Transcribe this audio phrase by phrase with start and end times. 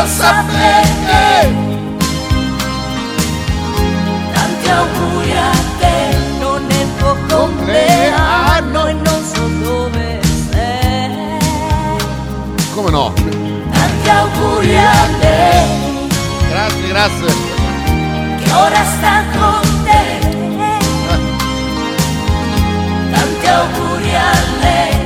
[0.00, 1.52] lo sa perché.
[4.32, 10.20] Tanti auguri a te, non è tuo compleanno e non so dove
[10.50, 11.38] sei.
[12.74, 13.12] Come no?
[13.72, 15.64] Tanti auguri a te,
[16.48, 17.34] Grazie, grazie.
[18.42, 20.28] che ora sta con te.
[23.12, 24.99] Tanti auguri a lei,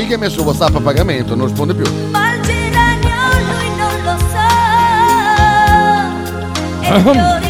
[0.00, 1.84] sì che hai messo WhatsApp a pagamento, non risponde più.
[2.10, 3.10] ma il geranio
[3.52, 4.16] lui non lo
[7.42, 7.49] sa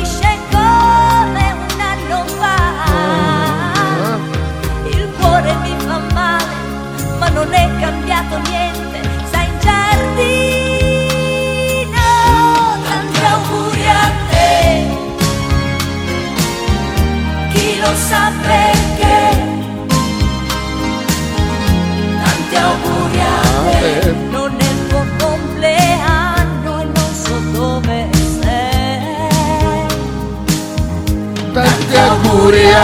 [32.40, 32.80] Auguri a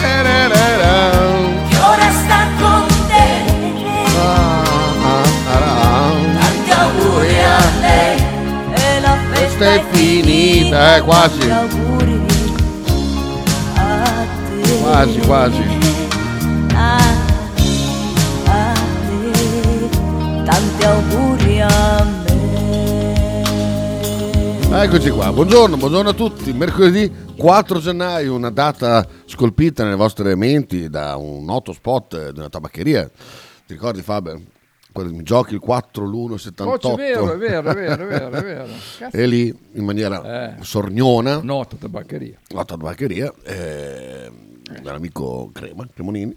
[0.00, 1.10] pererera.
[1.68, 3.28] che ora sta con te.
[6.38, 8.16] Tanti auguri a lei
[8.72, 11.38] e la festa è finita, eh, quasi.
[11.38, 12.20] Tanti auguri
[13.74, 14.24] a
[14.62, 14.78] te.
[14.80, 15.62] Quasi, quasi.
[15.62, 16.76] te.
[20.44, 22.36] Tanti auguri a me.
[24.82, 26.54] Eccoci qua, buongiorno, buongiorno a tutti.
[26.54, 32.48] Mercoledì 4 gennaio, una data scolpita nelle vostre menti da un noto spot di una
[32.48, 33.04] tabaccheria.
[33.66, 34.40] Ti ricordi Faber?
[34.96, 38.28] Mi giochi il 4 l'1 Oh, 78 è vero, è vero, è vero, è vero,
[38.30, 38.66] è vero.
[39.12, 40.62] E lì in maniera Eh.
[40.62, 42.38] sorniona, Nota tabaccheria.
[42.48, 44.30] la tabaccheria, eh,
[44.80, 46.34] dall'amico Crema, Cremonini,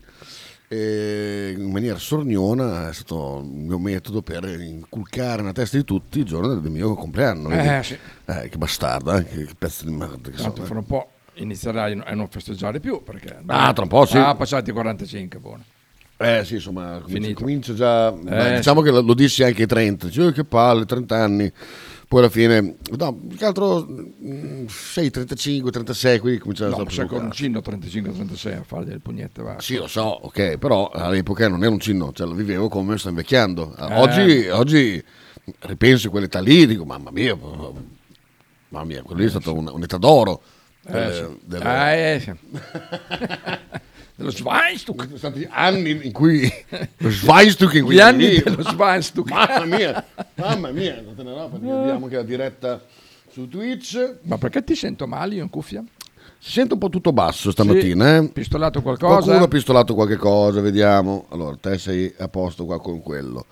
[0.71, 6.19] e in maniera sorniona è stato il mio metodo per inculcare nella testa di tutti
[6.19, 7.49] il giorno del mio compleanno.
[7.49, 7.97] Eh, sì.
[8.25, 10.65] Eh, che bastardo, eh, che, pezzo di merda che Tanto sono.
[10.67, 14.17] fra un po' inizierai a non festeggiare più perché Ah, tra un po' sì.
[14.17, 15.63] Ah, passati i 45, buono.
[16.17, 17.39] Eh sì, insomma, comincia, Finito.
[17.39, 18.11] comincia già...
[18.11, 21.51] beh, Eh, diciamo che lo, dissi anche ai 30, dicevo "Oh, che palle, 30 anni.
[22.09, 26.89] Poi alla fine, no, più che altro mm, 6, 35, 36, quindi cominciava No, a
[26.89, 29.57] sei con un cinno 35-36 a fare delle pugnette, va.
[29.59, 33.09] Sì, lo so, ok, però all'epoca non era un cinno, cioè lo vivevo come sto
[33.09, 33.75] invecchiando.
[33.77, 33.93] Eh.
[33.93, 35.03] Oggi, oggi
[35.59, 39.97] ripenso a quell'età lì, dico, mamma mia, mamma mia, quello lì è stata un- un'età
[39.97, 40.41] d'oro.
[40.87, 41.39] Eh, delle- sì.
[41.45, 42.33] delle- Eh, eh, sì.
[44.19, 45.03] dello Schweinstuck.
[45.05, 46.51] Sono stati anni in cui
[46.97, 49.29] lo Schweinstuck in cui Gli anni lì- dello Schweinstuck.
[49.31, 52.81] mamma mia mamma mia non te ne perché vediamo che la diretta
[53.31, 55.83] su Twitch Ma perché ti sento male io in cuffia?
[56.41, 58.29] si sente un po' tutto basso stamattina eh?
[58.29, 59.15] Pistolato qualcosa?
[59.21, 63.45] qualcuno ha pistolato qualche cosa vediamo allora te sei a posto qua con quello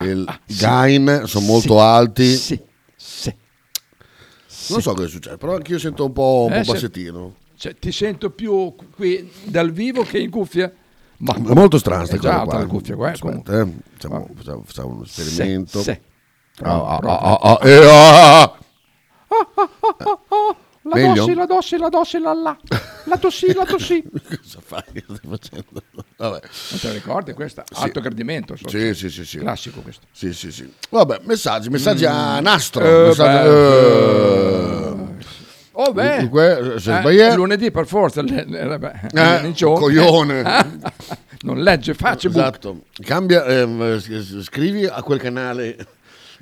[0.00, 2.60] il gain sono molto alti Ah, Sì,
[2.96, 3.34] sì.
[4.68, 6.72] non so cosa è successo però anch'io sento un po', un Eh, po' sì.
[6.72, 10.70] bassettino Cioè, ti sento più qui dal vivo che in cuffia?
[11.18, 13.72] Ma è molto strana sta È già cosa qua la cuffia qua, eh, Aspetta, eh.
[13.92, 15.98] Facciamo, facciamo- facciamo Sì, esperimento sì.
[16.62, 18.58] Ah, ah, ah, ah, eh, ah.
[20.88, 21.14] La Meglio?
[21.14, 22.56] dossi, la dossi, la dossi, la la.
[23.06, 24.02] La tossì, la tossì.
[24.40, 24.82] Cosa fai?
[24.92, 25.82] Stai facendo?
[26.16, 26.40] Vabbè.
[26.70, 27.64] Non te la ricordi questa?
[27.72, 28.54] Alto gradimento.
[28.56, 29.38] so- Sì, sì, sì, sì.
[29.38, 30.06] Classico questo.
[30.12, 30.72] Sì, sì, sì.
[30.90, 32.84] Vabbè, messaggi, messaggi a nastro.
[32.84, 35.14] Eh, messaggi- beh, eh.
[35.78, 36.20] Oh beh.
[36.20, 38.22] Dunque, se Eh, lunedì per forza.
[38.22, 40.42] le- le- vabbè, Eh, coglione.
[41.42, 42.34] non legge Facebook.
[42.34, 42.80] Esatto.
[43.02, 43.44] Cambia,
[44.00, 45.76] s- scrivi a quel canale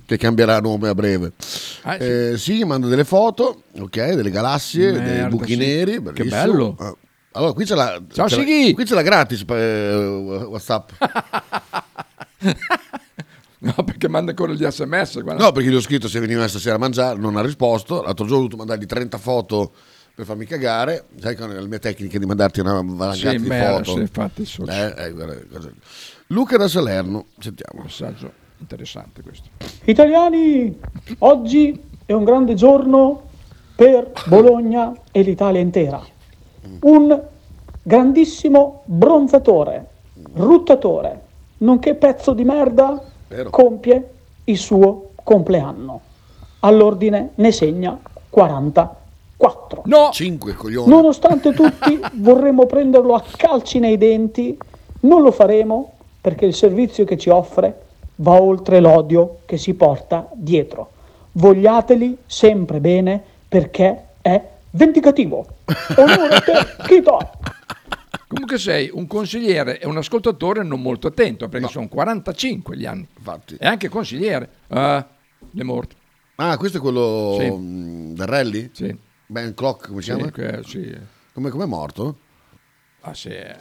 [0.06, 1.32] che cambierà nome a breve.
[1.82, 2.06] Ah, sì.
[2.06, 5.58] Eh, sì, mando delle foto, ok, delle galassie, dei Merda, buchi sì.
[5.58, 5.93] neri.
[5.94, 6.31] Che bellissimo.
[6.41, 6.76] bello.
[6.79, 6.94] Ah,
[7.32, 10.91] Allora, qui c'è la, Ciao, c'è la- qui c'è la gratis per eh, WhatsApp.
[13.76, 15.22] No, perché manda ancora gli sms.
[15.22, 15.44] guarda.
[15.44, 18.02] No, perché gli ho scritto se veniva stasera a mangiare, non ha risposto.
[18.02, 19.72] L'altro giorno ho dovuto mandargli 30 foto
[20.14, 21.06] per farmi cagare.
[21.19, 23.93] Sai che la mia tecnica è di mandarti una valangata Sì, di merda, foto.
[23.94, 25.70] sì, infatti, so- Eh, eh, guarda, cosa-
[26.28, 27.82] Luca da Salerno, sentiamo.
[27.82, 29.49] Messaggio interessante questo.
[29.84, 30.78] Italiani,
[31.19, 33.22] oggi è un grande giorno
[33.76, 36.02] per Bologna e l'Italia intera.
[36.81, 37.22] Un
[37.82, 39.87] grandissimo bronzatore,
[40.34, 41.20] ruttatore,
[41.58, 43.02] nonché pezzo di merda,
[43.34, 43.50] Vero.
[43.50, 44.08] compie
[44.44, 46.00] il suo compleanno.
[46.60, 47.98] All'ordine ne segna
[48.31, 49.02] 44.
[49.36, 49.82] 4.
[49.86, 50.88] No, 5 coglioni.
[50.88, 54.56] Nonostante tutti vorremmo prenderlo a calci nei denti,
[55.00, 57.82] non lo faremo perché il servizio che ci offre
[58.16, 60.90] va oltre l'odio che si porta dietro.
[61.32, 64.40] Vogliateli sempre bene perché è
[64.70, 65.44] vendicativo.
[65.96, 66.52] Onore a te,
[66.86, 67.19] Chito!
[68.34, 73.06] Comunque sei un consigliere e un ascoltatore non molto attento perché sono 45 gli anni.
[73.16, 73.56] Infatti.
[73.58, 74.50] E anche consigliere.
[74.69, 75.08] Ah,
[75.56, 75.96] è morto.
[76.36, 77.48] Ah, questo è quello Sì.
[77.48, 78.70] mh, del rally?
[78.72, 78.96] Sì.
[79.26, 80.31] Ben Clock, come si Sì, chiama?
[80.31, 80.98] che- sì.
[81.32, 82.19] Come è morto?
[83.02, 83.56] Ah, sì, eh,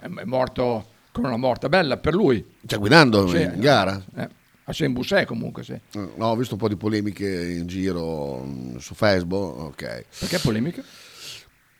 [0.00, 2.44] è morto con una morte bella per lui.
[2.64, 4.02] Cioè, guidando Sì, in gara?
[4.16, 4.28] Eh,
[4.64, 5.72] a sei in Busè comunque, sì.
[5.72, 7.28] Eh, No, ho visto un po' di polemiche
[7.58, 9.58] in giro mh, su Facebook.
[9.58, 10.04] Ok.
[10.20, 10.82] Perché polemica?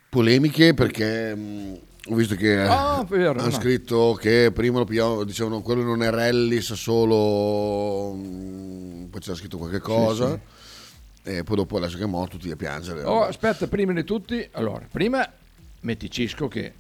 [0.08, 1.34] Polemiche perché
[2.10, 3.50] ho visto che Ah, vero, hanno no.
[3.50, 8.12] scritto che prima lo pigliavano, dicevano quello non è rally, sa solo.
[8.14, 10.38] mh, poi c'era scritto qualche cosa.
[11.24, 13.04] E poi dopo, adesso che è morto, tutti a piangere.
[13.04, 15.24] Oh, aspetta, prima di tutti, allora, prima
[15.80, 16.72] metti Cisco che è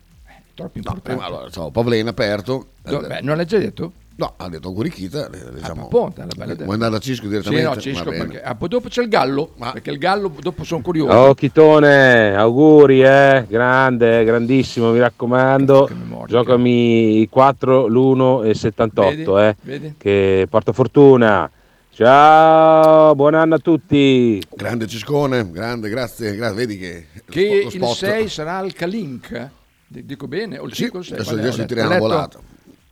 [0.54, 1.00] troppo No, importante.
[1.10, 2.70] prima, allora, ciao, Pavlena aperto.
[2.82, 3.92] Do- Eh, beh, non l'hai già detto?
[4.16, 5.26] No, ha detto auguri Chita.
[5.30, 7.64] eh, Diciamo, è una bella vuoi andare da Cisco Sì, direttamente?
[7.66, 10.64] no, Va Cisco, perché ah, poi dopo c'è il Gallo, Ma- perché il Gallo dopo
[10.64, 11.12] sono curioso.
[11.12, 15.88] Oh Chitone, auguri, eh, grande, grandissimo, mi raccomando.
[16.26, 19.46] Giocami i 4, l'1 e 78, Vedi?
[19.48, 19.94] eh, Vedi?
[19.98, 21.50] che porta fortuna.
[21.94, 24.42] Ciao, buon anno a tutti.
[24.54, 26.56] Grande Ciscone, grande, grazie, grazie.
[26.56, 29.48] Vedi che, Che lo il spot- 6 sarà il Kalink,
[29.86, 31.16] dico bene, o il Sì, 5 o il 6?
[31.18, 32.38] adesso, adesso tiriamo volata.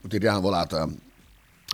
[0.08, 0.88] Tiriamo volata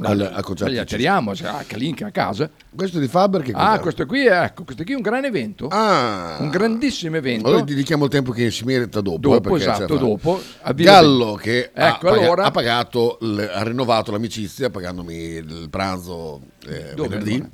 [0.03, 0.65] al, al concerto.
[0.65, 0.85] Allora, di Cisco.
[0.97, 2.51] tiriamo, sarà Kalink a casa.
[2.75, 3.81] Questo di Faber che Ah, cos'è?
[3.81, 6.37] questo qui, è- ecco, questo qui è un gran evento, Ah.
[6.41, 7.47] un grandissimo evento.
[7.49, 9.17] Allora dedichiamo il tempo che si merita dopo.
[9.17, 9.99] eh, Dopo, perché esatto, fare.
[9.99, 10.43] dopo,
[10.75, 13.19] Gallo che ha, Ecco, paga- allora- ha pagato,
[13.53, 17.35] ha rinnovato l'amicizia pagandomi il pranzo eh, Dove, venerdì.
[17.35, 17.51] allora?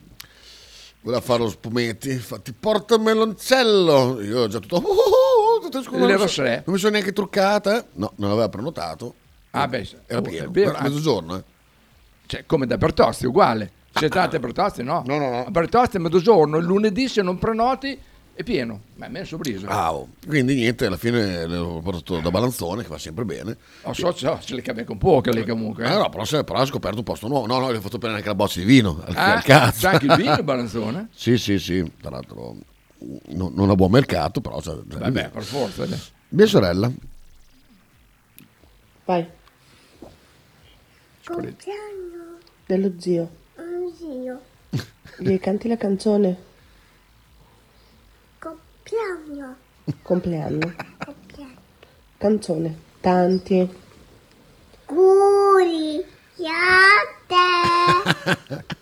[1.04, 4.20] Voleva fare lo spumetti, infatti porta il meloncello.
[4.20, 4.76] Io ho già tutto...
[4.76, 6.42] oh, oh, oh, tutto scusa, Le non so-?
[6.42, 7.84] Non mi sono neanche truccata.
[7.94, 9.14] No, non aveva prenotato.
[9.50, 10.46] Ah, beh, Era oh, pieno.
[10.46, 11.42] è vero, a mezzogiorno, eh.
[12.32, 13.70] Cioè, come da Bertozzi, uguale.
[13.92, 15.02] Se state a Bertozzi, no.
[15.04, 15.44] No, no, no.
[15.44, 17.98] A Bertozzi è mezzogiorno, il lunedì se non prenoti
[18.32, 18.80] è pieno.
[18.94, 19.66] Ma a me è sorpreso.
[19.66, 20.08] Ah, oh.
[20.26, 23.54] Quindi niente, alla fine l'ho portato da Balanzone, che va sempre bene.
[23.82, 25.84] Oh, so, so, se le cambia con poco lì comunque.
[25.84, 25.88] eh.
[25.88, 27.46] Ah, no, però, se- però ha scoperto un posto nuovo.
[27.46, 29.02] No, no, gli ho fatto prendere anche la boccia di vino.
[29.04, 29.80] Al, Ah, al cazzo.
[29.80, 31.08] c'è anche il vino, Balanzone?
[31.14, 31.92] Sì, sì, sì.
[32.00, 32.56] Tra l'altro
[33.26, 34.58] non, non a buon mercato, però...
[34.58, 35.84] c'è- c'è il Vabbè, per forza.
[35.84, 36.00] dai.
[36.28, 36.90] Mia sorella.
[39.04, 39.26] Vai,
[41.24, 42.21] Compleanno,
[42.72, 43.28] dello zio.
[43.98, 44.40] zio,
[45.18, 46.36] Gli canti la canzone.
[48.38, 49.56] compleanno,
[50.02, 50.74] Compleanno.
[51.04, 51.60] compleanno.
[52.18, 52.78] Canzone.
[53.00, 53.68] Tanti.
[54.86, 56.04] Guri,
[56.36, 57.50] ya te.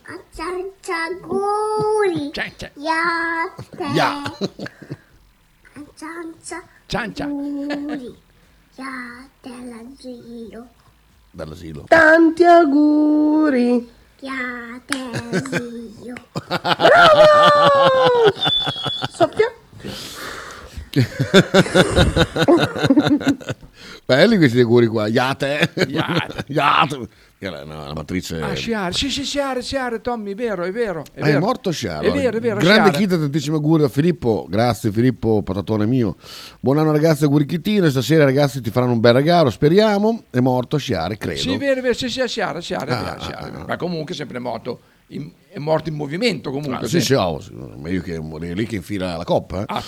[0.05, 3.85] Acciancia guri, Cian, cian, ya te.
[3.95, 4.23] Ya.
[5.75, 7.31] Acciancia cian, cian.
[7.31, 8.15] guri,
[8.77, 10.67] ya te la zio.
[11.31, 11.85] Dall'asilo.
[11.89, 13.89] Tanti auguri.
[14.17, 14.29] Te
[16.03, 16.15] zio.
[19.11, 19.53] Soffia.
[24.05, 25.07] Belli questi auguri qua.
[25.07, 25.73] Iate.
[25.89, 26.45] Iate.
[26.49, 27.09] Iate.
[27.43, 28.39] Era una, una matrice...
[28.39, 31.05] Ah, Sciare, sì, sì, Sciare, Sciare, Tommy, è vero, è vero.
[31.11, 31.39] È, È, vero.
[31.39, 32.07] morto Sciaro.
[32.07, 32.59] È vero, è vero.
[32.59, 32.91] Grande.
[32.91, 34.47] Chita, tantissimi auguri da Filippo.
[34.47, 36.17] Grazie Filippo, patatone mio.
[36.61, 37.89] Buon anno ragazzi, auguri Chitino.
[37.89, 40.25] Stasera ragazzi ti faranno un bel regalo, speriamo.
[40.29, 41.41] È morto Sciare, credo.
[41.41, 43.65] Sì, è vero, è vero, sì, sì, è Sciare, Sciare, è Ah, ah, ah.
[43.67, 46.87] Ma comunque è sempre morto, in- è morto in movimento comunque.
[46.87, 47.41] Ah, sì, sì, oh,
[47.77, 49.63] meglio che morire lì che infila la coppa.
[49.63, 49.65] eh.
[49.67, 49.83] Ah.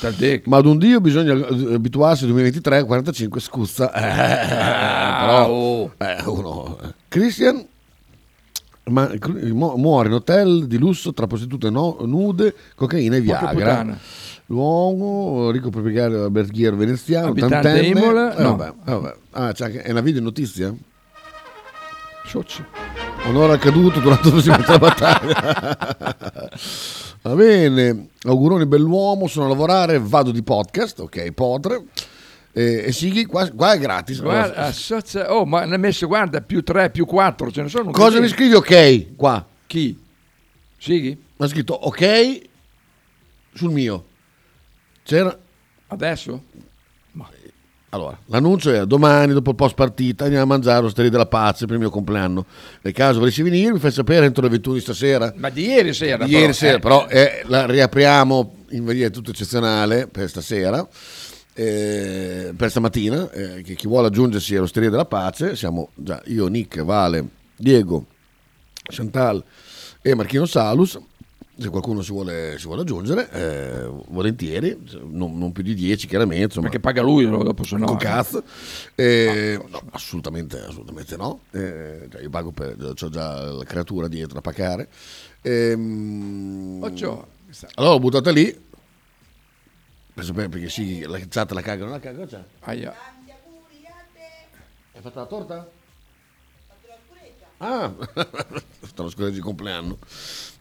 [0.44, 3.92] Ma ad un Dio bisogna eh, abituarsi 2023 45 scuzza.
[3.92, 5.92] Eh, però oh.
[5.98, 6.78] eh, uno.
[6.82, 6.94] eh.
[7.06, 7.64] Christian
[8.84, 9.08] ma,
[9.52, 13.96] mu- muore in hotel di lusso tra prostitute no- nude, cocaina e Viagra.
[14.46, 17.86] L'uomo, ricco proprietario alberghiero veneziano, Abitante ottantenne.
[18.00, 18.36] Imola?
[18.36, 18.56] Eh, No.
[18.56, 19.14] vabbè, vabbè.
[19.30, 20.74] Ah, c'è anche, è una video notizia?
[22.26, 22.64] Soci.
[23.24, 24.30] Onore accaduto durante
[24.66, 25.36] la battaglia.
[27.22, 31.84] Va bene, auguroni bell'uomo, sono a lavorare, vado di podcast, ok, potre.
[32.52, 34.20] E, e Sighi, qua, qua è gratis.
[34.20, 37.68] Guarda, ah, socia- oh, ma ne ha messo, guarda, più 3, più 4, ce ne
[37.68, 39.46] sono Cosa mi scrivi ok qua?
[39.66, 39.96] Chi?
[40.76, 41.16] Sighi?
[41.36, 42.40] Ha scritto ok
[43.54, 44.04] sul mio.
[45.04, 45.38] C'era...
[45.86, 46.42] Adesso?
[47.94, 51.74] Allora, l'annuncio è domani, dopo il post partita, andiamo a mangiare l'osteria della pace per
[51.74, 52.46] il mio compleanno.
[52.80, 55.34] Nel caso volessi venire, mi fai sapere entro le 21 di stasera.
[55.36, 56.24] Ma di ieri sera.
[56.24, 56.80] Di ieri però, sera, eh.
[56.80, 60.88] però eh, la riapriamo in maniera tutto eccezionale per stasera,
[61.52, 66.82] eh, per stamattina, eh, che chi vuole aggiungersi all'Osteria della Pace, siamo già io, Nick,
[66.82, 68.06] Vale, Diego,
[68.84, 69.44] Chantal
[70.00, 70.98] e Marchino Salus,
[71.62, 74.78] se qualcuno si vuole, si vuole aggiungere, eh, volentieri,
[75.08, 76.44] non, non più di 10 chiaramente.
[76.44, 77.86] Insomma, Perché paga lui dopo se no.
[77.86, 77.98] con eh.
[77.98, 78.42] cazzo.
[78.94, 81.40] Eh, no, assolutamente, assolutamente no.
[81.52, 84.88] Eh, cioè, io pago per, ho già la creatura dietro a pagare.
[85.42, 86.82] Ehm,
[87.74, 88.70] allora l'ho buttata lì.
[90.14, 92.44] Per- perché sì, la chat la caga, non la caga, c'è.
[92.60, 92.94] Aia.
[94.94, 95.70] Hai fatto la torta?
[97.64, 97.92] Ah,
[98.82, 99.96] sto scorreggi di compleanno.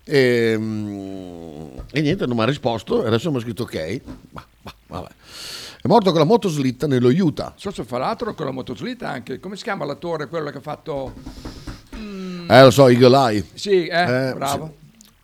[0.04, 3.04] Ehm, E, niente, non mi ha risposto.
[3.06, 4.02] Adesso mi ha scritto ok.
[4.32, 5.10] Ma, ma, vabbè.
[5.84, 7.54] È morto con la motoslitta nello Utah.
[7.58, 9.40] So se fa l'altro con la motoslitta anche.
[9.40, 11.14] Come si chiama l'attore, quello che ha fatto...
[12.48, 13.46] Eh, lo so, Eagle Eye.
[13.54, 14.76] Sì, eh, Eh, bravo.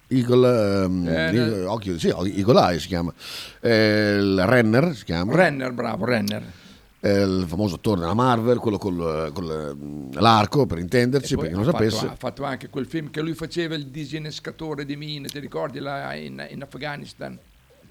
[0.08, 3.14] Eagle, ehm, Eh, Eagle- occhio, sì, Eagle Eye si chiama.
[3.60, 5.36] Eh, il Renner si chiama.
[5.36, 6.44] Renner, bravo, Renner.
[7.00, 11.78] Eh, il famoso attore della Marvel, quello col, con l'arco per intenderci, perché non fatto-
[11.90, 12.06] sapesse.
[12.08, 16.16] ha fatto anche quel film che lui faceva il disinnescatore di mine, ti ricordi là
[16.16, 17.38] in, in Afghanistan?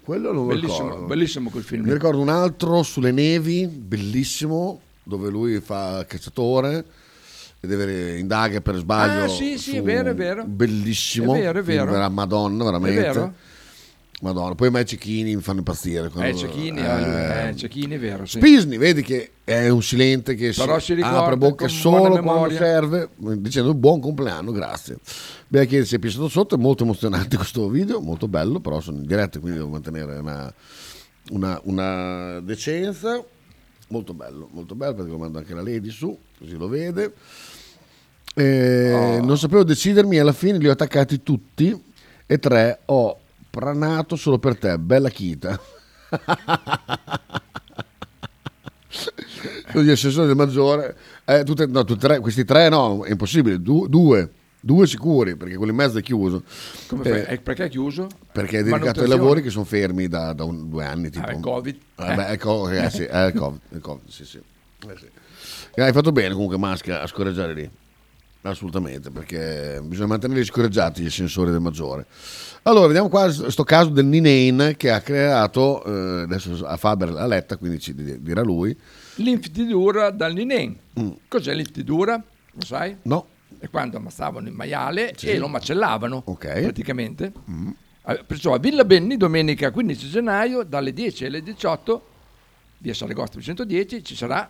[0.03, 1.05] Quello non lo Bellissimo, ricordo.
[1.05, 1.83] bellissimo quel film.
[1.85, 6.85] Mi ricordo un altro sulle nevi, bellissimo, dove lui fa cacciatore
[7.59, 9.23] e deve indaga per sbaglio.
[9.23, 10.43] Ah, sì, sì, è vero, è vero.
[10.45, 11.33] Bellissimo.
[11.33, 12.09] È vero, è vero.
[12.09, 12.99] Madonna, veramente.
[13.05, 13.33] È vero?
[14.21, 14.55] Madonna.
[14.55, 16.07] Poi a me i cecchini mi fanno impazzire.
[16.07, 18.39] Eh, quando- Cecchini, eh, eh, Cecchini è vero, sì.
[18.39, 23.09] Spisni, vedi che è un silente che Però si ricorda apre bocca solo quando serve,
[23.15, 24.97] dicendo buon compleanno, grazie.
[25.47, 28.97] Beh, chiedi se è piaciuto sotto, è molto emozionante questo video, molto bello, però sono
[28.97, 30.51] in diretta, quindi devo mantenere una,
[31.31, 33.23] una- una decenza.
[33.89, 37.13] Molto bello, molto bello, perché lo mando anche la Lady su, così lo vede.
[38.35, 39.23] Eh, Oh.
[39.23, 41.79] Non sapevo decidermi, alla fine li ho attaccati tutti
[42.25, 43.19] e tre ho
[43.57, 45.59] pranato solo per te, bella chita.
[49.73, 50.95] Gli assessori del maggiore,
[51.25, 55.55] eh, tutte, no, tutte tre, questi tre no, è impossibile, Du- due, due sicuri, perché
[55.55, 56.43] quello in mezzo è chiuso.
[57.03, 57.25] Eh?
[57.29, 58.07] Eh, perché è chiuso?
[58.31, 61.09] perché è dedicato ai lavori che sono fermi da, da un- due anni.
[61.09, 61.25] Tipo.
[61.25, 61.77] Ah, il Covid.
[61.97, 64.39] Eh, beh, co- eh, sì, eh, il Covid, il Covid, sì, sì.
[64.79, 65.81] Sì.
[65.81, 67.69] Hai fatto bene comunque Masca a scorreggiare lì.
[68.43, 72.05] Assolutamente, perché bisogna mantenerli scorreggiati i sensori del maggiore.
[72.63, 77.25] Allora, vediamo qua sto caso del Ninane che ha creato, eh, adesso a Faber l'ha
[77.25, 78.77] letta, quindi ci di- dirà lui.
[79.15, 80.77] L'infitidura dal Ninen.
[80.99, 81.09] Mm.
[81.27, 82.15] Cos'è l'infitidura?
[82.51, 82.95] Lo sai?
[83.03, 83.27] No,
[83.59, 85.27] È quando ammazzavano il maiale Sì.
[85.29, 86.61] e lo macellavano, Ok.
[86.61, 87.31] praticamente.
[88.05, 92.05] Eh, Perciò a Villa Benni, domenica 15 gennaio, dalle 10 alle 18,
[92.77, 94.49] via Saragosta 110, ci sarà,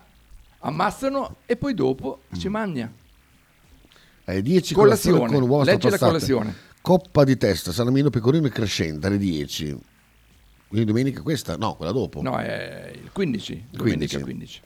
[0.60, 2.90] ammazzano e poi dopo si mangia.
[4.28, 5.16] È 10 Colazione.
[5.16, 6.54] colazioni con uova Leggi la colazione.
[6.82, 9.78] Coppa di testa, salamino pecorino e crescente alle 10.
[10.68, 11.56] Quindi domenica questa?
[11.56, 12.20] No, quella dopo.
[12.20, 14.22] No, è il 15, domenica 15.
[14.22, 14.60] 15.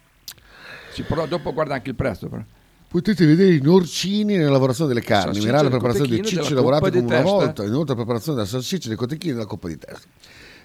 [0.95, 2.29] Sì, però dopo guarda anche il prezzo.
[2.29, 2.43] Però.
[2.89, 6.99] Potete vedere i norcini nella lavorazione delle carni, mirare la preparazione dei cicci lavorati come
[6.99, 7.31] una testa.
[7.31, 10.09] volta, inoltre la preparazione della salsiccia e dei cotechini della coppa di testa.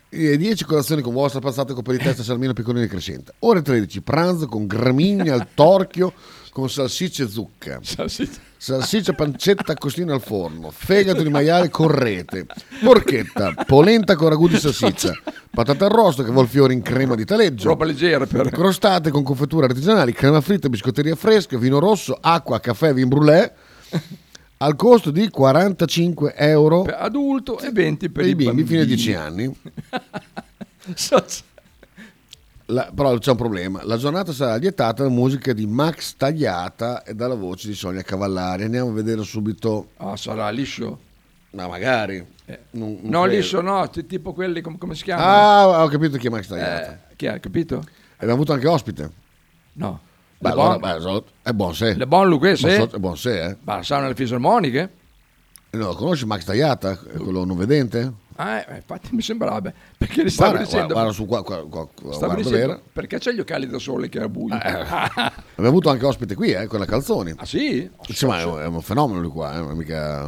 [0.10, 3.34] E 10 colazioni con uova strapazzate, coppa di testa, salmino, pecorino e crescente.
[3.40, 6.14] Ore 13, pranzo con gramigna al torchio
[6.58, 7.80] con salsiccia e zucca.
[7.84, 8.40] Salsiccia.
[8.58, 12.48] Salsiccia, pancetta, costine al forno, fegato di maiale con rete,
[12.82, 15.14] porchetta, polenta con ragù di salsiccia,
[15.52, 18.50] patate arrosto che vuol fiori in crema di taleggio, Roba leggera per...
[18.50, 23.54] crostate con confetture artigianali, crema fritta, biscotteria fresca, vino rosso, acqua, caffè, vin brûlé,
[24.58, 28.88] al costo di 45 euro per adulto e 20 per per i bimbi fino ai
[28.88, 29.46] 10 bambini.
[29.46, 29.56] anni.
[32.70, 37.14] La- però c'è un problema, la giornata sarà lietata da musica di Max Tagliata e
[37.16, 38.64] dalla voce di Sonia Cavallari.
[38.64, 41.00] Andiamo a vedere subito, Ah, sarà liscio?
[41.52, 42.18] ma magari.
[42.46, 42.60] Eh.
[42.72, 43.36] Non- non No, credo.
[43.38, 45.28] liscio no, tipo quelli, come, come si chiamano?
[45.30, 46.92] Ah, ho capito chi è Max Tagliata.
[46.92, 47.86] Eh, chi ha capito?
[48.16, 49.12] Abbiamo avuto anche ospite.
[49.74, 50.00] No.
[50.38, 51.94] Beh, allora, Bon- è buon sé.
[51.96, 52.68] Le Bon Lucchese?
[52.68, 53.58] Ma so- È buon sé, eh.
[53.64, 54.90] Ma sanno le fisarmoniche?
[55.72, 58.12] No, conosci Max Tagliata, quello non vedente?
[58.40, 60.94] Ah, eh, infatti mi sembrava, beh, perché li stavo Guarda, dicendo...
[60.94, 64.20] guarda, guarda su qua, qua, qua, guarda dicendo, perché c'è gli occhiali da sole che
[64.20, 64.54] era buio?
[64.62, 67.34] Abbiamo avuto anche ospite qui, eh, con la Calzoni.
[67.36, 67.90] ah sì?
[68.08, 70.22] Sì, ma è un, è un fenomeno lui qua, eh, mica...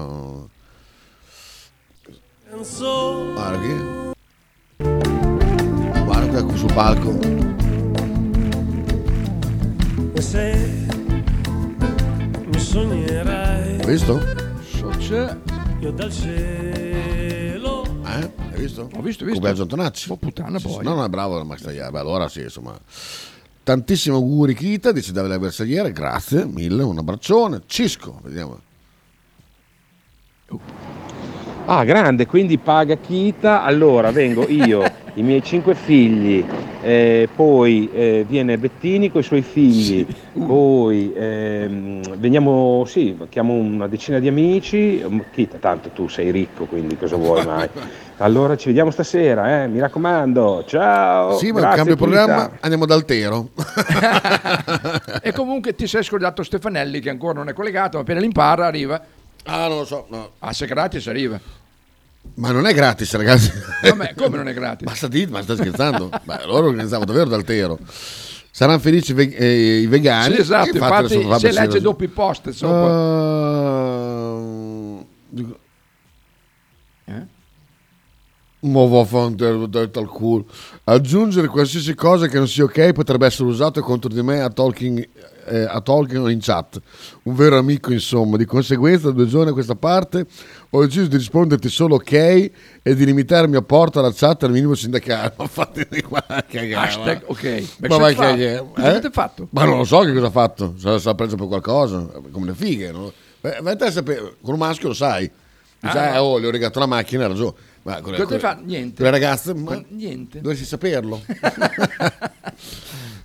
[3.35, 4.13] Guarda qui.
[6.03, 7.19] Guarda qui sul palco.
[10.19, 10.87] Se
[12.45, 14.19] mi sognerai visto?
[14.63, 15.37] So c'è...
[15.79, 16.98] io dal cielo
[18.19, 18.31] Eh?
[18.51, 18.89] Hai visto?
[18.93, 19.39] Ho visto, visto.
[19.39, 20.11] Biagio Antonacci.
[20.11, 20.83] Oh, puttana, Sì, poi.
[20.83, 21.91] No, no, è bravo Max Tagliata.
[21.91, 22.77] Beh, allora sì, insomma.
[23.63, 27.61] Tantissimi auguri Kita, dice Davide Bersagliere, grazie, mille, un abbraccione.
[27.65, 28.59] Cisco, vediamo.
[31.71, 34.81] Ah, grande, quindi paga Kita, allora vengo io,
[35.13, 36.43] i miei cinque figli,
[36.81, 43.85] eh, poi eh, viene Bettini con i suoi figli, poi ehm, veniamo, sì, chiamo una
[43.85, 47.69] decina di amici, Kita, tanto tu sei ricco, quindi cosa vuoi mai?
[48.17, 51.37] Allora ci vediamo stasera, eh, mi raccomando, ciao!
[51.37, 51.95] Sì, ma cambio Kita.
[51.97, 53.49] programma, andiamo ad Altero.
[55.21, 58.99] e comunque ti sei scordato Stefanelli che ancora non è collegato, ma appena l'impara arriva.
[59.45, 60.31] Ah, non lo so, no.
[60.39, 61.39] Ah, se gratis arriva.
[62.35, 63.51] Ma non è gratis, ragazzi.
[63.83, 64.85] Vabbè, come non è gratis?
[64.85, 66.09] Basta dire, ma sta scherzando?
[66.23, 67.77] Beh, loro organizzavano davvero d'altero.
[68.51, 70.35] Saranno felici i ve- eh, i vegani.
[70.35, 71.07] Sì, esatto, infatti
[71.39, 72.77] se legge dopo i post sopra.
[75.29, 75.67] Dico- Eh?
[78.61, 80.45] Ma vaffanculo, tal culo.
[80.83, 85.07] Aggiungere qualsiasi cosa che non sia ok potrebbe essere usato contro di me a Talking,
[85.45, 86.77] eh, a Talking o in chat.
[87.23, 88.35] Un vero amico, insomma.
[88.35, 90.25] Di conseguenza, da due giorni a questa parte
[90.71, 94.75] ho deciso di risponderti solo ok e di limitarmi a porta alla chat al minimo
[94.75, 95.35] sindacale.
[95.39, 96.73] Ma fate di qua cagare.
[96.75, 97.63] Hashtag ok.
[97.87, 98.23] Ma vai fa?
[98.31, 98.89] cagare, Cosa eh?
[98.89, 99.47] avete fatto?
[99.51, 100.73] Ma non lo so che cosa ha fatto.
[100.77, 102.91] Se l'ha preso per qualcosa, come le fighe.
[102.91, 103.13] No?
[103.39, 104.35] Beh, vai te a sapere.
[104.41, 105.31] Con un maschio lo sai.
[105.81, 107.53] Dici, Ah, "Ah, oh, le ho regato la macchina, ha ragione.
[107.89, 108.59] Ma con le, Cosa con- fa?
[108.63, 108.95] Niente.
[109.01, 110.41] con le ragazze, ma niente.
[110.41, 111.21] dovresti saperlo.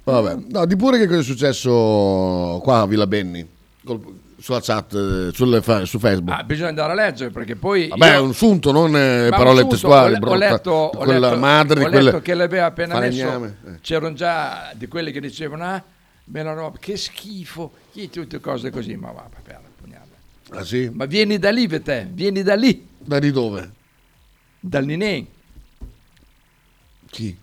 [0.04, 3.46] Vabbè, no, di pure che cosa è successo qua a Villa Benni,
[3.84, 4.00] col-
[4.38, 5.30] sulla chat,
[5.62, 6.38] fa- su Facebook.
[6.38, 7.88] Ah, bisogna andare a leggere perché poi.
[7.88, 10.14] Vabbè, io- è un sunto, non eh, parole un sunto, testuali.
[10.14, 12.98] Ho, le- ho letto, ho quella letto- madre di ho quelle letto che l'aveva appena
[12.98, 13.18] messo.
[13.24, 13.56] falegname.
[13.66, 13.78] Eh.
[13.80, 15.82] C'erano già di quelli che dicevano: Ah,
[16.24, 18.96] bella roba, che schifo, chi tutte cose così.
[18.96, 20.04] Ma va, vabbè, la pugnata.
[20.50, 20.90] Ah, sì?
[20.92, 23.70] Ma vieni da lì, te, vieni da lì, Da di dove?
[24.66, 25.24] Dal Ninè.
[27.10, 27.36] Chi?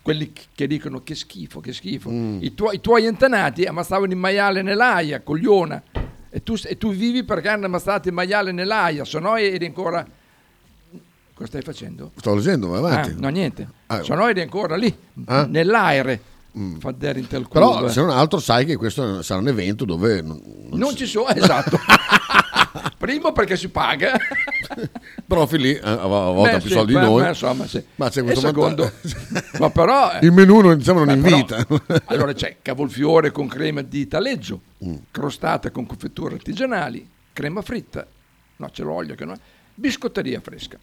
[0.00, 2.10] Quelli che dicono che schifo, che schifo.
[2.10, 2.38] Mm.
[2.42, 5.82] I, tuoi, I tuoi antenati ammazzavano in maiale nell'aia, cogliona.
[6.30, 10.06] E tu, e tu vivi perché hanno ammazzato il maiale nell'aia, se no eri ancora.
[11.34, 12.12] Cosa stai facendo?
[12.16, 13.10] Sto leggendo, vai avanti.
[13.10, 13.68] Ah, no, niente.
[13.86, 14.94] Ah, Se no eri ancora lì,
[15.26, 15.44] Ah?
[15.46, 16.20] nell'aere.
[16.58, 16.78] Mm.
[16.78, 17.90] Però, eh.
[17.90, 20.40] se non altro, sai che questo sarà un evento dove non,
[20.70, 21.78] non Non ci sono, esatto.
[22.98, 24.16] Primo perché si paga.
[25.26, 27.22] Profi lì, eh, a volte Beh, più sì, soldi beh, di noi.
[27.22, 27.82] beh, insomma, sì.
[27.96, 28.92] Ma c'è E questo secondo,
[29.58, 32.02] ma però eh, Il menù non, diciamo, non Beh, però, invita.
[32.06, 34.94] allora c'è cavolfiore con crema di taleggio, Mm.
[35.10, 38.06] crostata con confetture artigianali, crema fritta,
[38.56, 39.34] no c'è l'olio che no,
[39.74, 40.78] biscotteria fresca,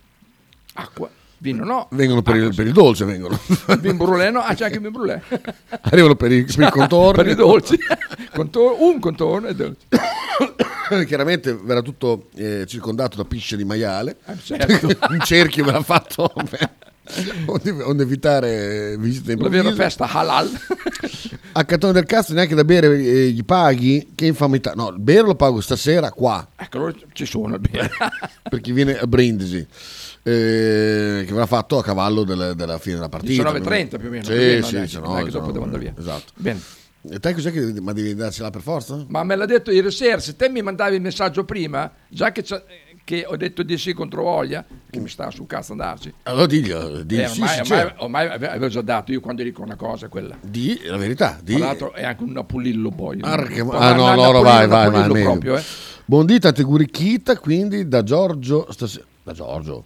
[0.73, 1.09] acqua,
[1.45, 3.39] vino no, Vengono per il, acqua, per il dolce, vengono.
[3.79, 5.21] vin brulè no, ah c'è anche il vin brulè.
[5.81, 7.23] Arrivano per i, per i contorni.
[7.23, 7.77] per i dolci,
[8.33, 9.85] Contor- un contorno e dolci.
[11.07, 14.17] Chiaramente verrà tutto eh, circondato da pisce di maiale.
[14.25, 14.87] Eh, certo.
[15.09, 16.31] Un cerchio verrà fatto
[17.45, 19.75] onde, evitare visite La vera improvvise.
[19.83, 20.49] festa halal.
[21.53, 24.11] A Cantone del Cazzo neanche da bere eh, gli paghi.
[24.13, 24.73] Che infamità.
[24.75, 26.47] No, il bere lo pago stasera qua.
[26.55, 27.89] ecco, allora ci sono il bene.
[28.47, 29.65] per chi viene a Brindisi.
[30.27, 33.43] Eh, che verrà fatto a cavallo delle- della fine della partita.
[33.51, 35.63] 19.30 più o meno, Sì, così, sì, dai, no, non è che se dopo devo
[35.65, 35.93] andare via.
[35.97, 36.33] Esatto.
[36.35, 36.59] Bene.
[37.07, 39.05] E te cos'è che ma devi darcela per forza?
[39.09, 42.43] Ma me l'ha detto ieri sera, se te mi mandavi il messaggio prima, già che,
[43.03, 46.11] che ho detto di sì contro voglia, che mi sta sul cazzo andarci.
[46.23, 48.03] Allora diglielo, digli Eh, ormai, sì, ormai- certo.
[48.03, 50.35] ormai ave- avevo già dato, io quando dico una cosa quella.
[50.41, 51.37] Di la verità.
[51.43, 51.55] Di...
[51.57, 53.19] Tra l'altro è anche un Napulillo poi.
[53.21, 55.21] Arca- Un- ah no, Napolillo, vai, vai, vai.
[55.21, 55.63] Proprio, eh.
[56.05, 59.05] Buondì, tante gurichita, quindi da Giorgio stasera.
[59.21, 59.85] Da Giorgio.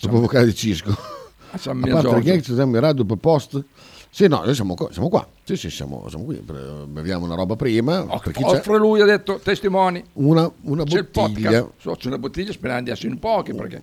[0.00, 0.96] Dopo vocale di Cisco.
[1.50, 3.62] A San A parte che ci siamo in radio per post.
[4.10, 4.88] Sì, no, noi siamo qua.
[4.90, 5.26] Siamo qua.
[5.44, 6.36] Sì, sì, siamo, siamo qui.
[6.86, 8.04] Beviamo una roba prima.
[8.22, 10.02] per chi c'è Offre lui, ha detto, testimoni.
[10.14, 11.50] una, una C'è il bottiglia.
[11.62, 11.80] podcast.
[11.80, 13.82] So, c'è una bottiglia sperando di essere in pochi perché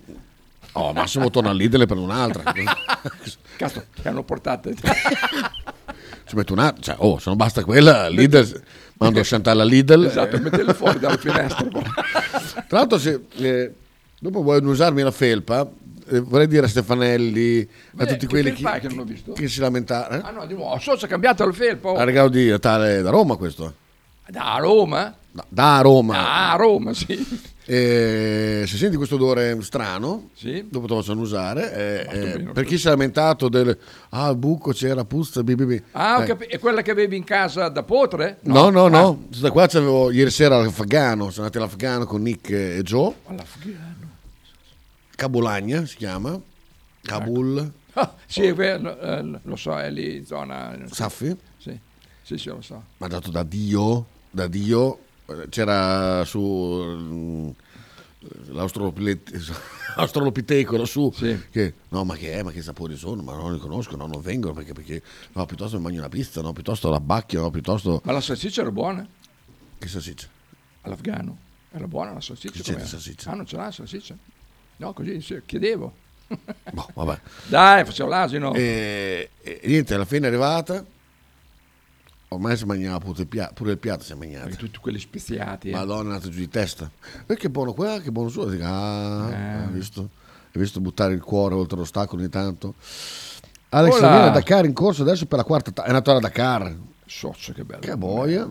[0.78, 2.52] Oh, Massimo torna al Lidl per un'altra.
[3.56, 6.82] cazzo che hanno portato Ci metto un'altra.
[6.82, 8.62] Cioè, oh, se non basta quella, Lidl.
[8.98, 10.06] Mando Chantal a Lidl.
[10.06, 11.66] esatto, mettele fuori dalla finestra.
[12.68, 13.74] Tra l'altro, se eh,
[14.20, 15.70] dopo vuoi usarmi la felpa,
[16.08, 19.32] eh, vorrei dire a Stefanelli, a Beh, tutti che quelli che, che visto?
[19.34, 20.24] che si lamentavano.
[20.26, 21.96] Ah no, di nuovo, so se è cambiato il felpo.
[21.96, 23.74] A regalo di Natale da Roma questo.
[24.28, 25.16] Da Roma?
[25.32, 26.14] Da, da Roma.
[26.14, 27.54] Da Roma, sì.
[27.68, 30.66] Eh, se senti questo odore strano, Sì.
[30.70, 32.08] dopo te lo possono usare.
[32.08, 33.76] eh, eh, per chi si è lamentato del
[34.10, 35.82] ah, buco c'era puzza, bi.
[35.94, 38.38] Ah, Eh, capi- è quella che avevi in casa da potre?
[38.42, 39.10] No, no, no.
[39.32, 41.32] Ah, Da qua c'avevo ieri sera l'Afgano.
[41.32, 43.14] Sono andati all'Afgano con Nick e Joe.
[43.26, 43.95] all'afghano.
[45.16, 46.40] Cabulagna si chiama.
[47.02, 47.72] Kabul.
[47.94, 50.78] Ah, sì, vero, eh, lo so, è lì in zona...
[50.92, 51.36] Saffi.
[51.58, 51.80] Sì,
[52.24, 52.84] sì, sì, lo so.
[52.98, 57.50] mandato da Dio, da Dio, eh, c'era su mm,
[58.48, 59.40] l'australopite-
[59.96, 61.40] l'australopiteco lassù Sì.
[61.50, 64.20] che no ma che è ma che sapori sono ma non li conosco no non
[64.22, 65.02] vengono perché, perché
[65.34, 68.62] no piuttosto mi mangio una pizza no piuttosto la bacchia no piuttosto Ma la salsiccia
[68.62, 69.08] era buona
[69.78, 70.28] che salsiccia
[70.82, 71.38] all'afgano.
[71.72, 72.54] Era buona la salsiccia?
[72.56, 72.88] Che c'è com'era?
[72.90, 73.32] salsiccia?
[73.32, 74.16] Ah, non ce l'ha la salsiccia?
[74.78, 75.94] No, così sì, chiedevo.
[76.72, 77.20] Boh, vabbè.
[77.48, 78.54] Dai, facevo l'asino.
[78.54, 80.84] E, e niente, alla fine è arrivata.
[82.30, 84.46] Ormai si mangiava pure il piatto, pure il piatto si è mangiato.
[84.48, 85.70] Perché tutti quelli speziati.
[85.70, 85.72] eh.
[85.74, 86.90] Madonna, è andato giù di testa.
[87.26, 88.30] E che buono qua, che buono.
[88.30, 89.58] Dico, Ah, Eh.
[89.64, 90.02] hai visto?
[90.52, 92.74] Hai visto buttare il cuore oltre l'ostacolo ogni tanto?
[93.70, 94.10] Alex Hola.
[94.10, 96.76] viene a Dakar in corso adesso per la quarta ta- È andato a Dakar.
[97.06, 97.82] Soccio, che bello.
[97.82, 98.50] Che boia.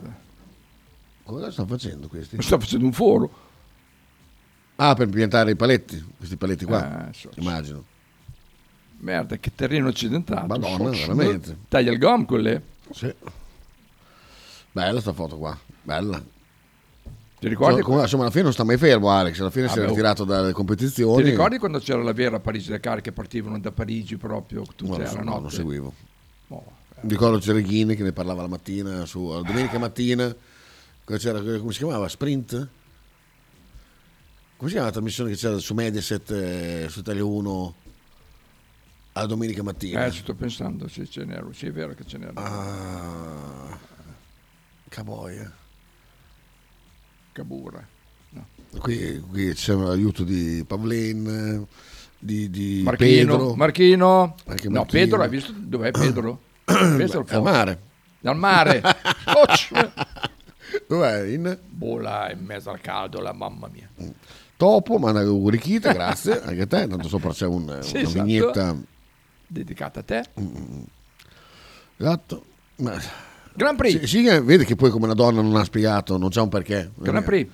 [1.24, 2.40] Cosa stanno facendo questi?
[2.40, 3.42] Sto facendo un foro.
[4.76, 6.04] Ah, per piantare i paletti.
[6.16, 7.08] Questi paletti qua.
[7.12, 7.84] So- immagino.
[8.98, 10.46] Merda, che terreno accidentato.
[10.46, 11.14] Madonna, Soccio.
[11.14, 11.56] veramente.
[11.68, 12.62] Taglia il gom con le.
[12.92, 13.12] Sì.
[14.72, 15.56] Bella sta foto qua.
[15.82, 16.22] Bella.
[17.38, 19.38] Ti ricordi, Insomma, insomma, alla fine non sta mai fermo Alex.
[19.40, 19.88] Alla fine Ah, si è beh, oh.
[19.90, 21.22] ritirato dalle competizioni.
[21.22, 25.22] ti ricordi quando c'era la vera Parigi-Dakar che partivano da Parigi proprio lo so, la
[25.22, 25.40] no, notte?
[25.40, 25.92] non seguivo.
[26.48, 26.64] Oh,
[27.02, 30.34] Mi ricordo Cereghini che ne parlava la mattina, su, la domenica mattina,
[31.18, 32.08] c'era, come si chiamava?
[32.08, 32.68] Sprint?
[34.56, 37.74] Come si chiama la trasmissione che c'era su Mediaset, eh, su Italia 1,
[39.12, 40.06] alla domenica mattina?
[40.06, 42.32] Eh, ci sto pensando, sì, ce n'era, sì, è vero che ce n'era.
[42.34, 43.78] Ah,
[44.88, 45.52] Caboia.
[47.32, 47.84] Cabura.
[48.30, 48.46] No.
[48.78, 51.66] Qui, qui c'è l'aiuto di Pavlen,
[52.16, 53.54] di, di Marchino, Pedro.
[53.56, 54.34] Marchino.
[54.46, 54.84] Anche No, Marchino.
[54.84, 56.40] Pedro, hai visto dov'è Pedro?
[56.70, 57.80] Il Al mare.
[58.24, 58.80] Dal mare.
[60.86, 61.26] Dov'è?
[61.26, 61.58] In
[62.00, 63.90] là, in mezzo al caldo, la mamma mia.
[64.64, 68.22] Topo, manda Urichita, grazie, anche a te, tanto sopra c'è un- Sì, una esatto.
[68.24, 68.76] vignetta.
[69.46, 70.24] Dedicata a te.
[71.98, 72.44] Esatto.
[72.76, 72.98] Ma-
[73.52, 74.00] Grand Prix.
[74.00, 76.48] Sì, sì, che vedi che poi come una donna non ha spiegato, non c'è un
[76.48, 76.90] perché.
[76.94, 77.50] Grand Prix.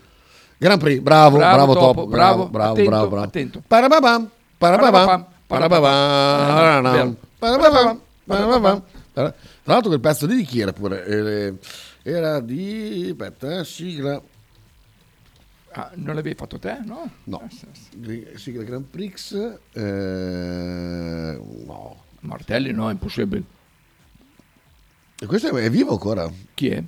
[0.57, 3.25] Grand Prix, bravo, Bravo, bravo, Topo, bravo, bravo, bravo, attento, bravo, bravo.
[3.27, 3.63] attento.
[3.67, 7.17] Parababam, parababam, Parababam, parababam, parababam.
[7.41, 8.83] parababam, parababam.
[9.13, 11.05] Tra l'altro quel pezzo lì di chi era pure?
[11.07, 11.55] Eh,
[12.03, 13.09] Era di...
[13.11, 14.23] aspetta, eh, sigla...
[15.73, 17.09] Ah, non l'avevi fatto te, no?
[17.25, 19.35] No, Eh, sì, sigla Grand Prix...
[19.73, 21.97] eh, no.
[22.21, 23.43] Martelli no, è impossibile.
[25.21, 26.31] E questo è, vivo ancora?
[26.55, 26.83] Chi è?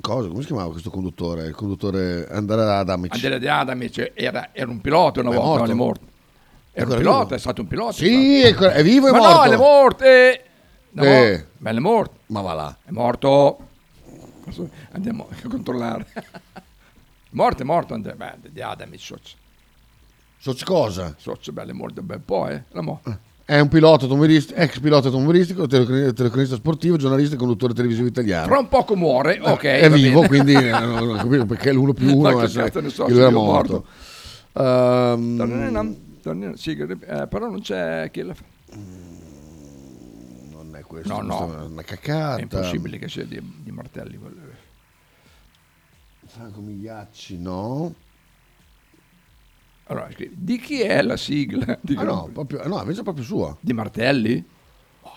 [0.00, 0.28] Cosa?
[0.28, 1.46] Come si chiamava questo conduttore?
[1.46, 3.12] Il conduttore Andrea Adamic.
[3.14, 5.62] Andrea De Adamic era, era un pilota una volta, morto?
[5.64, 6.06] non è morto.
[6.72, 7.34] Era un pilota, vivo?
[7.34, 7.92] è stato un pilota.
[7.92, 9.34] Sì, è, è vivo e Ma morto.
[9.34, 10.04] no, è morto.
[10.04, 10.44] Eh.
[10.92, 11.46] No, Eh.
[11.58, 12.14] ma è morto.
[12.26, 12.76] Ma va là.
[12.84, 13.66] È morto.
[14.92, 16.06] Andiamo a controllare.
[17.30, 19.00] morto, è morto Andrea beh, di Adamic.
[19.00, 19.36] Socio,
[20.38, 21.14] So cosa?
[21.18, 22.64] socio bello, è morto un bel po', eh.
[22.70, 23.00] La mo.
[23.44, 28.46] È un pilota automobilistico, ex pilota automobilistico, telecronista sportivo, giornalista e conduttore televisivo italiano.
[28.46, 29.62] Fra un poco muore, ok.
[29.64, 30.28] è vivo, bene.
[30.28, 33.04] quindi eh, non ho capito perché l'uno più uno Ma che deve essere ne so,
[33.06, 33.84] che lui era morto.
[34.52, 38.44] Tornino, tornino, sì, eh, però non c'è chi la fa.
[40.52, 41.58] non è questo, No, no.
[41.60, 42.36] è una cacata.
[42.36, 44.16] È impossibile che sia di, di Martelli.
[44.16, 44.36] quello.
[46.30, 47.92] Franco Migliacci, no.
[49.86, 51.76] Allora, scrivi, di chi è la sigla?
[51.80, 53.56] Di, Ah, no, proprio, no, invece è proprio sua.
[53.60, 54.44] di Martelli?
[55.02, 55.08] Ah,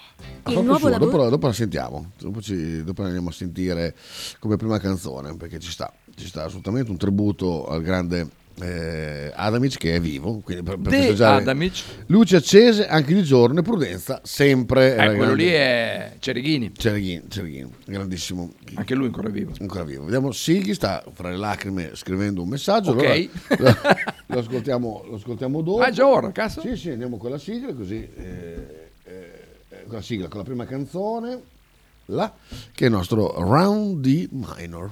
[0.52, 0.97] proprio sua.
[0.97, 3.95] Dopo, dopo la sentiamo, dopo, ci, dopo la andiamo a sentire
[4.39, 8.28] come prima canzone, perché ci sta, ci sta assolutamente un tributo al grande
[8.62, 11.84] eh, Adamic che è vivo, quindi per, per Adamic.
[12.08, 14.94] luci accese anche di giorno e prudenza sempre.
[14.94, 16.72] Eh, quello grande- lì è Cereghini.
[16.76, 18.54] Cereghini, Cereghini, grandissimo.
[18.76, 19.54] Anche lui ancora vivo.
[19.60, 20.04] Ancora vivo.
[20.04, 22.92] Vediamo Sighi sta fra le lacrime scrivendo un messaggio.
[22.92, 23.30] Ok.
[23.50, 23.80] allora
[24.28, 25.82] lo, ascoltiamo, lo ascoltiamo dopo.
[25.82, 26.62] Ah, già ora, cazzo?
[26.62, 28.08] Sì, sì, andiamo con la sigla così.
[28.16, 31.42] eh, eh, con la sigla, con la prima canzone,
[32.06, 32.32] là,
[32.74, 34.92] che è il nostro Round D minor.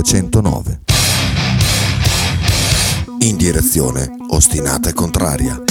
[0.00, 0.80] 1909.
[3.20, 5.62] In direzione ostinata e contraria.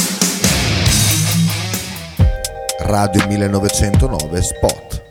[2.81, 5.03] Radio 1909 Spot.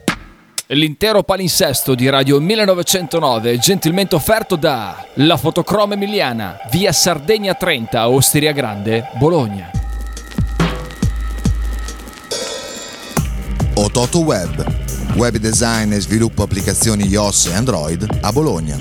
[0.68, 8.08] L'intero palinsesto di Radio 1909 è gentilmente offerto da La Fotocroma Emiliana, via Sardegna 30,
[8.08, 9.68] Osteria Grande, Bologna.
[13.74, 14.86] Ototo Web.
[15.16, 18.80] Web design e sviluppo applicazioni iOS e Android a Bologna.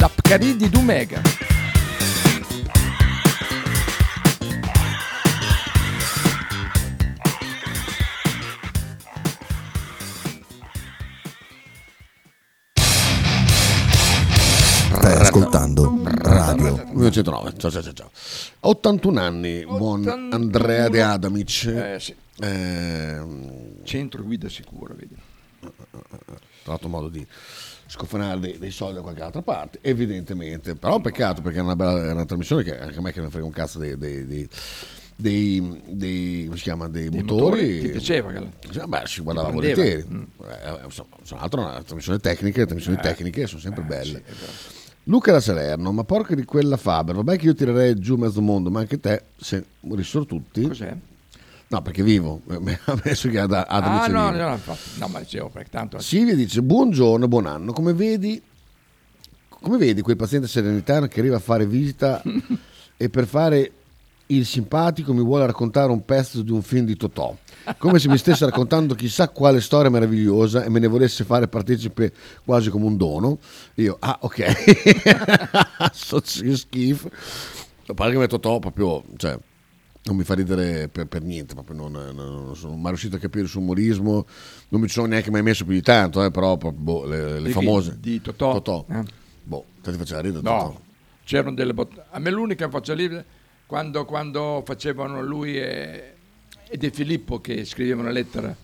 [0.00, 1.20] La Pcaridi di Dumegar.
[14.88, 17.92] Stai ascoltando Radio 1909, ciao ciao ciao.
[17.92, 18.10] ciao.
[18.60, 20.34] 81 anni, buon 81.
[20.34, 21.64] Andrea De Adamic.
[21.66, 22.16] Eh, sì.
[22.38, 25.14] Ehm, Centro guida sicuro, vedi.
[26.62, 27.26] trovato modo di
[27.90, 30.74] scofanare dei, dei soldi da qualche altra parte, evidentemente.
[30.76, 33.28] Però peccato perché è una, bella, è una trasmissione che anche a me che ne
[33.30, 34.24] frega un cazzo dei, dei,
[35.16, 37.40] dei, dei, come si chiama, dei, Dei motori.
[37.62, 38.32] motori, ti piaceva
[38.70, 40.06] Sì, Beh, si guardava volentieri.
[40.08, 40.22] Mm.
[40.22, 43.02] Eh, insomma, tra l'altro è una trasmissione tecnica, le trasmissioni Eh.
[43.02, 44.22] tecniche sono sempre Eh, belle.
[44.26, 44.78] sì.
[45.04, 48.70] Luca da Salerno, ma porca di quella Faber, vabbè che io tirerei giù mezzo mondo,
[48.70, 50.62] ma anche te, se morissero tutti.
[50.66, 50.94] Cos'è?
[51.70, 54.60] No, perché vivo, ha messo che ad, ad Ah, no, no, no,
[54.96, 58.42] no, ma dicevo perché tanto Silvia dice buongiorno, buon anno, come vedi,
[59.48, 62.22] come vedi quel paziente serenitano che arriva a fare visita
[62.96, 63.72] e per fare
[64.26, 67.36] il simpatico mi vuole raccontare un pezzo di un film di Totò,
[67.78, 72.12] come se mi stesse raccontando chissà quale storia meravigliosa e me ne volesse fare partecipe
[72.44, 73.38] quasi come un dono.
[73.74, 77.10] Io, ah ok, so schifo.
[77.86, 79.38] A parte che Totò proprio, cioè,
[80.02, 83.18] non mi fa ridere per, per niente, proprio non, non- non sono mai riuscito a
[83.18, 84.26] capire il suo umorismo,
[84.70, 87.38] non mi ci sono neanche mai messo più di tanto, eh, però boh, le, le
[87.38, 87.52] Di chi?
[87.52, 87.96] famose.
[88.00, 88.52] Di Totò?
[88.54, 88.84] Totò.
[88.90, 89.02] Eh.
[89.42, 90.80] Boh, te ti faceva ridere No, Totò.
[91.24, 93.24] c'erano delle bot- A me l'unica che faccio ridere
[93.66, 96.14] quando, quando facevano lui e,
[96.68, 98.54] e De Filippo che scrivevano una lettera.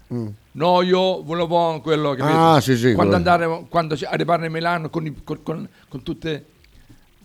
[0.53, 2.27] No, io volevo quello che Mm.
[2.27, 3.16] Ah, sì, sì, Quando, quello.
[3.16, 6.46] andare, quando arrivare a Milano con, i- con- con- con tutte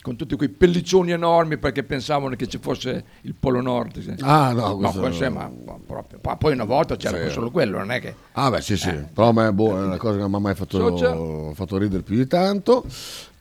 [0.02, 4.00] con tutti quei pelliccioni enormi perché pensavano che ci fosse il Polo Nord.
[4.00, 4.14] sì.
[4.22, 5.52] Ah, no, questo- questo ma,
[5.86, 6.20] proprio.
[6.38, 7.32] Poi una volta c'era Sì.
[7.32, 8.16] solo quello, non è che...
[8.34, 9.08] Ah beh sì sì, Eh.
[9.14, 12.02] però a me boh, è una cosa che non mi ha mai fatto, fatto ridere
[12.02, 12.84] più di tanto.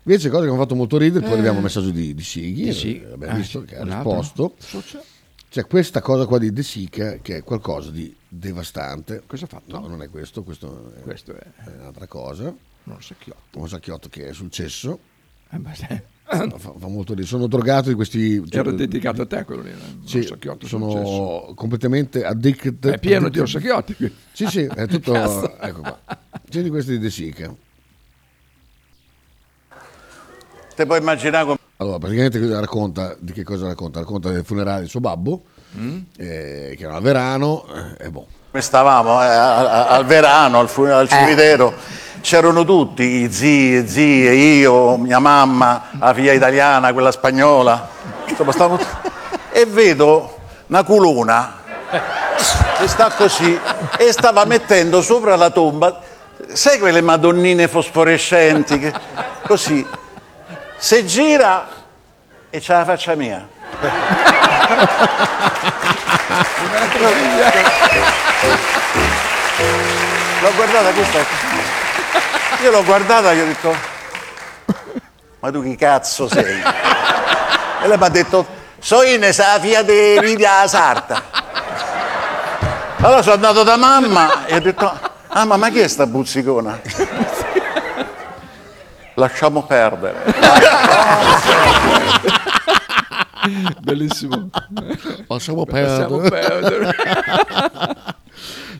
[0.03, 1.35] Invece cose che mi hanno fatto molto ridere, poi Eh.
[1.35, 3.03] arriviamo al messaggio di, di Sighi, Di Sighi.
[3.03, 4.55] eh, abbiamo Ah, visto che ha un risposto.
[4.59, 5.03] Social.
[5.51, 9.23] C'è questa cosa qua di De Sica che è qualcosa di devastante.
[9.27, 9.79] Cosa ha fatto?
[9.79, 11.39] No, non è questo, questo è, Questo è...
[11.65, 12.55] è un'altra cosa.
[12.85, 13.37] Non so chi ho.
[13.61, 14.99] Un sacchiotto che è sul cesso.
[15.51, 15.73] Eh, ma
[16.37, 17.27] se- Fa, fa molto ridere.
[17.27, 18.43] Sono drogato di questi...
[18.51, 19.73] Era dedicato a te quello lì.
[20.05, 20.67] Sì, sul cesso.
[20.79, 22.87] sono completamente addicted.
[22.89, 24.15] È pieno di addicted- orsacchiotti qui.
[24.33, 25.15] Sì, sì, è tutto...
[25.61, 25.99] Ecco qua.
[26.49, 27.55] C'è di questi di De Sica.
[30.75, 31.59] te puoi immaginare come...
[31.77, 34.01] Allora, praticamente cosa racconta, di che cosa racconta?
[34.01, 35.45] Racconta del funerale del suo babbo,
[35.79, 35.99] Mm?
[36.17, 37.65] eh, che era a Verano,
[37.99, 38.27] eh, e boh.
[38.51, 41.73] Come stavamo eh, a- al verano, al, al cimitero,
[42.21, 47.89] c'erano tutti, i zii, zie, io, mia mamma, la figlia italiana, quella spagnola.
[48.27, 48.81] Insomma, stavamo
[49.53, 51.59] E vedo una culona
[52.79, 53.57] che sta così
[53.99, 56.01] e stava mettendo sopra la tomba,
[56.53, 58.93] sai quelle madonnine fosforescenti, che-
[59.47, 59.87] così,
[60.77, 61.69] se gira
[62.51, 63.47] e c'ha la faccia mia.
[70.41, 71.19] L'ho guardata questa.
[72.63, 73.77] Io l'ho guardata e gli ho detto:
[75.41, 76.63] Ma tu chi cazzo sei?
[77.83, 78.47] E lei mi ha detto:
[78.79, 81.23] So Ines, la figlia di Lidia Sarta.
[83.03, 86.81] Allora sono andato da mamma e ho detto: Ah, ma, chi è sta buzzicona?
[89.15, 90.25] Lasciamo perdere.
[93.83, 94.51] Bellissimo.
[95.29, 96.29] Lasciamo Lasciamo perdere.
[96.31, 96.95] perdere.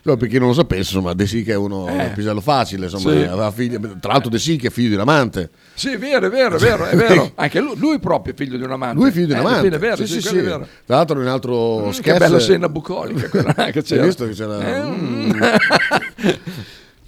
[0.03, 2.05] No, per chi non lo sapesse, insomma, De Sica è uno Eh.
[2.05, 3.55] un pisello facile, insomma, Sì.
[3.55, 5.51] figli- tra l'altro De Sica è figlio di un amante.
[5.75, 7.31] Sì, è vero, è vero, è vero, è vero.
[7.35, 8.95] Anche lui, lui proprio è figlio di un amante.
[8.95, 9.67] Lui è figlio di un Eh, amante.
[9.67, 10.41] È vero, sì, sì, sì.
[10.41, 12.13] Tra l'altro in un altro Mm, sketch...
[12.13, 14.03] Che bella scena bucolica quella che Hai c'era.
[14.03, 14.59] visto che c'era...
[14.75, 15.31] Eh, Mm.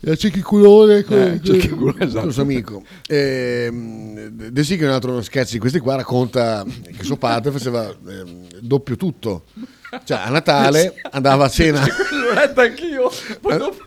[0.06, 2.32] Il cicchiculone con Eh, con esatto.
[2.32, 2.84] suo amico.
[3.08, 8.48] Ehm, De Sica un altro sketch di questi qua racconta che suo padre faceva ehm,
[8.60, 9.46] doppio tutto.
[10.04, 11.80] Cioè a Natale andava a cena...
[11.82, 13.12] L'ho letto anch'io.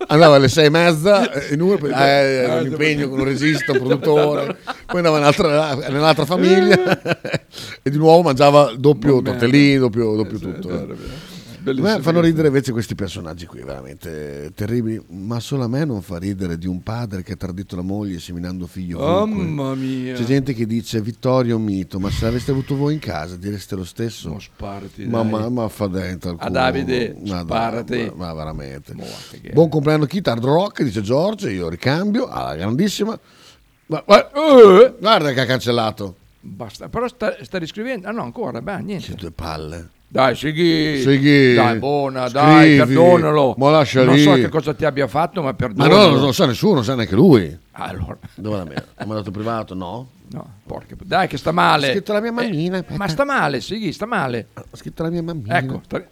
[0.06, 3.72] Andava alle sei e mezza eh, in uno, eh, ah, un impegno con un regista,
[3.72, 4.56] un produttore,
[4.86, 7.02] poi andava nell'altra, nell'altra famiglia
[7.82, 10.96] e di nuovo mangiava doppio Mamma tortellini, doppio, doppio tutto.
[11.74, 12.00] Bellissimo.
[12.00, 16.58] fanno ridere invece questi personaggi qui, veramente terribili, ma solo a me non fa ridere
[16.58, 19.44] di un padre che ha tradito la moglie seminando figli ovunque.
[19.44, 20.14] Mamma mia.
[20.14, 23.84] C'è gente che dice Vittorio mito, ma se l'aveste avuto voi in casa direste lo
[23.84, 24.32] stesso.
[24.32, 26.50] Ma sparati, ma, ma, ma fa dentro al A culo.
[26.52, 28.12] Davide, Ma sparati.
[28.14, 28.94] Ma, ma veramente.
[28.94, 33.18] Mo, che- Buon compleanno Kit Rock, dice Giorgio, io ricambio, alla grandissima.
[33.86, 36.16] Ma, ma- eh, guarda che ha cancellato.
[36.40, 38.06] Basta, però sta, sta riscrivendo.
[38.06, 39.06] Ah no, ancora, beh, niente.
[39.08, 39.90] Che due palle.
[40.08, 41.00] Dai, Sighi.
[41.02, 43.54] Sighi, Dai, buona, dai, scrivi, perdonalo.
[43.58, 44.22] ma lascia non lì.
[44.22, 45.94] so che cosa ti abbia fatto, ma Ma perdonalo.
[45.96, 47.58] no, non lo sa nessuno, non sa neanche lui.
[47.72, 48.84] Allora, Dove la mia?
[48.94, 49.74] Ha mandato privato?
[49.74, 50.08] No.
[50.28, 50.94] no, porca.
[51.02, 51.88] Dai, che sta male.
[51.88, 52.78] Ha scritto la mia mammina.
[52.78, 54.48] Eh, ma sta male, Sighi, sta male.
[54.54, 55.58] Ha scritto la mia mammina.
[55.58, 56.04] Ecco, sta-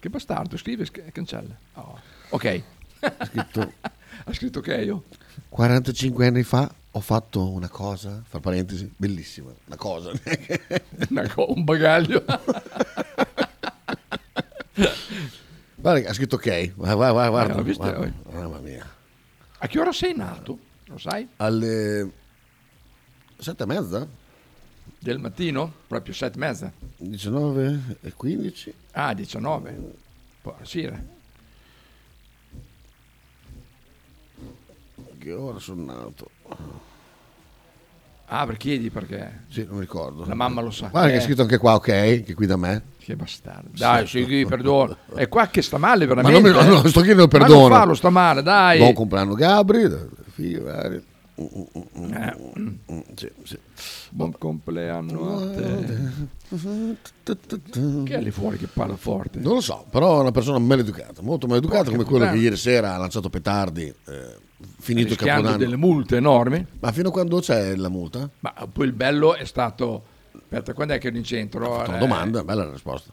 [0.00, 1.54] che bastardo, scrive e cancella.
[1.74, 1.98] Oh,
[2.30, 2.62] Ok.
[3.00, 3.72] Ha scritto
[4.24, 5.02] ha scritto ok io.
[5.48, 9.50] 45 anni fa ho fatto una cosa, fra parentesi, bellissima.
[9.66, 10.10] Una cosa.
[11.10, 12.24] Una co- un bagaglio.
[15.76, 16.74] Guarda, ha scritto ok.
[16.74, 17.58] Guarda, guarda, guarda.
[17.58, 18.06] Eh, visto, guarda.
[18.06, 18.12] eh.
[18.32, 18.86] Mamma mia.
[19.58, 20.58] A che ora sei nato?
[20.86, 21.26] Lo sai?
[21.36, 22.10] Alle
[23.38, 24.06] sette e mezza?
[24.98, 25.72] Del mattino?
[25.86, 26.72] Proprio sette e mezza.
[26.96, 28.74] 19 e 15?
[28.92, 29.78] Ah, 19.
[30.42, 31.02] Buonasera.
[35.18, 36.30] Che ora sono nato?
[38.32, 39.44] Ah, per chiedi perché?
[39.48, 40.24] Sì, non mi ricordo.
[40.24, 40.86] La mamma lo sa.
[40.86, 41.18] Guarda che Eh.
[41.18, 42.82] è scritto anche qua ok, che qui da me.
[42.98, 43.70] Che bastardo.
[43.72, 44.96] Dai, Sighi, perdono.
[45.14, 46.50] È qua che sta male Ma veramente.
[46.50, 46.82] non, mi, no, eh.
[46.82, 47.60] no, sto chiedendo Ma perdono.
[47.68, 48.78] non farlo, sta male, dai.
[48.78, 49.88] Buon compleanno Gabri,
[50.32, 51.02] figlio, vari.
[51.40, 52.36] Mm, mm, mm, Eh.
[52.60, 53.58] mm, mm, sì, sì.
[54.10, 55.98] Buon compleanno a te.
[58.04, 59.40] Che è lì fuori che parla forte?
[59.40, 62.36] Non lo so, però è una persona maleducata, molto maleducata Porca come quello puttana.
[62.38, 64.36] che ieri sera ha lanciato petardi, eh,
[64.78, 65.56] finito il capodanno.
[65.56, 66.64] delle multe enormi.
[66.80, 68.28] Ma fino a quando c'è la multa?
[68.40, 70.04] Ma poi il bello è stato...
[70.32, 71.74] Aspetta, quando è che ero in centro?
[71.74, 73.10] Una Eh, domanda, bella la risposta.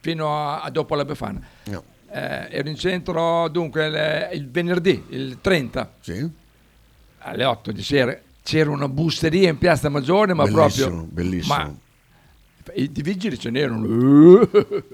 [0.00, 1.40] Fino a, a dopo la Befana.
[1.64, 1.82] No.
[2.10, 6.28] Eh, ero in centro dunque il, il venerdì, il 30, Sì?
[7.18, 8.18] alle 8 di sera.
[8.42, 11.08] C'era una busteria in Piazza Maggiore, ma Bellissimo, proprio...
[11.10, 11.54] bellissimo.
[11.54, 11.74] Ma
[12.74, 14.46] i vigili ce n'erano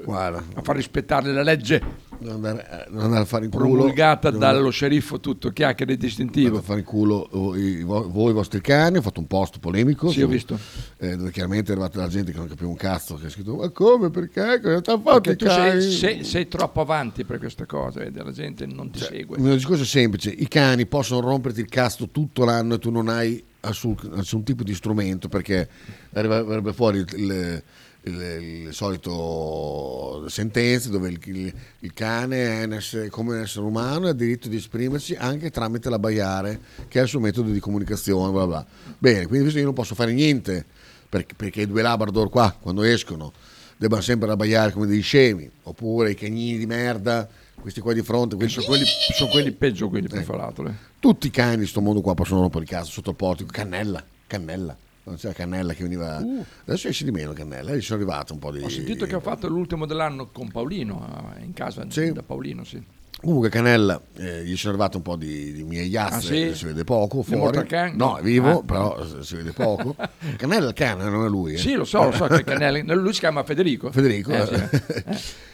[0.05, 1.83] Guarda, a far rispettare la legge
[2.25, 3.65] non andare, non andare a fare in culo.
[3.65, 6.47] promulgata dallo sceriffo tutto, chiacchiere distintivo.
[6.47, 8.97] Andate a fare in culo voi, voi, i vostri cani.
[8.99, 10.11] Ho fatto un post polemico.
[10.11, 10.59] Sì, ho visto.
[10.99, 13.17] eh, dove chiaramente è arrivata la gente che non capiva un cazzo.
[13.17, 14.11] Che ha scritto: Ma come?
[14.11, 14.61] Perché?
[14.63, 15.91] Cosa ti ha fatto Perché i tu sei, cani?
[15.91, 19.37] sei- sei troppo avanti per questa cosa, vedi, la gente non ti segue.
[19.37, 22.91] Il mio discorso è semplice: i cani possono romperti il cazzo tutto l'anno e tu
[22.91, 25.69] non hai nessun, nessun tipo di strumento perché
[26.11, 27.63] verrebbe fuori il, il-
[28.07, 33.65] il- il solito sentenze dove il, il- il cane è un essere- come un essere
[33.65, 37.51] umano e ha diritto di esprimersi anche tramite la baiare, che è il suo metodo
[37.51, 38.31] di comunicazione.
[38.33, 38.67] Bla bla.
[38.99, 40.65] Bene, quindi visto che io non posso fare niente
[41.09, 43.33] perché, perché i due Labrador qua, quando escono,
[43.77, 47.29] debbano sempre abbaiare come dei scemi, oppure i cagnini di merda,
[47.61, 48.85] questi qua di fronte, quelli Sono quelli,
[49.15, 50.37] sono quelli peggio, quelli per Eh.
[50.37, 50.69] l'altro.
[50.69, 50.73] eh.
[51.01, 53.51] tutti i cani di sto mondo qua possono rompere il cazzo sotto il portico.
[53.53, 54.77] Cannella, cannella.
[55.05, 56.19] Quando c'era Cannella che veniva...
[56.19, 56.45] Uh.
[56.65, 58.63] Adesso esce di meno Cannella, eh, ci sono arrivato un po' di...
[58.63, 62.11] Ho sentito che ha fatto l'ultimo dell'anno con Paolino, eh, in casa Sì.
[62.13, 62.83] da Paolino, sì.
[63.21, 66.55] Comunque Cannella, eh, gli sono arrivate un po' di, di miei Ah, yazze, sì?
[66.59, 67.67] si vede poco fuori.
[67.95, 68.63] No, è vivo, Ah.
[68.65, 69.95] però eh, si vede poco.
[70.37, 71.55] Cannella è il cane, non è lui.
[71.55, 71.59] eh.
[71.59, 73.91] Sì, lo so, lo so che Canelli, lui si chiama Federico.
[73.93, 74.31] Federico.
[74.33, 74.47] Eh, eh.
[74.47, 74.93] sì.
[75.07, 75.19] Eh,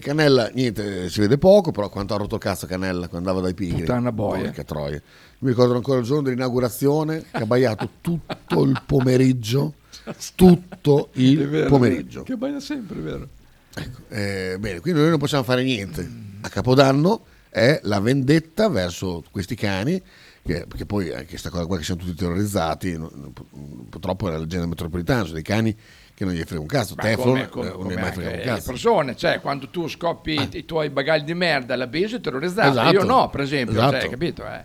[0.00, 3.54] Cannella, niente, si vede poco, però quanto ha rotto il cazzo Cannella quando andava dai
[3.54, 3.80] pigri.
[3.80, 4.44] Puttana boia.
[4.44, 5.02] Porca troia.
[5.38, 9.74] Mi ricordo ancora il giorno dell'inaugurazione che ha baiato tutto il pomeriggio.
[10.36, 12.22] Tutto il vero, pomeriggio.
[12.22, 13.28] Che baia sempre, vero.
[14.08, 16.08] Eh, bene, quindi noi non possiamo fare niente.
[16.42, 20.00] A Capodanno è la vendetta verso questi cani,
[20.44, 22.98] che, perché poi anche questa cosa qua che siamo tutti terrorizzati,
[23.90, 25.76] purtroppo è la leggenda metropolitana, sono dei cani
[26.16, 26.94] che non gli frega un cazzo.
[26.94, 28.70] Teflon eh, non gli mai frega un le cazzo.
[28.70, 32.92] persone, cioè quando tu scoppi i- i tuoi bagagli di merda alla base terrorizzato, Esatto.
[32.92, 34.00] io no, per esempio, Esatto.
[34.00, 34.42] cioè, capito?
[34.46, 34.62] Eh?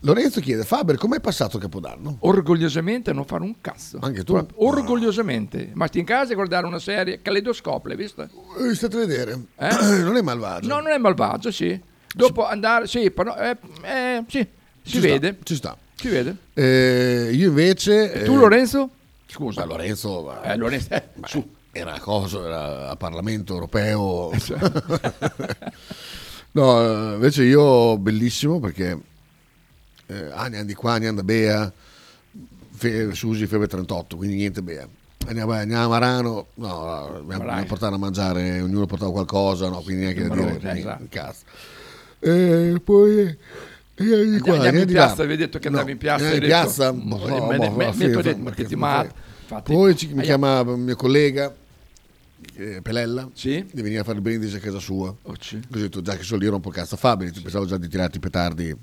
[0.00, 2.16] Lorenzo chiede, Faber, com'è passato il Capodanno?
[2.20, 3.98] Orgogliosamente non fare un cazzo.
[4.00, 4.34] Anche tu?
[4.56, 5.70] Orgogliosamente.
[5.74, 8.28] Ma sti in casa a guardare una serie, Caleidoscope, l'hai vista?
[8.58, 9.32] Eh, state a vedere.
[9.58, 9.68] Eh?
[10.02, 10.68] non è malvagio.
[10.68, 11.78] No, non è malvagio, sì.
[12.14, 14.46] Dopo andare, sì, però, eh, eh, sì,
[14.82, 15.38] si Ci sta, vede.
[15.42, 15.76] ci sta.
[15.96, 16.36] Si vede.
[16.54, 18.12] Eh, io invece...
[18.12, 18.90] E tu eh, Lorenzo?
[19.34, 19.60] Scusa.
[19.60, 20.22] ma Lorenzo...
[20.22, 21.28] ma- Eh, Lorenzo, eh, ma.
[21.76, 24.30] Era cosa, era a Parlamento europeo.
[24.38, 24.58] Cioè.
[26.52, 28.96] no, eh, invece io bellissimo perché
[30.06, 31.72] eh, anni di qua, anni da Bea,
[32.70, 34.86] fe, Susi Febbre 38, quindi niente Bea.
[35.26, 40.28] Andiamo, andiamo a Marano, no, abbiamo portato a mangiare, ognuno portava qualcosa, no, quindi neanche
[40.28, 41.04] da dire, eh, niente, esatto.
[41.08, 41.42] cazzo.
[42.20, 43.20] E poi
[43.96, 45.22] eh, di qua, Andiamo, in piazza, là.
[45.24, 46.24] avevi detto che No, andavi in piazza.
[46.26, 49.12] in detto, piazza, "Mm, boh, me- no, mi fa- detto, perché ti fa- mat-
[49.44, 51.54] infatti- Poi ci- mi chiama un mio collega
[52.56, 53.64] eh, Pelella Sì?
[53.72, 55.14] di venire a fare il brindisi a casa sua.
[55.22, 55.60] Oh, sì.
[55.70, 57.88] Così ho detto già che sono lì rompo il cazzo a Fabri, pensavo già di
[57.88, 58.76] tirarti i petardi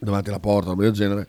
[0.00, 1.28] davanti alla porta, roba del genere.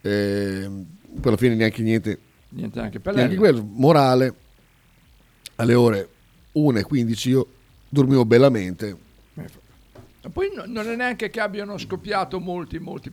[0.00, 0.68] E,
[1.14, 2.18] poi alla fine neanche niente.
[2.50, 3.64] Niente anche per Neanche quello.
[3.66, 4.34] Morale,
[5.56, 6.08] alle ore
[6.54, 7.46] 1.15 io
[7.88, 8.96] dormivo bellamente.
[10.30, 13.12] Poi no- non è neanche che abbiano scoppiato molti, molti.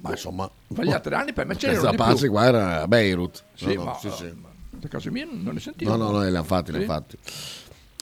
[0.00, 3.44] Ma insomma, Ma gli altri anni, poi, ma ce questa pace qua era a Beirut.
[3.54, 4.32] Sì, No, no, ma, sì, sì.
[4.40, 4.48] ma
[4.82, 5.90] a casa mia non ne sentivo.
[5.90, 6.84] No, no, no, li hanno fatti, Sì?
[6.84, 7.16] fatti.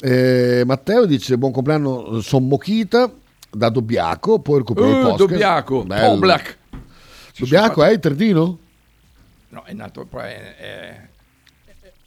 [0.01, 3.12] Eh, Matteo dice buon compleanno, son Mochita
[3.51, 5.18] da Dobbiaco, poi recupero il Eh, podcast.
[5.31, 6.37] Dobbiaco, Bello.
[7.39, 8.59] Dobbiaco è il Terdino?
[9.51, 11.09] No, è nato poi è, è-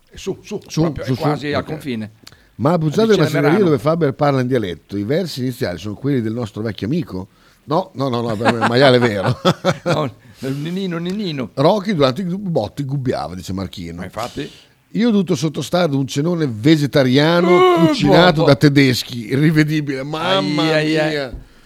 [0.10, 2.12] è su, su, Su, su, è su, quasi al confine.
[2.58, 3.66] Ma a Buzzate Vicino del a Masseneria Merano.
[3.66, 7.28] dove Faber parla in dialetto, i versi iniziali sono quelli del nostro vecchio amico?
[7.66, 8.36] No, no, no, no
[8.68, 9.40] maiale è vero.
[9.84, 11.50] No, Ninino, Ninino.
[11.56, 13.98] Rocky durante i botti gubbiava, dice Marchino.
[13.98, 14.50] Ma infatti...
[14.92, 20.64] Io ho dovuto sottostare ad un cenone vegetariano Eh, cucinato boh, da tedeschi, rivedibile, mamma
[20.64, 21.10] Ai, ai, ai.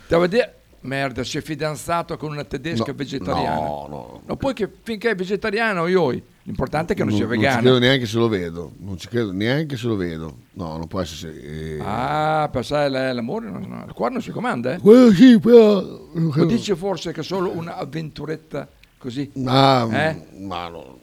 [0.10, 0.28] mia.
[0.28, 3.56] Dire, merda, si è fidanzato con una tedesca No, vegetariana.
[3.56, 4.22] no, no.
[4.26, 6.10] No, poi che finché è vegetariano, io.
[6.44, 7.62] L'importante è che non, sia Non ci vegano.
[7.62, 10.38] credo neanche se lo vedo, non ci credo neanche se lo vedo.
[10.54, 11.40] No, non può essere...
[11.42, 14.80] eh, Ah, pensare l'amore, no, no, il cuore non si comanda, eh?
[14.80, 15.78] Quello sì, però...
[15.78, 18.68] O dice forse che è solo un'avventuretta
[18.98, 19.32] così?
[19.46, 20.28] Ah, Eh?
[20.40, 20.98] ma no,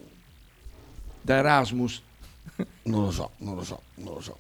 [1.23, 2.03] Da Erasmus.
[2.83, 4.39] non lo so, non lo so, non lo so.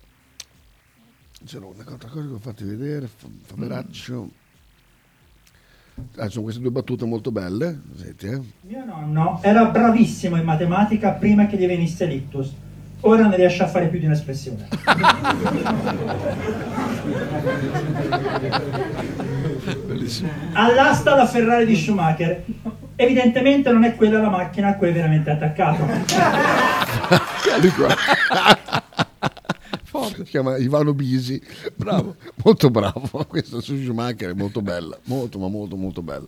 [1.46, 4.28] C'era un'altra cosa che ho fatto vedere, Fa- Faberaccio.
[6.16, 8.40] Ah, sono queste due battute molto belle, senti, eh.
[8.62, 12.52] Mio nonno era bravissimo in matematica prima che gli venisse l'ictus.
[13.02, 14.66] Ora non riesce a fare più di un'espressione.
[20.52, 22.44] All'asta la Ferrari di Schumacher.
[22.96, 25.86] Evidentemente non è quella la macchina a cui è veramente attaccato.
[30.24, 31.40] Si chiama Ivano Bisi.
[31.74, 32.16] Bravo.
[32.44, 33.24] molto bravo.
[33.28, 34.98] Questa su Schumacher è molto bella.
[35.04, 36.26] Molto, ma molto, molto bella.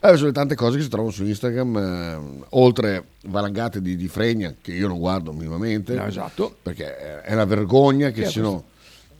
[0.00, 1.76] Eh, sono le tante cose che si trovano su Instagram.
[1.76, 5.94] eh, oltre valangate di, di fregna, che io non guardo minimamente.
[5.94, 6.56] No, esatto.
[6.62, 8.64] Perché è- una vergogna che Chi è siano.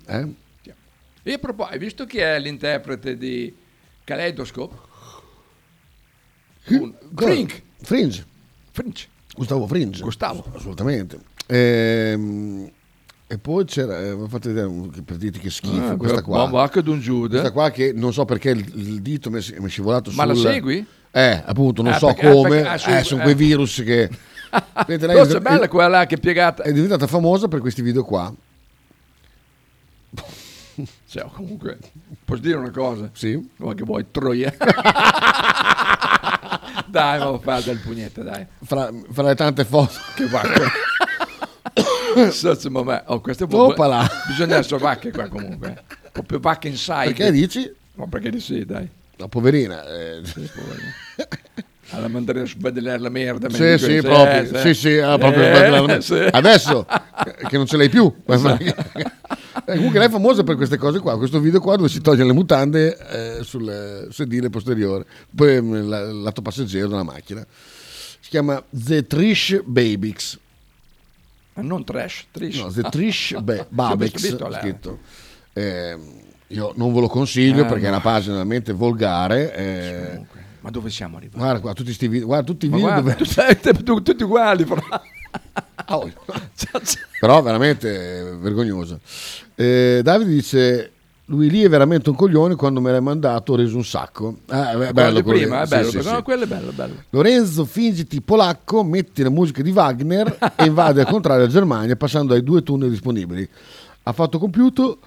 [0.06, 0.28] Eh?
[1.26, 3.54] E a proposito, hai visto chi è l'interprete di
[4.04, 4.76] Kaleidoscope?
[6.68, 7.62] Un- Frink.
[7.82, 8.24] Fringe.
[8.70, 9.06] Fringe.
[9.34, 10.02] Gustavo Fringe.
[10.02, 10.44] Gustavo.
[10.54, 11.18] Assolutamente.
[11.46, 12.70] Ehm,
[13.34, 14.70] e poi c'era, eh, fate vedere
[15.04, 16.46] per dirti che schifo, Ah, questa qua.
[16.46, 17.30] Bacca d'un Giude.
[17.40, 20.86] Questa qua che non so perché il, il dito mi è, scivolato Ma la segui?
[21.10, 22.48] Eh, appunto, non Ah, so perché- ah, come.
[22.50, 23.24] perché- ah, su- eh, sono eh.
[23.24, 24.08] quei virus che...
[24.86, 26.62] Vedete, lei Forse è bella quella là che è piegata.
[26.62, 28.32] è diventata famosa per questi video qua.
[31.08, 31.78] Cioè, comunque,
[32.24, 33.10] posso dire una cosa?
[33.12, 33.48] Sì.
[33.56, 34.52] Ma che vuoi, troia?
[36.88, 38.44] dai, ma fa del pugnetto, dai.
[38.64, 39.92] Fra, fra le tante foto.
[40.16, 40.70] Che vacca.
[42.30, 43.60] Sozzo, ma me- oh, questo è un.
[43.60, 44.08] Opala.
[44.28, 45.68] Bisogna essere vacche qua comunque.
[45.68, 46.10] eh.
[46.12, 47.06] Proprio vacche inside.
[47.12, 47.72] Perché dici?
[47.94, 48.88] Ma perché di sì, dai.
[49.16, 49.84] La poverina.
[49.88, 50.20] eh,
[51.90, 53.48] Alla mandarina vedere la merda.
[53.50, 54.40] Sì, meglio sì, che- proprio.
[54.40, 55.42] eh, Sì, sì, ah, proprio
[55.94, 56.26] Eh, sì.
[56.30, 56.86] Adesso
[57.48, 58.12] che non ce l'hai più.
[59.66, 62.24] Eh, Comunque lei è famosa per queste cose qua, questo video qua dove si toglie
[62.24, 62.98] le mutande
[63.38, 67.46] eh, sul sedile posteriore, poi mm, la- lato passeggero della macchina.
[68.20, 70.36] Si chiama The Trish Babix.
[71.56, 72.58] Non trash, trish.
[72.60, 74.60] No, The Trish Ba- Sì, ho Babix capito, lei.
[74.60, 74.98] scritto.
[75.52, 75.98] Eh,
[76.48, 77.96] io non ve lo consiglio Eh, perché è no.
[77.96, 79.54] una pagina veramente volgare.
[79.54, 80.20] eh.
[80.60, 81.38] Ma dove siamo arrivati?
[81.38, 84.02] guarda qua, tutti, sti video, guarda, tutti i video guarda, dove- tu sei- te- tu-
[84.02, 84.80] tutti uguali, però.
[85.88, 86.08] Oh.
[87.20, 89.00] però veramente vergognoso.
[89.54, 90.92] Eh, Davide dice:
[91.26, 92.54] Lui lì è veramente un coglione.
[92.54, 94.36] Quando me l'hai mandato, ho reso un sacco.
[94.46, 96.22] Ah, è bello quello prima, è bello, sì, no, sì.
[96.22, 96.94] quello è bello, bello.
[97.10, 102.34] Lorenzo, fingiti polacco, metti la musica di Wagner e invade al contrario la Germania, passando
[102.34, 103.48] ai due tunnel disponibili.
[104.02, 104.98] Ha fatto compiuto.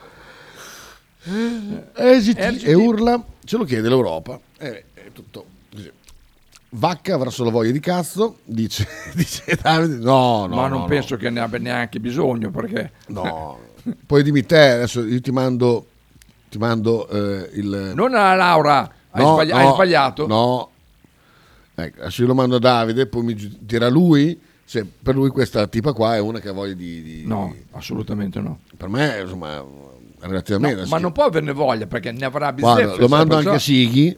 [1.93, 4.39] Esiti e urla, ce lo chiede l'Europa.
[4.57, 5.91] Eh, è tutto così.
[6.70, 9.97] Vacca avrà solo voglia di cazzo, dice, dice Davide.
[9.97, 10.86] No, no, Ma no, non no.
[10.86, 12.91] penso che ne abbia neanche bisogno perché...
[13.07, 13.59] No.
[14.05, 15.86] Poi dimmi te, adesso io ti mando,
[16.49, 17.91] ti mando eh, il...
[17.95, 20.27] Non a Laura, hai, No, sbagli- no, hai sbagliato.
[20.27, 20.69] No,
[21.75, 25.29] ecco, adesso io lo mando a Davide, poi mi gi- dirà lui se per lui
[25.29, 27.01] questa tipa qua è una che ha voglia di...
[27.01, 28.59] di- No, di- assolutamente no.
[28.75, 30.85] Per me, insomma, No, relativamente...
[30.87, 32.95] ma non può averne voglia perché ne avrà bisogno.
[32.95, 34.17] Lo mando anche a Sighi.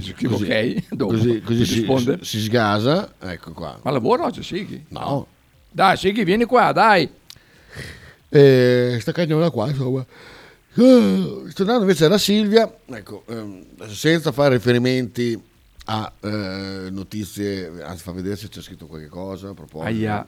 [0.00, 2.18] Scrivo ok, dopo così, così si, risponde.
[2.22, 3.12] si sgasa.
[3.20, 3.78] Ecco qua.
[3.82, 4.84] Ma lavora oggi Sighi?
[4.88, 5.26] No.
[5.70, 7.08] Dai Sighi, vieni qua, dai.
[8.28, 10.04] E sta cagnola qua, insomma.
[10.76, 15.40] Eh, Sto andando invece alla Silvia, ecco, ehm, senza fare riferimenti
[15.86, 19.88] a eh, notizie, anzi fa vedere se c'è scritto qualche cosa a proposito.
[19.88, 20.26] Aia.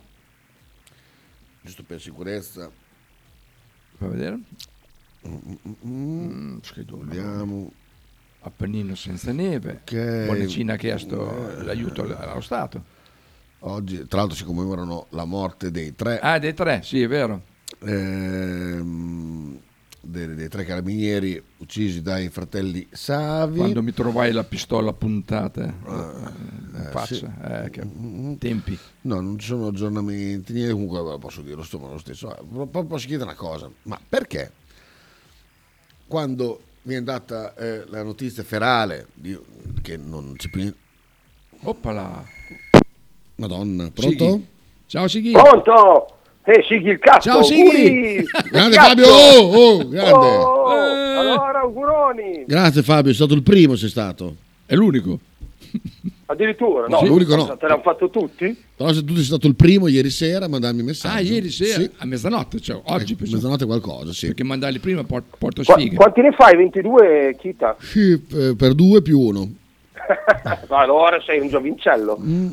[1.63, 2.71] Giusto per sicurezza.
[3.99, 4.39] Fa vedere.
[5.87, 7.73] Mm, scritto Vediamo.
[8.43, 9.81] Appennino senza neve.
[9.83, 10.27] Ok.
[10.27, 11.65] Bonacina ha chiesto Eh.
[11.65, 12.95] l'aiuto al- allo Stato.
[13.61, 16.21] Oggi, tra l'altro, si commemorano la morte dei tre.
[16.21, 17.43] Ah, dei tre, sì, è vero.
[17.81, 19.59] ehm,
[20.07, 23.59] dei, dei tre carabinieri uccisi dai fratelli Savi.
[23.59, 27.15] Quando mi trovai la pistola puntata eh, in eh, faccia.
[27.15, 27.27] sì.
[27.43, 27.87] eh, che
[28.39, 28.79] tempi.
[29.03, 32.37] No, non ci sono aggiornamenti, niente, comunque posso dirlo sto- lo stesso.
[32.37, 34.51] Eh, po- Posso chiedere una cosa, ma perché
[36.07, 39.39] quando viene data eh, la notizia ferale di-
[39.83, 40.73] che non c'è più.
[41.63, 42.25] Oppala.
[43.37, 44.25] Madonna, pronto?
[44.31, 44.47] Sighi.
[44.87, 45.33] Ciao Sighi.
[45.33, 46.11] Pronto?
[46.49, 47.29] Eh, Sighi il cazzo.
[47.29, 48.23] Ciao, Sighi.
[48.51, 48.89] Grande Cazzo.
[48.89, 50.13] Fabio, oh, oh, grande.
[50.13, 51.17] Oh, Eh.
[51.17, 52.45] allora, auguroni.
[52.47, 54.37] Grazie Fabio, è stato il primo, sei stato.
[54.65, 55.19] È l'unico.
[56.27, 57.57] Addirittura, no, Sì, l'unico no.
[57.57, 58.57] Te l'hanno fatto tutti?
[58.77, 61.15] Però se tu sei stato il primo ieri sera a mandarmi un messaggio.
[61.17, 61.91] Ah, ieri sera, Sì.
[61.99, 63.35] a mezzanotte, cioè oggi penso.
[63.35, 64.27] mezzanotte qualcosa, sì.
[64.27, 65.97] Perché mandarli prima port- porto Qua- sfighe.
[65.97, 66.57] quanti ne fai?
[66.57, 67.77] 22, Kita?
[67.81, 69.49] Sì, eh, per due più uno.
[70.69, 72.19] allora sei un giovincello.
[72.21, 72.49] Mm.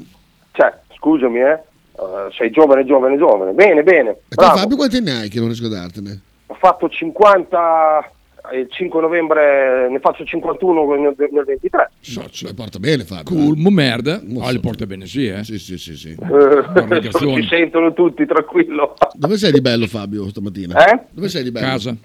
[0.52, 1.60] Cioè, scusami, eh.
[1.98, 3.52] Eh, sei giovane, giovane, giovane.
[3.52, 4.10] Bene, bene.
[4.10, 4.58] E Bravo.
[4.58, 6.22] Fabio quanti ne hai che non riesco a dartene?
[6.48, 8.12] Ho fatto 50
[8.52, 11.92] il 5 novembre, ne faccio 51 nel, nel 23.
[12.02, 13.24] Ce le porta bene Fabio.
[13.24, 14.16] Cool, mo merda.
[14.16, 14.52] Ah, so.
[14.52, 15.44] le porta bene, sì, eh.
[15.44, 16.10] Sì, sì, sì, sì.
[16.10, 18.96] Eh, si sentono tutti, tranquillo.
[19.14, 20.86] Dove sei di bello Fabio stamattina?
[20.86, 21.06] Eh?
[21.12, 21.66] Dove sei di bello?
[21.68, 21.96] Casa.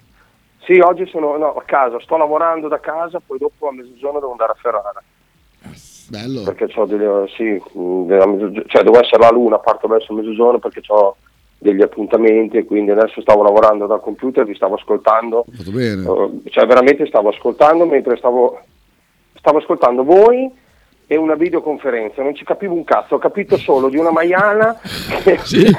[0.64, 4.32] Sì, oggi sono no, a casa, sto lavorando da casa, poi dopo a mezzogiorno devo
[4.32, 5.02] andare a Ferrara.
[6.08, 6.42] Bello.
[6.42, 7.60] Perché ho delle, sì,
[8.66, 11.16] cioè devo essere la luna, parto verso mezzogiorno perché ho
[11.58, 16.02] degli appuntamenti e quindi adesso stavo lavorando dal computer, vi stavo ascoltando, Fatto bene.
[16.02, 18.60] eh, cioè veramente stavo ascoltando mentre stavo,
[19.34, 20.50] stavo ascoltando voi
[21.10, 24.78] e una videoconferenza, non ci capivo un cazzo, ho capito solo di una maiala
[25.22, 25.64] che Sì,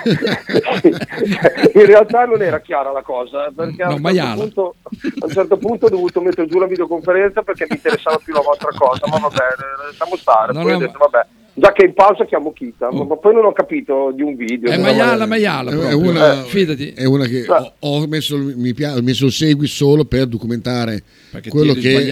[1.76, 4.36] in realtà non era chiara la cosa, perché a, No, un maiala.
[4.38, 4.76] certo punto,
[5.20, 8.42] a un certo punto ho dovuto mettere giù la videoconferenza perché mi interessava più la
[8.42, 9.44] vostra cosa, ma vabbè,
[9.88, 11.26] lasciamo stare, No, poi no, ho detto vabbè,
[11.60, 14.36] già che è in pausa chiamo Kita, ma- ma poi non ho capito di un
[14.36, 14.72] video.
[14.72, 15.72] È maiala, maiala.
[15.72, 16.92] È, è una, Eh, fidati.
[16.94, 20.26] è una che ho, ho messo, il- mi pia- ho messo il segui solo per
[20.28, 22.08] documentare Perché quello che,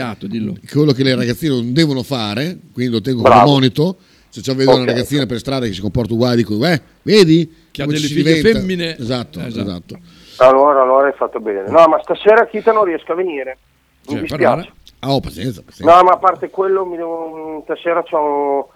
[0.72, 3.40] quello che le ragazzine non devono fare, quindi lo tengo Bravo.
[3.42, 3.98] come monito.
[4.30, 4.78] Se ci vedo Ok.
[4.78, 7.52] una ragazzina per strada che si comporta uguale, dico, eh, vedi?
[7.72, 8.98] Che ha delle figlie diventa?" femmine.
[8.98, 9.62] Esatto, Esatto.
[9.70, 10.00] esatto.
[10.40, 11.64] Allora, allora hai fatto bene.
[11.70, 13.58] No, ma stasera Kita non riesco a venire.
[14.08, 14.72] Mi Cioè, dispiace.
[15.00, 15.96] Ah, oh, pazienza, pazienza.
[15.96, 18.70] No, ma a parte quello, mi devo- stasera ho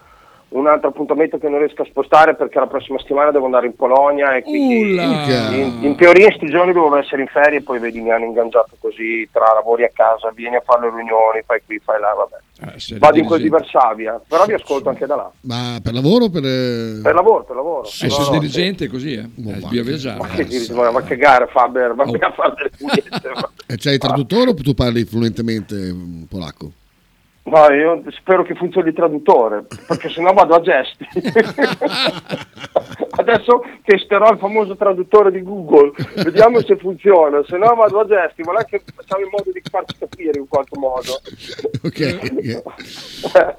[0.52, 3.76] un altro appuntamento che non riesco a spostare perché la prossima settimana devo andare in
[3.76, 7.80] Polonia e quindi in, in teoria in sti giorni dovevo essere in ferie e poi
[7.80, 11.62] vedi mi hanno ingaggiato così tra lavori a casa, vieni a fare le riunioni, fai
[11.66, 12.36] qui, fai là, vabbè.
[12.76, 13.48] Eh, Vado in quel di.
[13.50, 15.32] Varsavia, però vi ascolto anche da là.
[15.42, 16.44] Ma per lavoro o per...
[16.46, 17.84] eh, Per lavoro, per lavoro.
[17.84, 19.24] Eh, No, sei no, dirigente così, eh.
[19.34, 19.54] Boh, Eh.
[19.56, 20.20] Bisogna viaggiare.
[20.20, 22.12] Ma che dici, ma va a cagare Faber, va Oh.
[22.20, 23.30] a fare delle pugliette.
[23.34, 25.96] ma- E c'hai il traduttore o tu parli fluentemente
[26.30, 26.72] polacco?
[27.44, 31.06] No, io spero che funzioni il traduttore, perché sennò vado a gesti.
[33.14, 35.92] Adesso testerò il famoso traduttore di Google,
[36.24, 39.62] vediamo se funziona, se no vado a gesti, ma è che facciamo in modo di
[39.70, 41.20] farci capire in qualche modo.
[41.84, 42.64] Ok.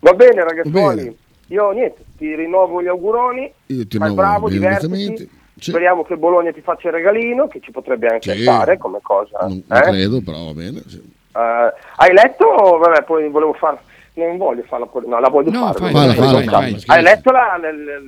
[0.00, 1.14] Va bene ragazzuoli, Bene.
[1.46, 5.30] io niente, ti rinnovo gli auguroni, Io ti fai bravo, divertiti.
[5.60, 5.70] Sì.
[5.70, 8.42] speriamo che Bologna ti faccia il regalino, che ci potrebbe anche Sì.
[8.42, 9.38] stare come cosa.
[9.42, 9.82] Non, non eh?
[9.82, 10.82] credo, però va bene.
[10.86, 11.16] sì.
[11.38, 12.46] Eh, hai letto?
[12.78, 13.78] Vabbè, poi volevo fare.
[14.14, 15.92] Non voglio farla, no, la voglio No, fare.
[15.92, 17.56] Falla, falla, falla, Hai letto la-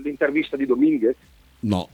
[0.02, 1.14] l'intervista di Dominguez?
[1.60, 1.88] No.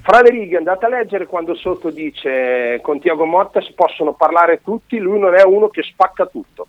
[0.00, 4.62] Fra le righe andate a leggere quando sotto dice con Tiago Motta si possono parlare
[4.64, 6.66] tutti, lui non è uno che spacca tutto.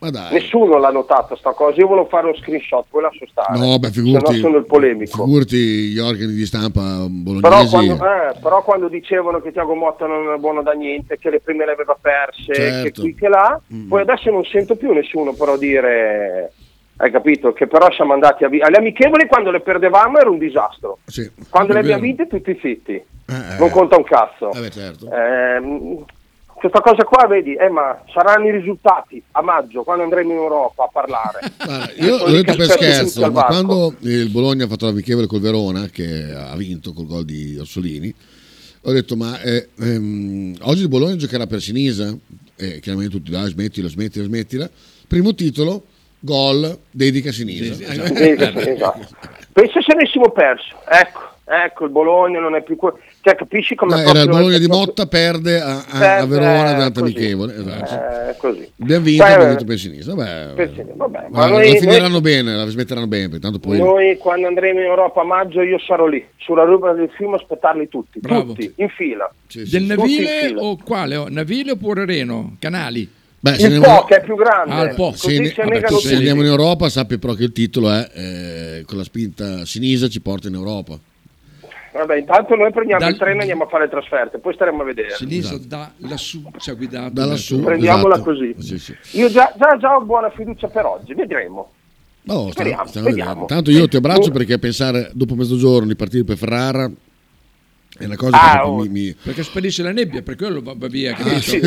[0.00, 0.32] Ma dai.
[0.34, 3.58] Nessuno l'ha notato sta cosa, io volevo fare uno screenshot, poi lascio stare.
[3.58, 4.38] No, beh, Se no figurati.
[4.38, 5.24] sono il polemico.
[5.24, 7.68] Figurati gli organi di stampa Però bolognesi.
[7.70, 11.40] quando, eh, però quando dicevano che Tiago Motta non è buono da niente, che le
[11.40, 12.82] prime le aveva perse, Certo.
[12.84, 13.88] che qui che là, Mm.
[13.88, 16.52] poi adesso non sento più nessuno però dire,
[16.98, 20.38] hai capito, che però siamo andati a vi- alle amichevoli quando le perdevamo era un
[20.38, 21.28] disastro, Sì.
[21.50, 24.52] quando le abbiamo vinte tutti zitti, Eh, non conta un cazzo.
[24.52, 25.08] eh, beh, certo.
[25.12, 26.04] Ehm,
[26.58, 30.84] questa cosa qua, vedi, eh, ma saranno i risultati a maggio, quando andremo in Europa
[30.84, 31.40] a parlare.
[31.56, 35.86] Guarda, io l'ho detto per scherzo, ma quando il Bologna ha fatto l'amichevole col Verona,
[35.86, 38.14] che ha vinto col gol di Orsolini,
[38.82, 42.14] ho detto, ma eh, ehm, oggi il Bologna giocherà per Sinisa,
[42.56, 44.70] e chiaramente tutti, dai, smettila, smettila, smettila.
[45.06, 45.84] Primo titolo,
[46.18, 47.74] gol, dedica a Sinisa.
[47.74, 49.08] Sì, sì, esatto.
[49.52, 52.94] Pensa se avessimo perso, ecco, ecco il Bologna non è più que-
[53.28, 56.74] cioè capisci come No, era il Bologna di Motta, perde a, a- a Verona eh,
[56.74, 57.12] durante così.
[57.12, 57.54] l'amichevole.
[57.56, 57.94] Esatto.
[58.30, 58.70] Eh, così.
[58.80, 60.14] Abbiamo vinto, Beh, abbiamo per Sinisa.
[60.14, 63.78] Vabbè, per Sinisa, vabbè, ma ma la finiranno noi- bene, la smetteranno bene, tanto poi...
[63.78, 67.36] Noi quando andremo in Europa a maggio io sarò lì, sulla rubrica del film a
[67.36, 68.52] aspettarli tutti, Bravo.
[68.52, 69.30] tutti, in fila.
[69.52, 70.60] Del Tutti in Navile fila.
[70.62, 71.16] o quale?
[71.16, 72.56] Oh, Navile oppure Reno?
[72.58, 73.08] Canali?
[73.40, 75.10] Beh, se Il andiamo- Po che è più grande, Ah, Po.
[75.10, 78.82] così se, ne- vabbè, se andiamo in Europa sappi però che il titolo è eh,
[78.84, 80.98] con la spinta sinisa ci porta in Europa
[81.98, 84.82] Vabbè, intanto noi prendiamo Dal- il treno e andiamo a fare le trasferte, poi staremo
[84.82, 85.10] a vedere.
[85.10, 85.66] Sinisa Esatto.
[85.68, 87.10] da lassù ci ha guidato.
[87.12, 88.30] da lassù Prendiamola esatto.
[88.30, 88.54] così.
[88.58, 88.96] Sì, sì.
[89.18, 91.72] Io già, già, già ho buona fiducia per oggi, vedremo.
[92.22, 93.04] Stiamo- Speriamo, vedere.
[93.06, 93.44] vediamo.
[93.46, 96.90] tanto io ti abbraccio perché pensare dopo mezzogiorno di partire per Ferrara
[97.98, 98.76] è una cosa Ah, che oh.
[98.82, 101.16] mi, mi- Perché spedisce la nebbia, per quello va, via.
[101.16, 101.40] Ah?
[101.40, 101.58] Sì.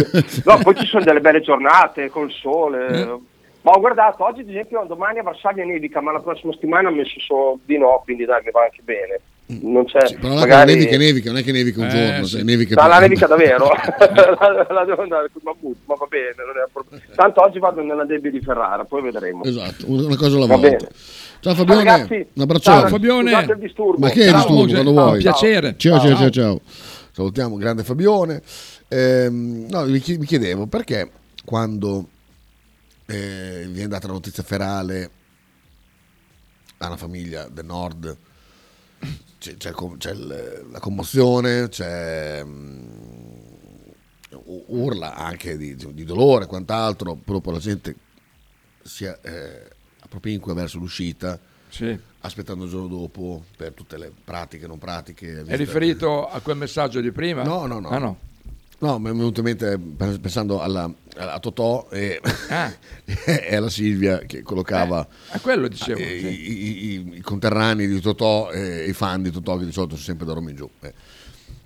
[0.46, 2.88] No, poi ci sono delle belle giornate col sole.
[2.88, 3.06] Eh.
[3.64, 6.92] Ma ho guardato, oggi ad esempio domani a Varsavia nevica, ma la prossima settimana ha
[6.92, 9.20] messo solo di no, quindi dai, mi va anche bene.
[9.62, 10.74] Non c'è, Sì, però magari...
[10.74, 12.38] che nevica nevica non è che nevica un Eh, giorno sì.
[12.38, 16.36] se nevica No, la nevica davvero, la, la devo andare con Mammut, ma va bene,
[16.36, 17.16] è.
[17.16, 19.44] Tanto oggi vado nella debbia di Ferrara, poi vedremo.
[19.44, 20.90] esatto una cosa alla Va volta bene.
[21.42, 23.32] ciao Fabione Ragazzi, un abbraccione ciao, Fabione.
[23.42, 23.98] il disturbo.
[24.00, 24.36] ma che è Ciao.
[24.38, 25.76] disturbo Ciao, quando vuoi piacere.
[25.78, 26.30] ciao ciao Ciao.
[26.30, 26.62] ciao,
[27.12, 28.42] salutiamo grande Fabione
[28.94, 31.10] Ehm, no, mi chi- mi chiedevo perché
[31.46, 32.08] quando
[33.06, 35.10] eh, viene data la notizia ferale
[36.80, 38.18] a una famiglia del nord
[39.42, 42.86] c'è, c'è c'è la commozione c'è mm,
[44.46, 47.96] u- urla anche di, di dolore e quant'altro proprio la gente
[48.84, 49.68] si eh,
[50.00, 51.40] appropinqua verso l'uscita
[51.70, 51.98] Sì.
[52.20, 57.02] aspettando il giorno dopo per tutte le pratiche non pratiche È riferito a quel messaggio
[57.02, 57.42] di prima?
[57.42, 57.90] No, no, no.
[57.90, 58.18] Ah, no.
[58.82, 62.20] No, mi è venuto in mente pens- pensando alla, a Totò e,
[62.50, 62.74] Ah.
[63.06, 66.00] e alla Silvia che collocava A quello dicevo.
[66.00, 66.28] eh, sì.
[66.28, 70.06] i, i- i conterranei di Totò e i fan di Totò che di solito sono
[70.06, 70.68] sempre da Roma in giù.
[70.80, 70.92] eh.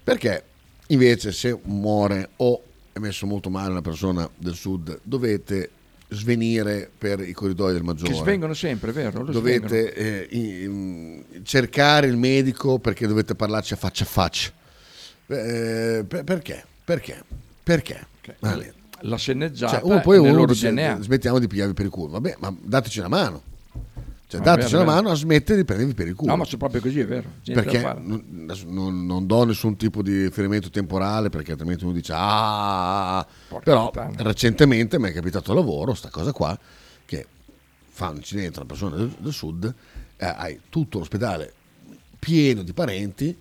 [0.03, 0.43] Perché
[0.87, 2.61] invece se muore o
[2.91, 5.69] è messo molto male una persona del sud dovete
[6.09, 8.11] svenire per i corridoi del Maggiore.
[8.11, 9.23] Che svengono sempre, vero?
[9.23, 14.51] Lo Dovete eh, i- mm, cercare il medico perché dovete parlarci a faccia a faccia.
[15.27, 16.65] Eh, per- perché?
[16.85, 17.23] Perché?
[17.63, 18.07] Perché?
[18.39, 18.73] Vale.
[19.01, 21.01] La sceneggiata Cioè, uno poi uno dice, DNA.
[21.01, 22.11] smettiamo di pigliarvi per il culo.
[22.13, 23.41] Vabbè, ma dateci una mano.
[24.27, 25.03] Cioè, è dateci vero, una vero.
[25.03, 26.31] mano a smettere di prendervi per il culo.
[26.31, 27.29] No, ma sono proprio così, è vero.
[27.43, 31.93] Niente da perché non, non- non do nessun tipo di riferimento temporale perché altrimenti uno
[31.93, 33.27] dice ah, ah, ah".
[33.63, 34.13] però puttana.
[34.17, 36.57] recentemente mi è capitato a lavoro sta cosa qua
[37.05, 37.27] che
[37.89, 39.73] fa un incidente una persona del, del sud
[40.17, 41.53] eh, hai tutto l'ospedale
[42.17, 43.37] pieno di parenti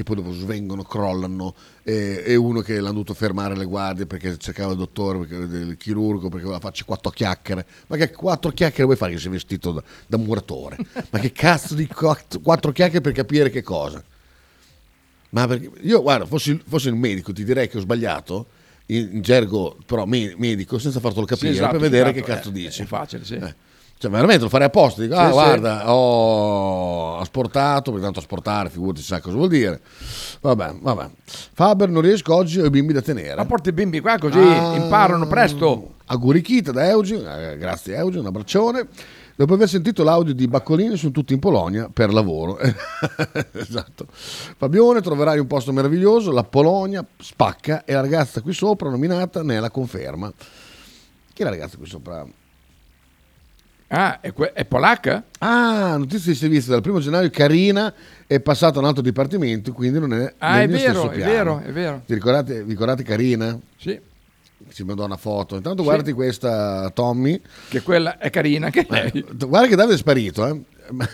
[0.00, 4.38] che poi dopo svengono, crollano e, e uno che l'hanno dovuto fermare le guardie perché
[4.38, 8.84] cercava il dottore, perché, il chirurgo perché voleva farci quattro chiacchiere ma che quattro chiacchiere
[8.84, 10.78] vuoi fare che sei vestito da, da muratore
[11.10, 14.02] ma che cazzo di quattro, quattro chiacchiere per capire che cosa
[15.30, 18.46] ma perché io, guarda, fossi, fossi un medico, ti direi che ho sbagliato
[18.86, 22.32] in, in gergo, però me- medico, senza fartelo capire, Sì, esatto, per vedere esatto, che
[22.32, 22.82] cazzo eh, dici.
[22.82, 23.34] È facile, sì.
[23.34, 23.54] Eh.
[24.00, 25.02] Cioè, veramente lo farei apposta.
[25.02, 25.32] Dico, Sì, ah, sì.
[25.32, 29.78] guarda, ho asportato, perché tanto asportare, figurati, sa cosa vuol dire.
[30.40, 31.10] Vabbè, vabbè.
[31.52, 33.34] Faber, non riesco oggi, ho i bimbi da tenere.
[33.36, 34.74] Ma porti i bimbi qua così Ah.
[34.74, 35.96] imparano presto.
[36.06, 38.88] Auguri Kita da Eugene, eh, grazie Eugene, un abbraccione.
[39.36, 42.58] Dopo aver sentito l'audio di Baccolini sono tutti in Polonia per lavoro.
[43.52, 44.06] esatto.
[44.10, 49.56] Fabione, troverai un posto meraviglioso, la Polonia spacca e la ragazza qui sopra nominata ne
[49.56, 50.32] è la conferma.
[51.34, 52.26] Chi è la ragazza qui sopra?
[53.92, 55.24] Ah, è, que- è polacca?
[55.40, 57.92] Ah, notizia di servizio dal primo gennaio Carina
[58.24, 61.18] è passata a un altro dipartimento, quindi non è Ah, nel è mio vero, è
[61.18, 62.02] vero, è vero.
[62.06, 63.58] Ti ricordate, vi ricordate Carina?
[63.76, 63.98] Sì.
[64.72, 65.56] Ci mandò una foto.
[65.56, 65.88] Intanto Sì.
[65.88, 67.40] guardi questa Tommy.
[67.68, 69.10] Che quella è carina anche lei.
[69.12, 70.60] Eh, guarda che Davide è sparito, eh.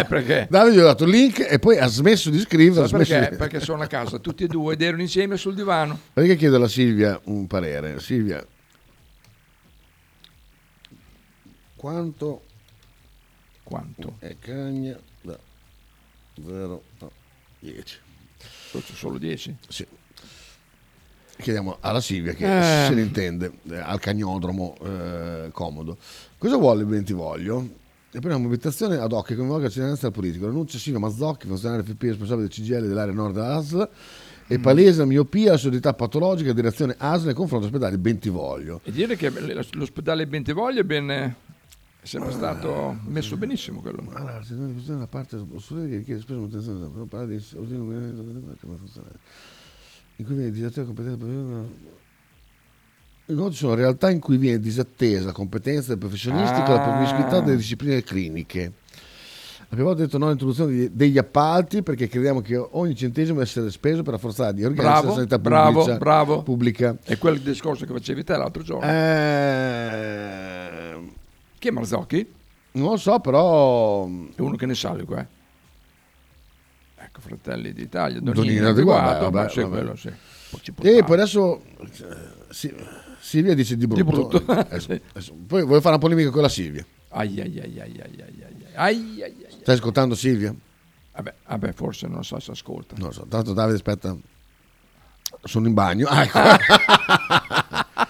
[0.00, 0.46] Eh, perché?
[0.50, 2.88] Davide gli ho dato il link e poi ha smesso di scrivere.
[2.88, 3.30] Sai smesso perché?
[3.30, 5.96] di- Perché sono a casa tutti e due ed erano insieme sul divano.
[6.12, 8.00] Perché chiedo alla Silvia un parere?
[8.00, 8.44] Silvia,
[11.78, 12.42] quanto,
[13.62, 14.16] Quanto?
[14.18, 15.38] è cagna da
[16.44, 17.08] 0 a
[17.60, 17.98] 10?
[18.70, 19.56] Sono solo 10?
[19.68, 19.86] Sì.
[21.40, 22.86] Chiediamo alla Silvia che Eh.
[22.88, 25.96] se ne intende eh, al cagnodromo eh, comodo.
[26.36, 27.60] Cosa vuole il Bentivoglio?
[28.10, 30.46] E poi una mobilitazione ad hoc che coinvolga la cittadinanza del politico.
[30.46, 33.88] L'annuncia Silvia Mazzocchi, funzionario FP responsabile del CGL dell'area nord dell'ASL.
[34.50, 38.80] E palese la miopia, la sordità patologica, direzione ASL nei confronti dell'ospedale Bentivoglio.
[38.82, 39.30] E dire che
[39.72, 41.34] l'ospedale Bentivoglio è, ben,
[42.00, 44.02] è sempre stato messo benissimo quello.
[44.12, 45.36] Allora, non è una parte
[45.90, 47.42] che richiede spesso manutenzione per parlare di
[48.60, 49.08] come funziona.
[50.16, 51.16] In cui viene disattesa la competenza
[53.30, 56.88] Inoltre ci sono realtà in cui viene disattesa la competenza del professionista con la Ah.
[56.88, 58.72] permiscuità delle discipline cliniche.
[59.68, 64.14] Abbiamo detto no all'introduzione degli appalti perché crediamo che ogni centesimo deve essere speso per
[64.14, 65.98] rafforzare gli organi Bravo, della sanità bravo, pubblica.
[65.98, 66.42] bravo.
[66.42, 66.96] pubblica.
[67.02, 68.90] È quel discorso che facevi te l'altro giorno.
[68.90, 70.94] Eh,
[71.58, 72.32] Chi è Marzocchi?
[72.72, 75.20] non lo so, però È uno che ne sa lui qua.
[75.20, 75.26] eh.
[77.00, 79.70] Ecco, Fratelli d'Italia, Donino adeguato, vabbè, sì, vabbè.
[79.76, 80.12] quello sì.
[80.74, 81.88] Poi E poi adesso eh,
[82.50, 82.74] Si-
[83.20, 84.02] Silvia dice di brutto.
[84.02, 84.10] Di
[84.44, 84.52] brutto.
[84.52, 86.84] Adesso- adesso- Poi voglio fare una polemica con la Silvia.
[87.10, 88.66] Ai ai ai ai ai ai ai ai.
[88.74, 89.56] ai, ai, ai.
[89.60, 90.54] Stai ascoltando Silvia?
[91.14, 92.94] Vabbè, vabbè, forse non so se ascolta.
[92.98, 94.16] Non so, tanto Davide aspetta.
[95.44, 96.06] Sono in bagno.
[96.08, 96.38] Ah, ecco.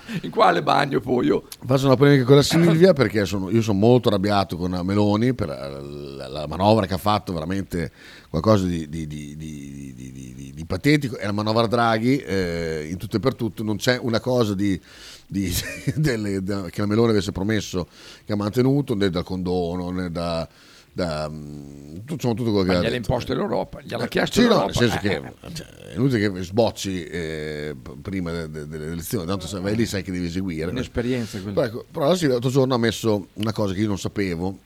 [0.22, 1.44] In quale bagno poi io?
[1.66, 5.48] Faccio una polemica con la Silvia perché sono- io sono molto arrabbiato con Meloni per
[5.48, 7.90] la, la manovra che ha fatto, veramente
[8.30, 11.16] qualcosa di, di- di- di- patetico.
[11.16, 14.78] È la manovra Draghi, eh, in tutto e per tutto, non c'è una cosa di,
[15.26, 15.50] di-
[15.96, 17.88] delle- da- che la Meloni avesse promesso
[18.24, 20.46] che ha mantenuto, né dal condono, né da...
[20.98, 24.74] da tutto, insomma, tutto quello che ha gliel'ha imposto l'Europa, gliel'ha chiesto Sì, no, nel
[24.74, 29.46] senso che Eh, cioè, è inutile che sbocci eh, prima de- de- delle elezioni, tanto
[29.46, 30.70] se vai lì sai che devi eseguire.
[30.70, 31.54] Un'esperienza quella.
[31.54, 34.58] Però, ecco, però Silvia l'altro giorno ha messo una cosa che io non sapevo.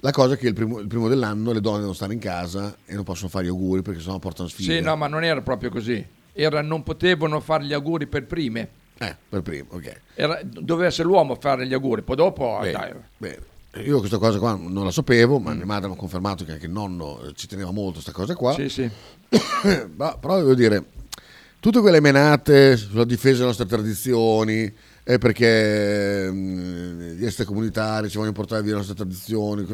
[0.00, 2.74] La cosa è che il primo, il primo dell'anno le donne devono stare in casa
[2.84, 4.74] e non possono fare gli auguri perché sennò portano sfide.
[4.76, 6.04] Sì, no, ma non era proprio così.
[6.32, 8.68] Era non potevano fare gli auguri per prime.
[8.98, 10.00] Eh, per primo, ok.
[10.14, 13.38] Era, doveva essere l'uomo a fare gli auguri, poi dopo Bene, dai, bene.
[13.76, 15.42] Io questa cosa qua non la sapevo, Mm.
[15.44, 18.12] ma mia madre mi ha confermato che anche il nonno eh, ci teneva molto questa
[18.12, 18.52] cosa qua.
[18.54, 18.90] Sì, sì.
[19.94, 20.84] Ma- però devo dire,
[21.60, 24.72] tutte quelle menate sulla difesa delle nostre tradizioni,
[25.04, 29.64] è perché mh, gli extracomunitari ci vogliono portare via le nostre tradizioni,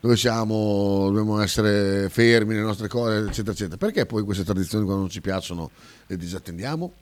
[0.00, 3.76] dove siamo, dobbiamo essere fermi nelle nostre cose, eccetera, eccetera.
[3.76, 5.70] Perché poi queste tradizioni quando non ci piacciono
[6.08, 6.92] le disattendiamo?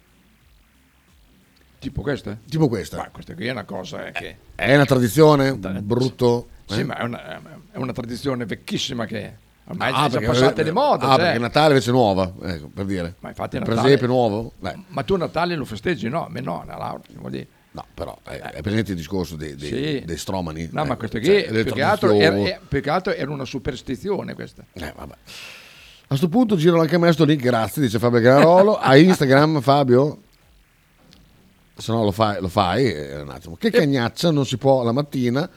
[1.83, 2.39] Tipo questa?
[2.49, 2.97] Tipo questa.
[2.99, 4.37] Ma questa qui è una cosa eh, che...
[4.55, 5.55] È una tradizione?
[5.57, 6.47] Brutto?
[6.67, 6.85] Sì, eh?
[6.85, 7.41] ma è una,
[7.73, 9.33] è una tradizione vecchissima che
[9.67, 11.05] ormai Ah, sono passate le mode.
[11.05, 11.17] Ah, cioè.
[11.25, 13.15] perché Natale invece è nuova, ecco, per dire.
[13.19, 14.53] Ma infatti per Natale- esempio nuovo?
[14.61, 16.09] Beh, Ma tu Natale lo festeggi?
[16.09, 17.47] No, me no, no, Laura, vuol dire.
[17.73, 20.03] No, però è, è presente il discorso dei, dei, Sì.
[20.05, 20.69] dei stromani?
[20.71, 23.31] No, ma Ecco, questo qui cioè, più, che altro era, è- più che altro era
[23.33, 24.63] una superstizione questa.
[24.73, 25.13] Eh, vabbè.
[25.15, 28.77] A questo punto giro anche a me sto link, grazie, dice Fabio Granarolo.
[28.79, 30.21] A Instagram, Fabio?
[31.83, 33.57] Se no lo fai, lo fai eh, un attimo.
[33.57, 35.51] Che cagnaccia non si può la mattina,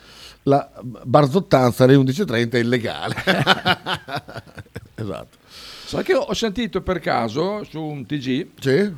[0.43, 3.15] la barzottanza alle 11.30 è illegale.
[4.95, 5.37] esatto.
[5.85, 8.93] Sai che ho sentito per caso su un TG Sì?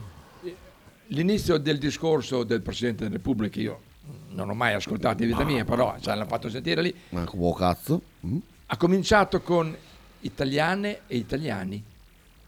[1.08, 3.82] l'inizio del discorso del Presidente della Repubblica, io
[4.30, 7.54] non ho mai ascoltato in vita mia, però ce l'hanno fatto sentire lì, Ma come
[7.58, 8.02] cazzo?
[8.26, 8.38] Mm?
[8.68, 9.76] ha cominciato con
[10.22, 11.84] italiane e italiani.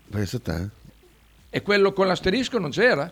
[0.09, 0.69] Pensa te.
[1.49, 3.11] E quello con l'asterisco non c'era?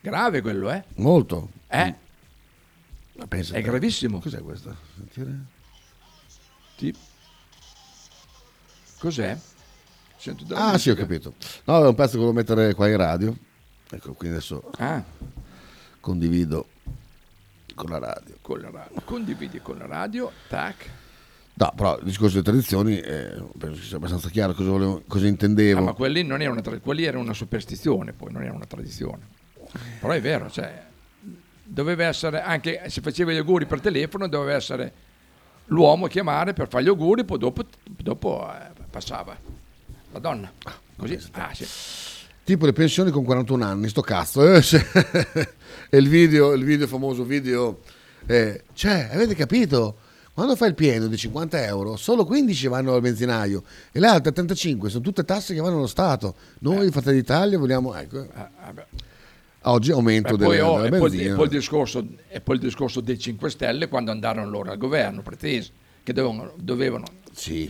[0.00, 0.82] Grave quello, eh?
[0.96, 1.50] Molto.
[1.68, 1.94] Eh?
[3.16, 3.62] Ma pensa È te.
[3.68, 4.18] gravissimo.
[4.18, 4.74] Cos'è questo?
[4.96, 5.38] Sentire?
[6.76, 6.94] Sì.
[8.98, 9.38] Cos'è?
[10.16, 11.06] Sento della Ah, sì, ho musica.
[11.06, 11.34] capito.
[11.64, 13.36] No, è un pezzo che volevo mettere qua in radio.
[13.90, 15.02] Ecco, quindi adesso Ah.
[16.00, 16.68] condivido
[17.74, 18.36] con la radio.
[18.40, 19.00] Con la radio.
[19.04, 20.88] Condividi con la radio, tac.
[21.54, 25.26] No, però il discorso delle tradizioni eh, penso che sia abbastanza chiaro cosa, volevo, cosa
[25.26, 25.80] intendevo.
[25.80, 28.64] Ah, ma quelli non era una tra- quelli era una superstizione, poi non era una
[28.66, 29.38] tradizione.
[30.00, 30.82] Però è vero, cioè,
[31.62, 34.92] doveva essere anche se faceva gli auguri per telefono, doveva essere
[35.66, 39.36] l'uomo a chiamare per fare gli auguri, poi dopo, dopo eh, passava
[40.12, 40.52] la donna.
[40.96, 41.66] Così, ah, sì.
[42.42, 44.54] Tipo le pensioni con 41 anni, sto cazzo.
[44.54, 44.84] eh, se-
[45.88, 47.80] e il video, il video, famoso video,
[48.26, 49.96] eh, cioè, avete capito?
[50.32, 53.62] Quando fai il pieno di 50 euro, solo 15 vanno al benzinaio
[53.92, 56.34] e le altre 35 sono tutte tasse che vanno allo Stato.
[56.60, 56.90] Noi, Eh.
[56.90, 57.94] Fratelli d'Italia, vogliamo...
[57.94, 58.26] Ecco,
[59.62, 62.54] oggi aumento Beh, poi, delle, oh, della e, poi, e poi il discorso, e poi
[62.56, 65.70] il discorso dei 5 Stelle quando andarono loro al governo, pretesi,
[66.02, 67.04] che dovevano, dovevano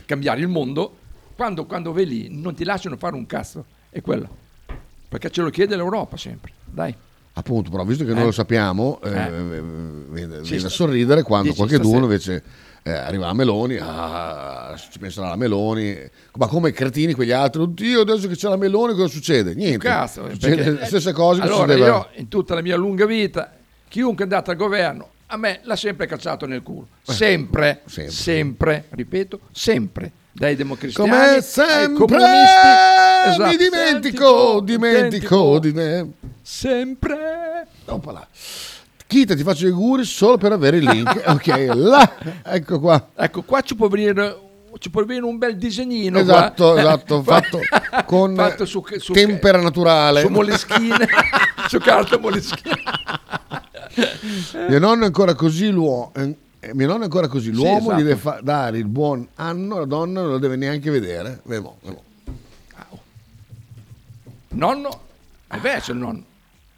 [0.05, 0.97] cambiare il mondo,
[1.35, 4.37] quando, quando vai lì non ti lasciano fare un cazzo, è quello.
[5.09, 6.95] Perché ce lo chiede l'Europa sempre, dai.
[7.33, 8.25] Appunto, però visto che noi Eh.
[8.25, 9.29] lo sappiamo, eh, Eh.
[10.09, 12.43] viene, Sì, viene sta- a sorridere quando dici qualcuno invece
[12.83, 15.97] eh, arriva la Meloni, ah, ci penserà la Meloni,
[16.37, 19.53] ma come cretini quegli altri, oddio adesso che c'è la Meloni cosa succede?
[19.53, 21.87] Niente, Cazzo, succede perché- le stesse cose che allora, succedeva.
[21.87, 23.51] io in tutta la mia lunga vita,
[23.87, 26.87] chiunque è andato al governo, a me l'ha sempre cacciato nel culo.
[27.03, 30.11] Sempre, sempre, ripeto, sempre.
[30.33, 32.67] Dai democristiani Come sempre comunisti.
[33.27, 33.49] Esatto.
[33.49, 36.11] mi dimentico, dimentico di me.
[36.41, 37.67] Sempre.
[37.85, 38.27] Oppala.
[39.11, 41.23] Chita, ti faccio gli auguri solo per avere il link.
[41.27, 42.13] ok, là,
[42.45, 43.09] ecco qua.
[43.13, 44.39] Ecco, qua ci può venire,
[44.77, 46.17] ci può venire un bel disegnino.
[46.17, 46.79] Esatto, qua.
[46.79, 47.59] esatto, fatto
[48.05, 50.21] con Fatto su- su- tempera naturale.
[50.21, 51.09] Su moleschine,
[51.67, 52.73] su carta moleschine.
[54.69, 56.13] Mio nonno è ancora così l'uomo.
[56.15, 57.51] mio nonno è ancora così.
[57.51, 57.93] L'uomo esatto.
[57.95, 61.41] gli deve fa- dare il buon anno, la donna non lo deve neanche vedere.
[61.43, 62.01] Vemo, vemo.
[64.53, 65.01] Nonno,
[65.47, 66.23] è vecchio il nonno.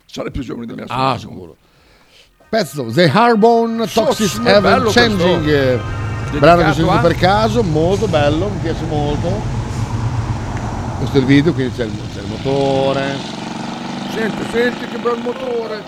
[0.08, 0.86] Sarà più giovane di me.
[0.88, 1.58] Ah, sicuro.
[2.54, 5.43] Pezzo The Harbone Toxic ma Ever bello Changing.
[5.43, 6.36] questo.
[6.36, 9.41] eh, Brano che ho sentito per caso, molto bello, mi piace molto.
[10.99, 13.16] Questo è il video, quindi c'è il, c'è il motore.
[14.14, 15.82] Senti, senti che bel motore.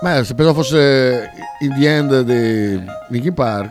[0.00, 3.70] Beh, se pensavo fosse il the end di Linkin Park.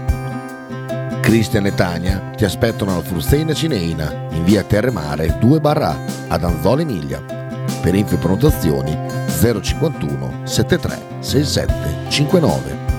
[1.21, 5.95] Cristian e Tania ti aspettano alla Frusteina Cineina in via Terremare 2 barra
[6.27, 7.21] ad Anzola Emilia.
[7.81, 8.97] Per info e prenotazioni
[9.61, 12.89] 051 73 67 59.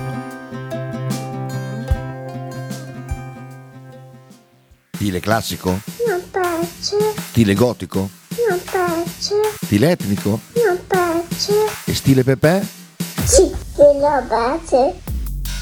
[4.95, 5.79] Stile classico?
[6.07, 6.97] Non piace,
[7.29, 8.09] Stile gotico?
[8.49, 10.39] non piace, Stile etnico?
[10.65, 11.53] non piace.
[11.85, 12.65] E stile Pepe?
[13.25, 15.02] Sì, non piace.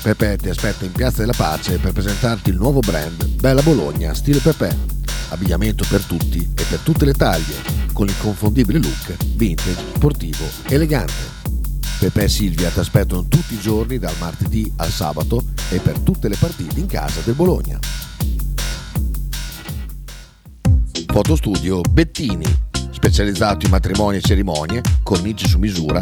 [0.01, 4.39] Pepe ti aspetta in Piazza della Pace per presentarti il nuovo brand Bella Bologna Stile
[4.39, 4.75] Pepe.
[5.29, 7.53] Abbigliamento per tutti e per tutte le taglie,
[7.93, 11.39] con l'inconfondibile look vintage, sportivo, elegante.
[11.99, 16.27] Pepe e Silvia ti aspettano tutti i giorni dal martedì al sabato e per tutte
[16.27, 17.77] le partite in casa del Bologna.
[21.05, 22.45] Fotostudio Bettini,
[22.89, 26.01] specializzato in matrimoni e cerimonie, cornici su misura,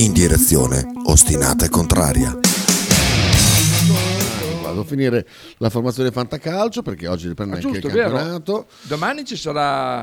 [0.00, 2.38] In direzione ostinata e contraria.
[4.62, 5.26] Vado a finire
[5.58, 8.10] la formazione Fantacalcio perché oggi riprende Ah, anche giusto, il vero?
[8.16, 8.66] campionato.
[8.82, 10.00] Domani ci sarà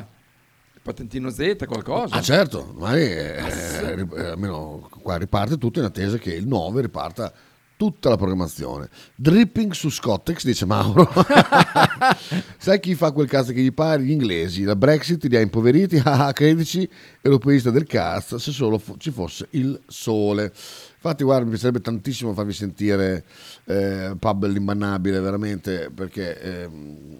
[0.75, 2.15] il patentino Z, qualcosa.
[2.15, 6.81] Ah certo, ormai eh, ri- eh, almeno qua riparte tutto in attesa che il 9
[6.81, 7.31] riparta
[7.77, 8.89] tutta la programmazione.
[9.15, 11.09] Dripping su Scottex, dice Mauro.
[12.57, 14.03] Sai chi fa quel cazzo che gli pare?
[14.03, 14.63] Gli inglesi.
[14.63, 16.89] La Brexit li ha impoveriti, ah, credici,
[17.21, 20.51] europeista del cazzo, se solo fo- ci fosse il sole.
[20.95, 23.23] Infatti, guarda, mi piacerebbe tantissimo farvi sentire
[23.65, 27.17] eh, Pub l'imbannabile, veramente, perché ehm,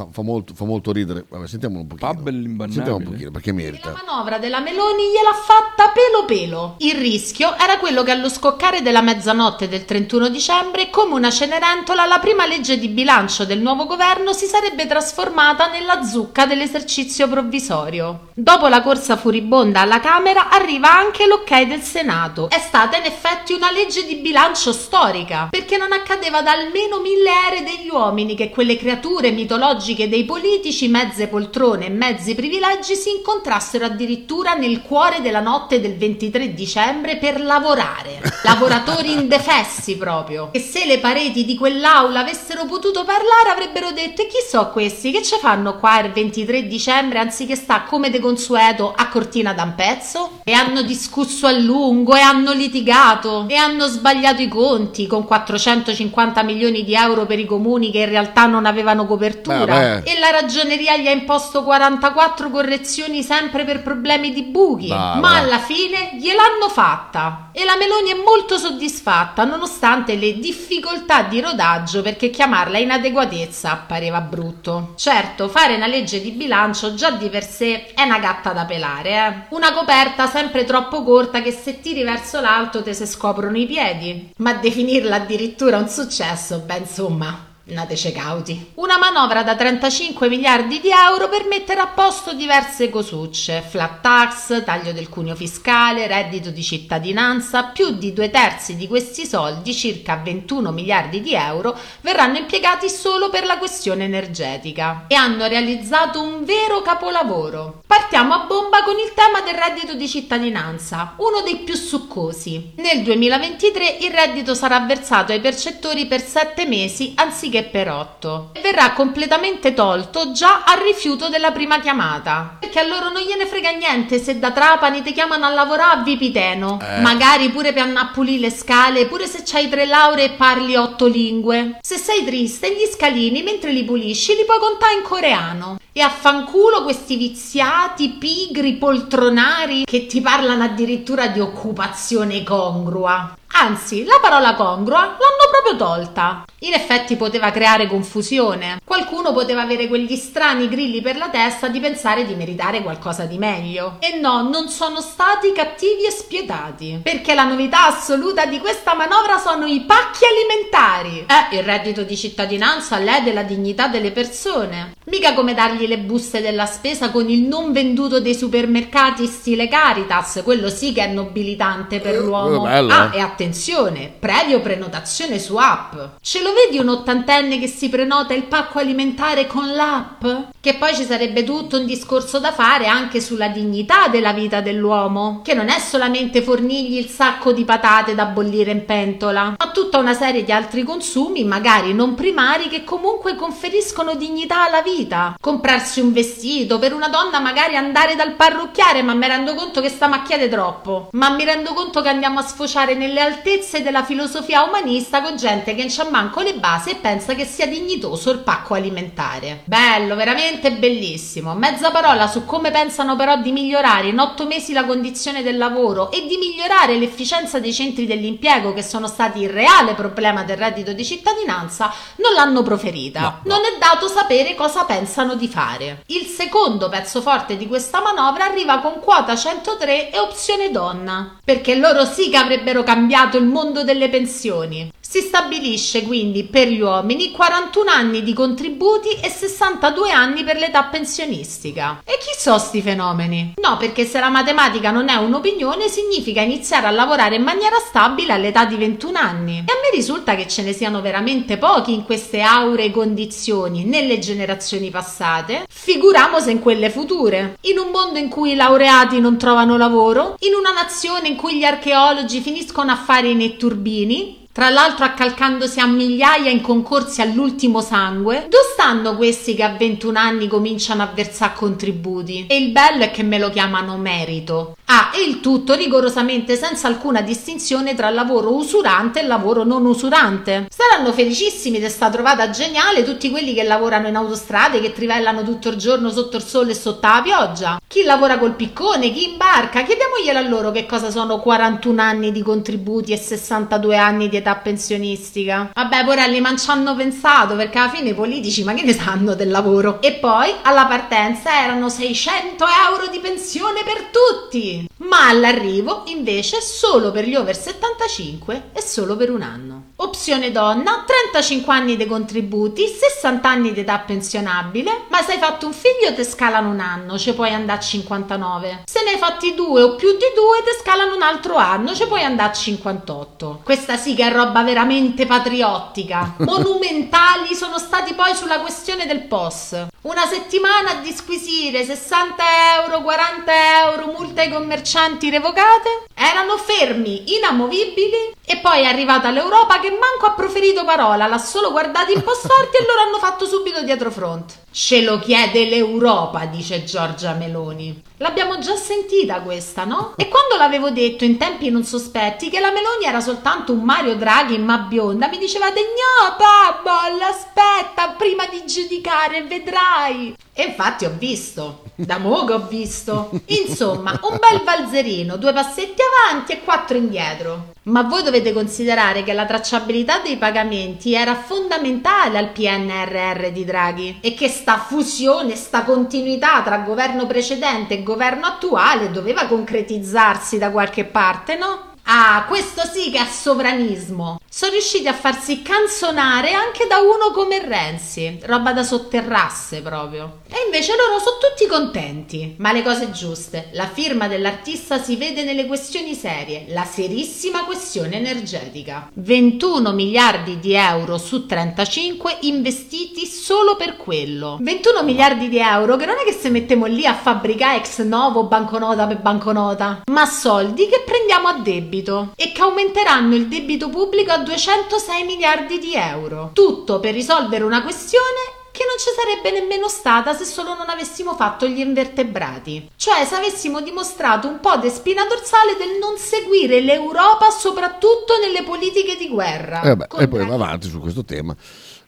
[0.00, 1.24] fa, fa molto, fa molto ridere.
[1.28, 2.72] Vabbè, sentiamolo un pochino.
[2.72, 3.90] Sentiamo un pochino, perché merita.
[3.90, 6.74] La manovra della Meloni gliel'ha fatta pelo pelo.
[6.78, 12.06] Il rischio era quello che allo scoccare della mezzanotte del 31 dicembre, come una cenerentola,
[12.06, 18.28] la prima legge di bilancio del nuovo governo si sarebbe trasformata nella zucca dell'esercizio provvisorio.
[18.34, 22.48] Dopo la corsa furibonda alla Camera arriva anche l'ok del Senato.
[22.48, 27.30] È stata in effetti una legge di bilancio storica, perché non accadeva da almeno mille
[27.50, 33.10] ere degli uomini che quelle creature mitologiche dei politici, mezze poltrone e mezzi privilegi si
[33.10, 38.20] incontrassero addirittura nel cuore della notte del 23 dicembre per lavorare.
[38.42, 40.48] Lavoratori indefessi proprio.
[40.52, 45.10] E se le pareti di quell'aula avessero potuto parlare avrebbero detto e chi so questi
[45.10, 49.62] che ci fanno qua il 23 dicembre anziché sta come de consueto a Cortina da
[49.64, 50.40] un pezzo?
[50.44, 55.24] E hanno discusso a lungo e hanno litigato litigato e hanno sbagliato i conti con
[55.24, 60.10] 450 milioni di euro per i comuni che in realtà non avevano copertura Beh, beh.
[60.10, 65.36] e la ragioneria gli ha imposto 44 correzioni sempre per problemi di buchi, Bah, ma
[65.38, 72.02] alla fine gliel'hanno fatta e la Meloni è molto soddisfatta nonostante le difficoltà di rodaggio
[72.02, 74.94] perché chiamarla inadeguatezza pareva brutto.
[74.96, 79.10] Certo, fare una legge di bilancio già di per sé è una gatta da pelare,
[79.10, 79.54] eh.
[79.54, 84.32] Una coperta sempre troppo corta che se tiri verso l'alto te se scoprono i piedi.
[84.36, 88.72] Ma definirla addirittura un successo, beh insomma, Nateci cauti.
[88.74, 94.64] Una manovra da 35 miliardi di euro per mettere a posto diverse cosucce, flat tax,
[94.64, 100.16] taglio del cuneo fiscale, reddito di cittadinanza, più di due terzi di questi soldi, circa
[100.16, 106.44] 21 miliardi di euro, verranno impiegati solo per la questione energetica e hanno realizzato un
[106.44, 107.82] vero capolavoro.
[107.86, 112.72] Partiamo a bomba con il tema del reddito di cittadinanza, uno dei più succosi.
[112.78, 118.60] Nel 2023 il reddito sarà versato ai percettori per 7 mesi anziché per 8 e
[118.60, 122.56] verrà completamente tolto già al rifiuto della prima chiamata.
[122.60, 126.02] Perché a loro non gliene frega niente se da Trapani ti chiamano a lavorare a
[126.02, 127.00] Vipiteno, Eh.
[127.00, 130.76] magari pure per andare a pulire le scale, pure se c'hai tre lauree e parli
[130.76, 131.78] otto lingue.
[131.82, 135.78] Se sei triste, gli scalini mentre li pulisci li puoi contare in coreano.
[135.92, 143.34] E affanculo questi viziati, pigri, poltronari che ti parlano addirittura di occupazione congrua.
[143.52, 146.44] Anzi, la parola congrua l'hanno proprio tolta.
[146.60, 148.80] In effetti poteva creare confusione.
[148.84, 153.38] Qualcuno poteva avere quegli strani grilli per la testa di pensare di meritare qualcosa di
[153.38, 153.96] meglio.
[153.98, 157.00] E no, non sono stati cattivi e spietati.
[157.02, 161.26] Perché la novità assoluta di questa manovra sono i pacchi alimentari.
[161.26, 164.92] Eh, il reddito di cittadinanza lede la dignità delle persone.
[165.06, 170.40] Mica come dargli le buste della spesa con il non venduto dei supermercati stile Caritas,
[170.44, 172.62] quello sì che è nobilitante per l'uomo.
[172.62, 173.18] bello, ah, eh.
[173.18, 175.94] e attenzione, previo prenotazione su app.
[176.20, 180.24] Ce lo vedi un ottantenne che si prenota il pacco alimentare con l'app?
[180.60, 185.40] Che poi ci sarebbe tutto un discorso da fare anche sulla dignità della vita dell'uomo,
[185.42, 189.98] che non è solamente fornirgli il sacco di patate da bollire in pentola, ma tutta
[189.98, 195.36] una serie di altri consumi, magari non primari, che comunque conferiscono dignità alla vita.
[195.70, 199.88] Comprarsi un vestito, per una donna magari andare dal parrucchiare, ma mi rendo conto che
[199.88, 201.10] sta macchiate troppo.
[201.12, 205.76] Ma mi rendo conto che andiamo a sfociare nelle altezze della filosofia umanista con gente
[205.76, 209.62] che non c'ha manco le basi e pensa che sia dignitoso il pacco alimentare.
[209.66, 211.54] Bello, veramente bellissimo.
[211.54, 216.10] Mezza parola su come pensano però di migliorare in otto mesi la condizione del lavoro
[216.10, 220.92] e di migliorare l'efficienza dei centri dell'impiego che sono stati il reale problema del reddito
[220.92, 223.38] di cittadinanza non l'hanno proferita.
[223.44, 225.58] Non è dato sapere cosa pensano di fare.
[226.06, 231.74] Il secondo pezzo forte di questa manovra arriva con quota 103 e opzione donna, perché
[231.74, 234.90] loro sì che avrebbero cambiato il mondo delle pensioni.
[235.10, 240.84] Si stabilisce quindi per gli uomini 41 anni di contributi e 62 anni per l'età
[240.84, 242.00] pensionistica.
[242.04, 243.54] E chi so sti fenomeni?
[243.60, 248.34] No, perché se la matematica non è un'opinione significa iniziare a lavorare in maniera stabile
[248.34, 249.56] all'età di 21 anni.
[249.56, 254.20] E a me risulta che ce ne siano veramente pochi in queste auree condizioni nelle
[254.20, 257.58] generazioni passate, figuriamoci in quelle future.
[257.62, 261.58] In un mondo in cui i laureati non trovano lavoro, in una nazione in cui
[261.58, 267.80] gli archeologi finiscono a fare i netturbini, tra l'altro accalcandosi a migliaia in concorsi all'ultimo
[267.80, 272.46] sangue, dove stanno questi che a 21 anni cominciano a versare contributi?
[272.48, 274.76] E il bello è che me lo chiamano merito.
[274.86, 280.66] Ah, e il tutto rigorosamente senza alcuna distinzione tra lavoro usurante e lavoro non usurante.
[280.68, 285.68] Saranno felicissimi di sta trovata geniale tutti quelli che lavorano in autostrade, che trivellano tutto
[285.68, 287.79] il giorno sotto il sole e sotto la pioggia.
[287.92, 292.30] Chi lavora col piccone, chi in barca, chiediamoglielo a loro che cosa sono 41 anni
[292.30, 295.72] di contributi e 62 anni di età pensionistica.
[295.74, 299.34] Vabbè, porelli, ma ci hanno pensato perché alla fine i politici ma che ne sanno
[299.34, 300.00] del lavoro?
[300.02, 304.86] E poi alla partenza erano 600 euro di pensione per tutti.
[304.98, 309.84] Ma all'arrivo invece solo per gli over 75 e solo per un anno.
[309.96, 315.66] Opzione donna, 35 anni di contributi, 60 anni di età pensionabile, ma se hai fatto
[315.66, 318.82] un figlio te scalano un anno, ci puoi andare a 59.
[318.84, 322.06] Se ne hai fatti due o più di due te scalano un altro anno, ci
[322.06, 323.60] puoi andare a 58.
[323.64, 326.34] Questa sì che è roba veramente patriottica.
[326.44, 329.88] Monumentali sono stati poi sulla questione del POS.
[330.02, 332.42] Una settimana a disquisire 60
[332.82, 333.52] euro, 40
[333.84, 340.24] euro, multe ai commercianti revocate, erano fermi, inamovibili E poi è arrivata l'Europa che manco
[340.24, 344.10] ha proferito parola, l'ha solo guardati un po' storti e loro hanno fatto subito dietro
[344.10, 344.54] front.
[344.70, 348.02] Ce lo chiede l'Europa, dice Giorgia Meloni.
[348.22, 350.12] L'abbiamo già sentita questa, no?
[350.16, 354.14] E quando l'avevo detto in tempi non sospetti che la Meloni era soltanto un Mario
[354.14, 360.36] Draghi ma bionda, mi dicevate no, Bubble, aspetta prima di giudicare, vedrai.
[360.52, 363.30] E infatti ho visto, da mo' che ho visto.
[363.46, 367.72] Insomma, un bel valzerino, due passetti avanti e quattro indietro.
[367.82, 374.18] Ma voi dovete considerare che la tracciabilità dei pagamenti era fondamentale al PNRR di Draghi
[374.20, 380.70] e che sta fusione, sta continuità tra governo precedente e governo attuale doveva concretizzarsi da
[380.70, 381.89] qualche parte, no?
[382.04, 384.40] Ah, questo sì che è sovranismo.
[384.52, 390.40] Sono riusciti a farsi canzonare anche da uno come Renzi, roba da sotterrasse proprio.
[390.48, 392.56] E invece loro sono tutti contenti.
[392.58, 398.16] Ma le cose giuste, la firma dell'artista si vede nelle questioni serie, la serissima questione
[398.16, 399.08] energetica.
[399.14, 404.58] 21 miliardi di euro su 35 investiti solo per quello.
[404.60, 408.44] 21 miliardi di euro che non è che se mettiamo lì a fabbricare ex novo
[408.44, 411.58] banconota per banconota, ma soldi che prendiamo a
[411.90, 416.50] debito e che aumenteranno il debito pubblico a 206 miliardi di euro.
[416.54, 421.34] Tutto per risolvere una questione che non ci sarebbe nemmeno stata se solo non avessimo
[421.34, 422.90] fatto gli invertebrati.
[422.94, 428.62] Cioè se avessimo dimostrato un po' di spina dorsale del non seguire l'Europa soprattutto nelle
[428.62, 429.82] politiche di guerra.
[429.82, 431.54] Eh beh, e poi va avanti su questo tema.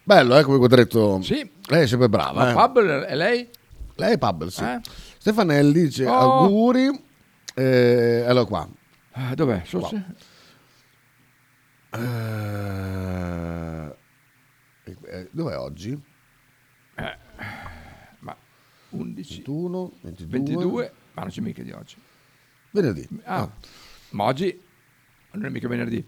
[0.04, 1.20] Bello, eh, come quadretto.
[1.22, 1.48] Sì.
[1.66, 2.44] Lei è sempre brava.
[2.44, 2.54] Ma eh.
[2.54, 3.48] Pubble è lei?
[3.96, 4.62] Lei è Pubble, sì.
[4.62, 4.80] Eh?
[5.18, 6.40] Stefanelli dice Oh.
[6.42, 6.90] auguri.
[7.54, 8.68] Eh, allora qua.
[9.12, 9.62] Ah, dov'è?
[9.64, 10.04] So se-
[14.84, 15.92] Eh, eh, dov'è oggi?
[16.94, 17.16] Eh,
[18.20, 18.36] ma
[18.90, 21.96] 11, 21, 22, 22, ma non c'è mica di oggi.
[22.70, 23.06] Venerdì.
[23.24, 23.50] Ah, Ah.
[24.10, 24.60] ma oggi
[25.32, 26.04] non è mica venerdì.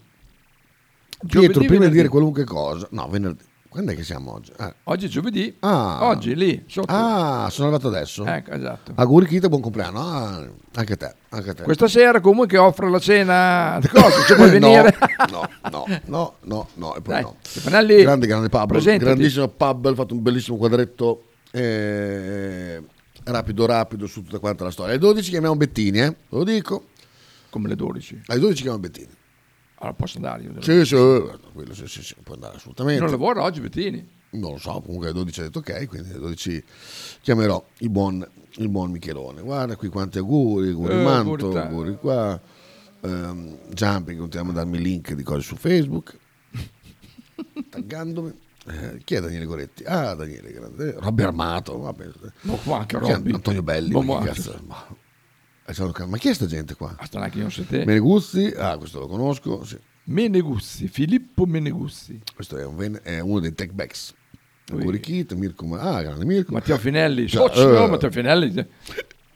[1.26, 2.88] Pietro, prima di dire qualunque cosa.
[2.92, 3.44] No, venerdì.
[3.74, 4.52] Quando è che siamo oggi?
[4.58, 4.72] Ah.
[4.84, 5.52] Oggi è giovedì.
[5.58, 6.06] Ah.
[6.06, 6.86] Oggi lì, sotto.
[6.94, 8.24] Ah, sono arrivato adesso.
[8.24, 8.92] Ecco, esatto.
[8.94, 9.98] Auguri Kita, buon compleanno.
[9.98, 11.62] Ah, anche a te, anche a te.
[11.64, 13.80] Questa sera comunque offre la cena.
[13.90, 14.22] Cosa?
[14.28, 14.96] Ci puoi No, venire?
[15.28, 17.36] No, no, no, no, no, e poi Dai, no.
[17.42, 19.04] Stefanelli, grande, grande pub, presentati.
[19.06, 22.80] grandissimo pub, ha fatto un bellissimo quadretto eh,
[23.24, 24.92] rapido, rapido su tutta quanta la storia.
[24.92, 26.14] Alle 12 chiamiamo Bettini, eh?
[26.28, 26.84] Lo dico.
[27.50, 28.22] Come le 12?
[28.26, 29.08] Alle 12 chiamiamo Bettini.
[29.84, 30.62] Allora posso andare io?
[30.62, 33.02] Sì, sì, eh, quello sì, sì, sì, può andare assolutamente.
[33.02, 34.08] Non lavora oggi Bettini?
[34.30, 36.64] Non lo so, comunque alle 12 ha detto ok, quindi alle 12
[37.20, 39.42] chiamerò il buon, il buon Michelone.
[39.42, 42.40] Guarda qui quanti auguri, auguri Eh, Manto, auguri auguri qua.
[43.02, 46.18] Ehm, Jumping, continuiamo a darmi link di cose su Facebook,
[47.68, 48.32] taggandomi.
[48.66, 49.84] Eh, chi è Daniele Goretti?
[49.84, 50.96] Ah, Daniele Grande.
[50.98, 52.10] Robby Armato, vabbè.
[52.42, 53.32] Ma qua anche Robby.
[53.34, 54.58] Antonio Belli, Ma ma, cazzo?
[54.66, 54.86] Ma,
[56.06, 56.94] ma chi è sta gente qua?
[56.98, 57.84] Basta neanche io so te.
[57.84, 59.78] Meneguzzi, ah questo lo conosco, sì.
[60.04, 62.20] Meneguzzi, Filippo Meneguzzi.
[62.34, 64.14] questo è, un ven- è uno dei tech backs.
[64.70, 66.52] Auguri Kit, Mirko, Ma- ah grande Mirko.
[66.52, 68.66] Matteo Finelli, Cioè, socio, eh, Matteo Finelli.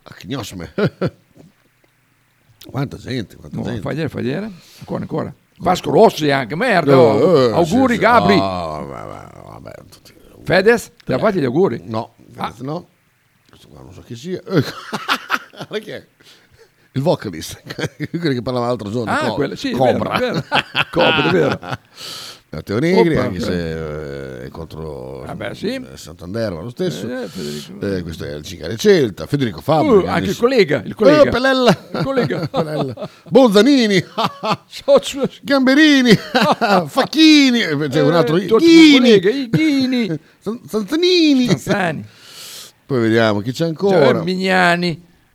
[0.02, 0.72] Ah, che gnosme.
[2.70, 3.80] quanta gente, quanta No, gente.
[3.80, 4.50] fai vedere.
[4.80, 5.34] Ancora, ancora.
[5.59, 6.92] Vasco Rossi anche, merda.
[6.92, 7.48] Eh, oh.
[7.48, 8.05] eh, auguri sì, sì.
[8.05, 8.34] Gabri.
[8.34, 10.14] Ah, vabbè, vabbè, tutti-
[10.44, 11.82] Fedez, ti ha fatti gli auguri?
[11.84, 12.55] No, Ah.
[12.60, 12.86] No.
[13.48, 14.40] Questo qua non so chi sia.
[15.80, 16.06] Chi è?
[16.93, 17.60] Il vocalist,
[18.10, 19.12] quello che parlava l'altro giorno.
[19.12, 20.18] Ah, Co- quello- sì, è Cobra.
[20.18, 20.64] vero, è vero.
[20.90, 21.59] Cobra, è vero.
[22.51, 25.74] Matteo Negri, Oppa, anche se eh, è contro Vabbè, sì.
[25.74, 27.06] eh, Santander, ma lo stesso.
[27.06, 27.86] Eh, Federico.
[27.98, 29.98] Eh, questo è il Cicare Celta, Federico Fabri.
[29.98, 31.24] Uh, anche il collega, il collega.
[31.24, 31.89] Eh, Pelella.
[31.93, 32.47] Il collega.
[32.48, 33.09] Pelella.
[33.28, 34.02] Bonzanini,
[34.66, 35.28] Socio.
[35.43, 36.14] Gamberini,
[36.86, 39.18] Facchini, eh, c'è un altro Eh, Ghini,
[39.51, 40.18] Ghini.
[40.39, 41.47] San- Sanzanini.
[41.48, 42.02] Tanzani.
[42.86, 44.22] Poi vediamo chi c'è Cioè, ancora.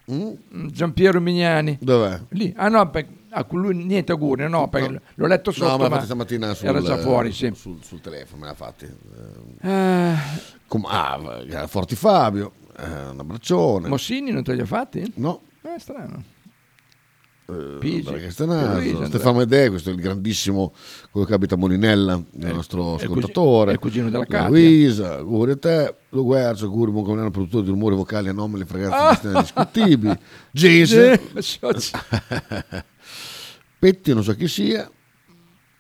[0.06, 0.72] Mignani.
[0.72, 1.78] Giampiero Mignani.
[1.82, 2.20] Dov'è?
[2.30, 2.54] Lì.
[2.58, 6.02] Ah no, per, a lui niente auguri, no, perché l'ho letto sotto, no, ma, ma
[6.02, 7.52] stamattina sul, era già fuori, sì.
[7.56, 8.86] sul, sul telefono me l'ha fatti.
[8.86, 10.16] Eh, Eh,
[10.68, 13.88] com- ah, Forti Fabio, eh, un abbraccione.
[13.88, 15.12] Mossini non te li ha fatti?
[15.16, 15.42] No.
[15.62, 16.24] Eh, strano.
[17.45, 18.07] Eh, Pigi.
[18.07, 19.06] Andrea.
[19.07, 20.74] Stefano Medè, questo è il grandissimo,
[21.11, 23.72] quello che abita a Molinella, il nostro è il ascoltatore.
[23.72, 24.48] è il cugino della Katia.
[24.49, 29.41] Luisa, auguri a te, Lo auguri buon compleanno produttore di rumori vocali anomali, fragranze Ah!
[29.41, 30.18] discutibili.
[30.52, 31.20] Jason.
[33.80, 34.90] Petti, non so chi sia,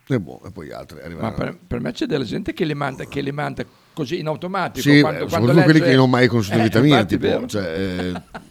[0.05, 3.05] e, boh, e poi gli altri per, per me c'è della gente che le manda,
[3.05, 4.89] che le manda così in automatico.
[4.89, 6.79] Sì, quando, eh, quando soprattutto quelli legge- che non ho mai conosciuto in Eh, vita
[6.81, 7.63] mia, tipo, cioè,
[8.15, 8.21] eh,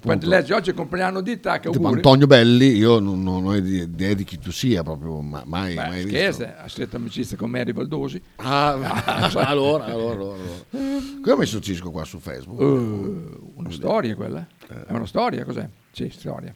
[0.00, 1.88] Quando leggi oggi è il compleanno di tac, tipo.
[1.88, 5.86] Antonio Belli, io non, non ho idea di chi tu sia, proprio ma- mai, Beh,
[5.86, 6.08] mai visto.
[6.08, 8.22] scherza, ha stretto amicizia con Mary Valdosi.
[8.36, 8.72] Ah,
[9.46, 10.36] allora, allora, allora.
[10.70, 12.60] Cosa ha messo Cisco qua su Facebook?
[12.60, 14.46] Eh, una storia quella?
[14.66, 15.68] È una storia, cos'è?
[15.90, 16.54] Sì, storia.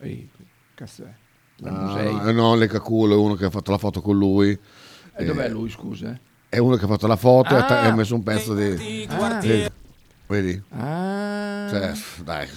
[0.00, 0.28] Ehi,
[0.74, 1.66] cazzo è?
[1.66, 4.58] Ah, eh no, Leccaculo è uno che ha fatto la foto con lui.
[5.18, 6.18] E dov'è lui, scusa?
[6.56, 7.84] È uno che ha fatto la foto e ha Ah.
[7.84, 9.06] e ha messo un pezzo di...
[9.10, 9.38] Ah.
[9.40, 9.68] Vedi?
[10.26, 10.62] Vedi?
[10.70, 11.66] Ah.
[11.68, 11.92] Cioè,
[12.24, 12.48] dai,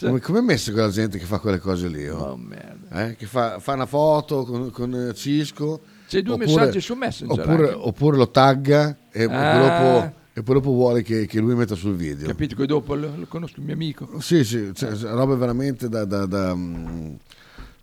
[0.00, 2.06] come, come è messa quella gente che fa quelle cose lì?
[2.08, 2.18] oh?
[2.32, 3.06] Oh, merda.
[3.06, 5.80] Eh, Che fa, fa una foto con, con eh, Cisco.
[6.06, 7.80] C'è due messaggi su Messenger Oppure, anche.
[7.80, 9.58] oppure lo tagga e, poi Ah.
[9.58, 12.26] dopo, e poi dopo vuole che, che lui metta sul video.
[12.26, 14.20] Capito che dopo lo, lo conosco il mio amico.
[14.20, 16.04] Sì, sì, cioè, robe veramente da...
[16.04, 17.14] da- da, mm,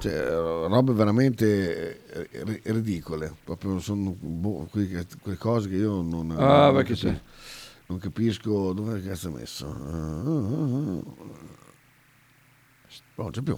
[0.10, 3.36] cioè, robe veramente eh, ri- ridicole.
[3.44, 7.22] Proprio sono boh, quelle, quelle cose che io non, Ah, non perché capi- c'è?
[7.88, 9.68] non capisco dove cazzo è messo.
[9.68, 11.44] Ah, ah, ah.
[13.18, 13.57] No, non c'è più.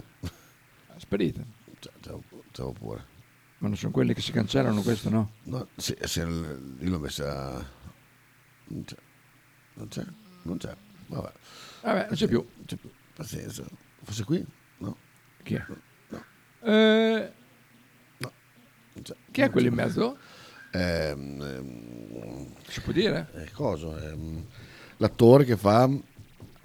[1.78, 2.12] C'è, c'è,
[2.52, 3.16] c'è pure.
[3.58, 5.32] Ma non sono quelli che si cancellano questo, no?
[5.44, 7.52] No, sì, il- io l'ho messa.
[8.68, 8.96] Non c'è.
[9.74, 10.04] Non c'è.
[10.42, 10.76] Non c'è.
[11.08, 11.32] Vabbè.
[11.82, 12.38] Vabbè, non c'è più.
[12.56, 12.90] Non c'è più.
[13.14, 13.64] Pazienza.
[14.02, 14.44] Forse qui?
[14.78, 14.96] No.
[15.42, 15.64] Chi è?
[16.60, 16.72] No.
[16.72, 17.32] Eh,
[18.18, 19.14] Non c'è.
[19.30, 20.16] chi è quello in mezzo?
[20.72, 23.28] Ehm, ehm, Si può dire?
[23.34, 23.88] eh, cosa?
[24.10, 24.44] Ehm,
[24.98, 25.88] l'attore che fa.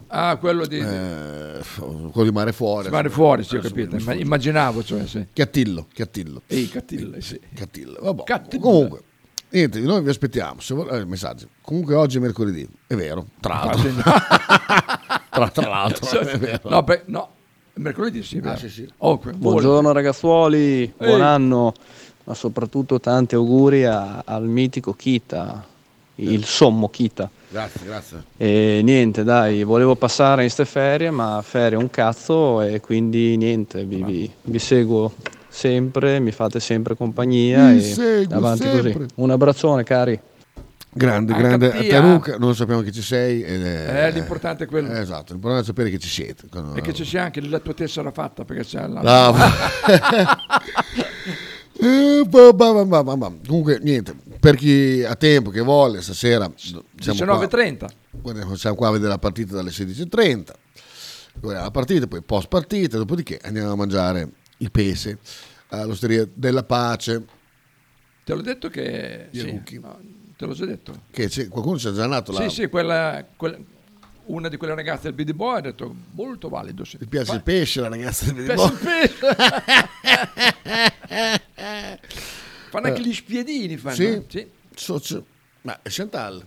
[0.07, 0.78] Ah, quello di...
[0.78, 2.90] eh, quello di Mare Fuori.
[2.90, 3.95] Mare fuori, sì, ho capito.
[4.11, 5.26] immaginavo, cioè, sì.
[5.34, 6.44] Chiattillo, Chiattillo.
[6.48, 7.40] Ehi, Cattillo, sì.
[7.56, 7.98] Cattillo.
[7.99, 8.24] Vabbè.
[8.24, 8.61] Cattillo.
[8.61, 9.02] Comunque,
[9.49, 10.60] niente, noi vi aspettiamo.
[10.60, 11.48] Se vol- eh, messaggi.
[11.61, 13.26] Comunque oggi è mercoledì, è vero.
[13.40, 13.90] Tra l'altro.
[15.32, 16.70] tra, tra l'altro, è vero.
[16.70, 17.32] No, beh, no,
[17.76, 18.40] mercoledì sì.
[18.44, 18.88] Ah, sì, sì.
[18.98, 21.22] Oh, Buongiorno ragazzuoli, buon Ehi.
[21.22, 21.74] anno,
[22.26, 25.66] ma soprattutto tanti auguri a- al mitico Kita,
[26.16, 27.30] il sommo Kita.
[27.50, 28.24] Grazie, grazie.
[28.38, 33.84] E niente, dai, volevo passare in ste ferie, ma ferie un cazzo e quindi niente,
[33.86, 35.14] vi, vi- vi seguo
[35.48, 38.91] sempre, mi fate sempre compagnia Vi e seguo avanti sempre.
[38.94, 39.06] così.
[39.16, 40.20] Un abbraccione cari.
[40.95, 42.14] Grande, grande a a ah.
[42.14, 43.41] Luca, noi sappiamo che ci sei.
[43.41, 44.90] È, Eh, l'importante è quello.
[44.90, 46.45] eh, esatto, l'importante è sapere che ci siete.
[46.76, 49.02] E che ci sia anche la tua tessera fatta, perché c'è la...
[51.76, 53.34] Eh, ba, ba, ba.
[53.45, 56.84] Comunque, niente, per chi ha tempo, che vuole, stasera siamo
[57.26, 57.88] qua, 19.30.
[58.11, 60.53] guarda, siamo qua a vedere la partita dalle 16.30.
[61.34, 65.18] Guardiamo La partita, poi post partita, dopodiché andiamo a mangiare il pese
[65.70, 67.26] all'osteria della pace.
[68.24, 69.28] Te l'ho detto che...
[69.32, 69.99] Sì, no,
[70.38, 71.03] te l'ho già detto.
[71.11, 72.41] Che c'è- qualcuno ci ha già nato là.
[72.41, 73.57] Sì, sì, quella, quella-
[74.26, 76.84] una di quelle ragazze del BD Boy ha detto molto valido.
[76.85, 76.97] Sì.
[76.97, 79.35] Ti piace Fa- il pesce, la ragazza del Piace il pesce.
[82.69, 83.77] fanno anche gli spiedini.
[83.77, 83.95] Fanno.
[83.95, 84.23] Sì?
[84.27, 84.49] Sì.
[84.76, 85.26] So- so-
[85.61, 86.45] ma è Chantal.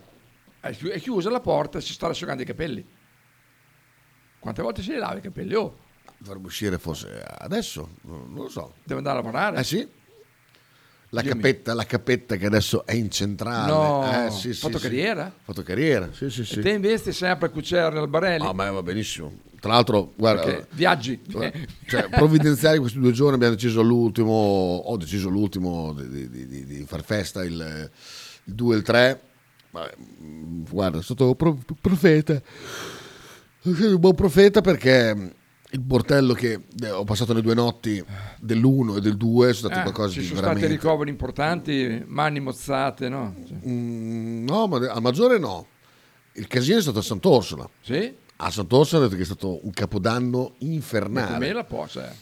[0.61, 2.85] È chi- è chiusa la porta e si sta asciugando i capelli.
[4.39, 5.55] Quante volte si li lava i capelli?
[5.55, 5.79] Oh,
[6.19, 8.75] Dovrebbe uscire forse adesso, non non lo so.
[8.83, 9.59] deve andare a lavorare.
[9.59, 9.87] Eh sì?
[11.11, 11.35] La Dimmi.
[11.35, 13.71] cappetta, la cappetta che adesso è in centrale.
[13.71, 14.83] No, eh, sì, sì, fatto sì.
[14.85, 15.33] carriera?
[15.43, 16.61] Fatto carriera, sì, sì, E sì.
[16.61, 18.45] te investi sempre a cucire al Barelli?
[18.45, 19.33] Ah, ma va benissimo.
[19.61, 21.21] Tra l'altro, guarda, Perché viaggi.
[21.87, 26.85] cioè, provvidenziali questi due giorni abbiamo deciso l'ultimo, ho deciso l'ultimo di, di- di- di
[26.87, 27.91] far festa il,
[28.45, 29.21] il 2 e il 3.
[29.71, 29.89] Ma,
[30.23, 32.41] mm, guarda, è stato pro- profeta.
[33.63, 35.35] Un buon profeta perché
[35.71, 38.03] il portello che eh, ho passato le due notti
[38.41, 40.67] dell'1 e del 2 sono stati Eh, qualcosa ci di sono veramente...
[40.69, 43.35] stati ricoveri importanti, mani mozzate, no?
[43.67, 45.67] Mm, no, ma al maggiore no.
[46.35, 47.69] Il casino è stato a Sant'Orsola.
[47.81, 48.15] Sì?
[48.37, 51.33] A Sant'Orsola è stato un capodanno infernale.
[51.35, 52.15] come la posa?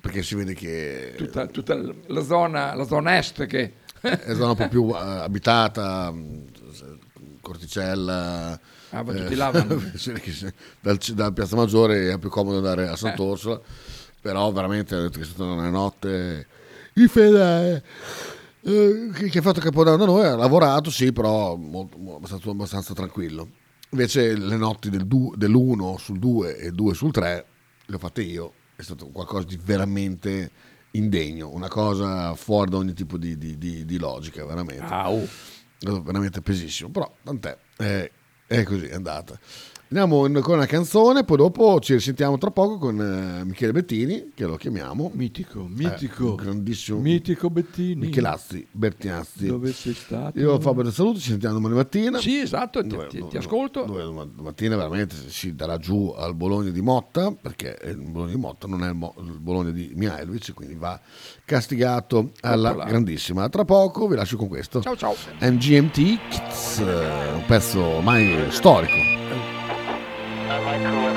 [0.00, 1.74] Perché si vede che Tutta, tutta
[2.06, 3.74] la, zona, la zona est che...
[4.00, 6.44] è zona un po' più eh, abitata, mh,
[7.40, 8.58] Corticella.
[8.90, 9.50] Ah, ma tutti là
[10.20, 13.60] che se- dal, dal Piazza Maggiore è più comodo andare a Sant'Orsola,
[14.20, 16.46] però veramente ha detto che è stata una notte
[16.94, 17.84] infernale.
[18.62, 22.92] Eh, che, che ha fatto Capodanno da noi, ha lavorato, sì, però molto, stato abbastanza
[22.92, 23.48] tranquillo.
[23.90, 27.44] Invece le notti del du- dell'1 sul 2 e 2 sul 3
[27.86, 30.50] le ho fatte io, è stato qualcosa di veramente
[30.92, 34.84] indegno, una cosa fuori da ogni tipo di, di- di- di logica, veramente.
[35.22, 35.26] È
[35.78, 38.10] stato veramente pesissimo, però tant'è, è,
[38.50, 39.38] è così, è andata.
[39.92, 44.30] Andiamo in- con una canzone, poi dopo ci risentiamo tra poco con eh, Michele Bettini,
[44.36, 45.10] che lo chiamiamo.
[45.14, 46.36] Mitico, mitico.
[46.36, 47.00] grandissimo.
[47.00, 48.06] Mitico Bettini.
[48.06, 49.46] Michelazzi, Bertinazzi.
[49.46, 50.38] Dove sei stato?
[50.38, 52.20] Io Fabio ti saluto, ci sentiamo domani mattina.
[52.20, 53.82] Sì, esatto, ti, Dove- ti- dove- ti ascolto.
[53.82, 58.38] dove domani mattina veramente si darà giù al Bologna di Motta, perché il Bologna di
[58.38, 61.00] Motta non è il, Mo- il Bologna di Mihailovic, quindi va
[61.44, 62.84] castigato alla Eccola.
[62.84, 63.48] grandissima.
[63.48, 64.80] Tra poco vi lascio con questo.
[64.82, 65.16] Ciao ciao.
[65.40, 69.18] MGMT Kids, eh, un pezzo ormai storico.
[70.58, 71.09] microwave.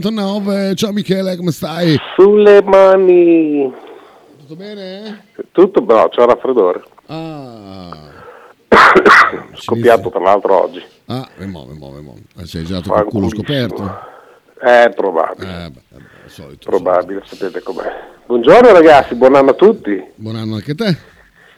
[0.00, 0.74] 109.
[0.74, 1.98] Ciao Michele, come stai?
[2.16, 3.70] Sulle mani.
[4.38, 5.26] Tutto bene?
[5.52, 6.82] Tutto bravo, c'è il raffreddore.
[7.08, 7.90] Ah.
[9.52, 10.82] Scoppiato tra l'altro oggi.
[11.08, 12.14] Ah, e mo, e mo, e mo.
[12.38, 13.84] Eh, Sei già col culo scoperto?
[14.58, 15.64] È probabile.
[15.66, 16.70] Eh, beh, al solito.
[16.70, 17.92] Probabile, sapete com'è.
[18.24, 20.02] Buongiorno ragazzi, buon anno a tutti.
[20.14, 20.96] Buon anno anche a te.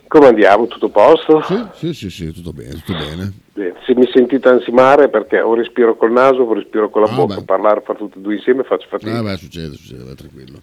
[0.09, 0.67] Come andiamo?
[0.67, 1.43] Tutto a posto?
[1.43, 3.33] Sì, sì, sì, sì, tutto bene, tutto bene.
[3.53, 7.15] Bene, Se mi sentite ansimare perché o respiro col naso o respiro con la Ah,
[7.15, 7.45] bocca, beh.
[7.45, 9.17] parlare, fare tutti e due insieme faccio fatica.
[9.19, 10.61] Ah, beh, succede, succede, vai tranquillo.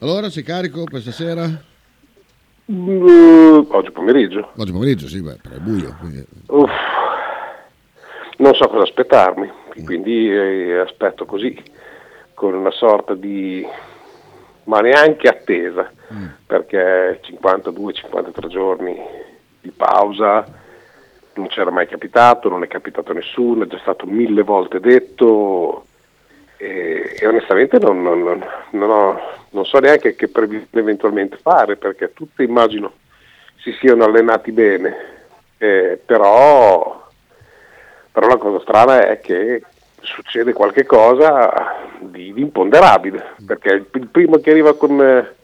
[0.00, 1.46] Allora, sei carico per stasera?
[2.72, 4.50] Mm, oggi pomeriggio.
[4.56, 5.96] Oggi pomeriggio, sì, beh, però è buio.
[5.98, 6.24] Quindi...
[6.46, 6.70] Uff,
[8.38, 9.50] non so cosa aspettarmi,
[9.84, 11.56] quindi eh, aspetto così,
[12.34, 13.66] con una sorta di...
[14.64, 15.90] ma neanche attesa,
[16.46, 18.98] perché 52-53 giorni
[19.60, 20.44] di pausa
[21.34, 25.84] non c'era mai capitato, non è capitato a nessuno, è già stato mille volte detto
[26.56, 29.20] e, e onestamente non, non- non- non ho-
[29.50, 32.92] non so neanche che previsione eventualmente fare, perché tutti immagino
[33.58, 34.96] si siano allenati bene,
[35.58, 37.06] eh, però,
[38.12, 39.62] però la cosa strana è che
[40.02, 41.50] succede qualche cosa
[42.00, 45.00] di, di imponderabile, perché il, primo che arriva con...
[45.00, 45.34] eh,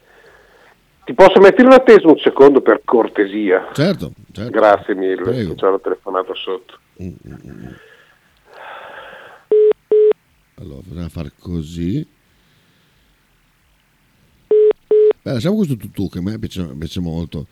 [1.04, 3.68] ti posso mettere in attesa un secondo per cortesia?
[3.72, 4.50] Certo, certo.
[4.50, 5.54] Grazie mille, Prego.
[5.54, 6.78] che c'ho la telefonata sotto.
[10.58, 12.14] Allora, bisogna fare così.
[15.26, 17.48] Beh, lasciamo questo tutù che a me piace, piace molto.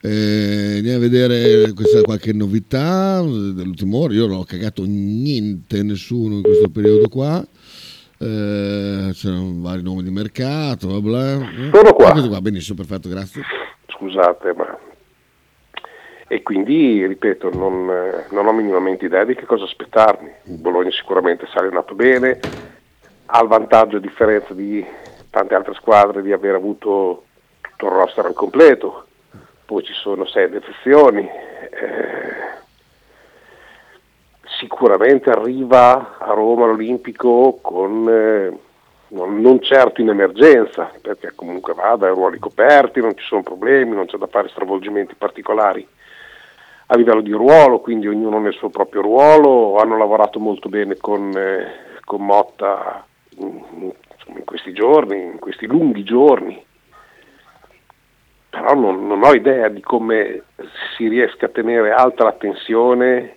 [0.00, 4.14] Eh, andiamo a vedere questa qualche novità dell'ultimo ora.
[4.14, 7.46] Io non ho cagato niente, nessuno in questo periodo qua.
[8.16, 11.50] Eh, c'erano vari nomi di mercato, bla bla.
[11.70, 12.12] Sono qua.
[12.12, 13.42] Eccoti qua, benissimo, perfetto, grazie.
[13.88, 14.78] Scusate, ma...
[16.26, 17.84] E quindi, ripeto, non,
[18.30, 20.30] non ho minimamente idea di che cosa aspettarmi.
[20.44, 22.40] Bologna sicuramente sale nato bene,
[23.26, 24.82] ha il vantaggio, a differenza di
[25.30, 27.24] tante altre squadre, di aver avuto
[27.60, 29.06] tutto il roster al completo.
[29.64, 31.20] Poi ci sono sei defezioni.
[31.20, 32.58] Eh,
[34.58, 38.58] sicuramente arriva a Roma l'Olimpico con, eh,
[39.08, 44.06] non, certo in emergenza, perché comunque va dai ruoli coperti, non ci sono problemi, non
[44.06, 45.86] c'è da fare stravolgimenti particolari
[46.92, 51.32] a livello di ruolo, quindi ognuno nel suo proprio ruolo, hanno lavorato molto bene con,
[51.36, 53.04] eh, con Motta
[53.36, 56.62] in, insomma, in questi giorni, in questi lunghi giorni,
[58.50, 60.42] però non, non ho idea di come
[60.96, 63.36] si riesca a tenere alta la tensione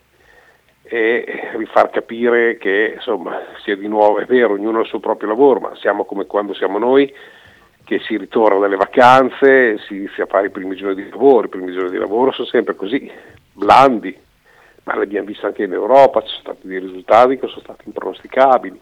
[0.81, 5.29] e rifar capire che insomma sia di nuovo, è vero, ognuno ha il suo proprio
[5.29, 7.13] lavoro, ma siamo come quando siamo noi,
[7.85, 11.49] che si ritorna dalle vacanze, si inizia a fare i primi giorni di lavoro, i
[11.49, 13.09] primi giorni di lavoro sono sempre così,
[13.53, 14.17] blandi,
[14.83, 18.81] ma l'abbiamo visto anche in Europa, ci sono stati dei risultati che sono stati impronosticabili,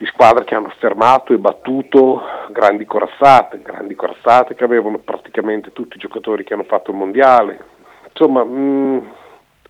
[0.00, 5.96] di squadre che hanno fermato e battuto grandi corazzate, grandi corazzate che avevano praticamente tutti
[5.96, 7.64] i giocatori che hanno fatto il mondiale,
[8.08, 8.42] insomma...
[8.42, 9.18] Mh,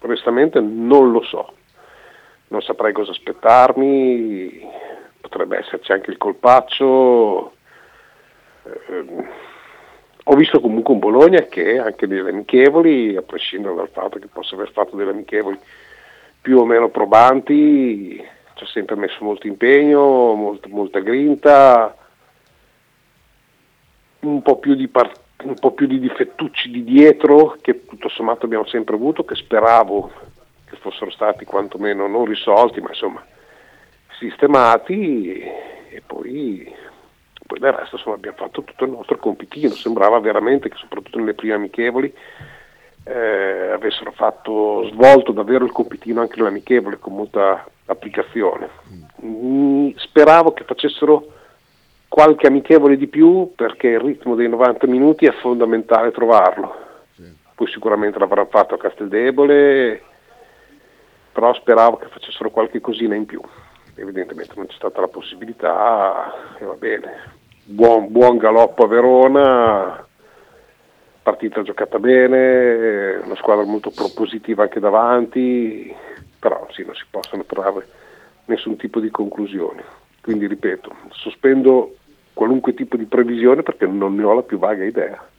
[0.03, 1.53] onestamente non lo so,
[2.49, 4.69] non saprei cosa aspettarmi,
[5.21, 7.53] potrebbe esserci anche il colpaccio.
[8.65, 9.05] Eh,
[10.25, 14.55] ho visto comunque un Bologna che anche nelle amichevoli, a prescindere dal fatto che possa
[14.55, 15.59] aver fatto delle amichevoli
[16.41, 18.25] più o meno probanti,
[18.61, 21.97] ci ha sempre messo molto impegno, molto, molta grinta,
[24.21, 28.45] un po' più di partita un po' più di difettucci di dietro che tutto sommato
[28.45, 30.13] abbiamo sempre avuto, che speravo
[30.69, 33.25] che fossero stati quantomeno non risolti, ma insomma
[34.19, 36.71] sistemati e poi,
[37.47, 41.33] poi del resto insomma, abbiamo fatto tutto il nostro compitino, sembrava veramente che soprattutto nelle
[41.33, 42.15] prime amichevoli
[43.05, 48.69] eh, avessero fatto svolto davvero il compitino anche nelle amichevoli con molta applicazione.
[49.25, 51.27] Mm, speravo che facessero
[52.09, 56.89] qualche amichevole di più perché il ritmo dei 90 minuti è fondamentale trovarlo.
[57.55, 60.03] Poi sicuramente l'avranno fatto a Casteldebole,
[61.31, 63.41] però speravo che facessero qualche cosina in più.
[63.97, 67.39] Evidentemente non c'è stata la possibilità e va bene.
[67.65, 70.07] Buon, buon galoppo a Verona,
[71.23, 75.95] partita giocata bene, una squadra molto propositiva anche davanti,
[76.39, 77.87] però sì, non si possono trarre
[78.47, 79.83] nessun tipo di conclusioni.
[80.23, 81.97] Quindi ripeto, sospendo
[82.33, 85.30] qualunque tipo di previsione perché non ne ho la più vaga idea.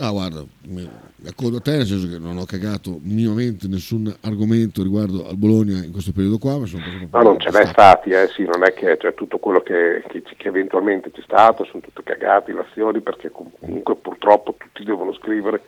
[0.00, 0.88] Ah, guarda, mi
[1.26, 5.84] accordo a te, nel senso che non ho cagato minimamente nessun argomento riguardo al Bologna
[5.84, 6.56] in questo periodo qua.
[6.56, 9.60] Ma, sono no, non ce n'è stati, eh, sì, non è che cioè, tutto quello
[9.60, 15.12] che, che, che, eventualmente c'è stato sono tutte cagate, azioni, perché comunque purtroppo tutti devono
[15.14, 15.62] scrivere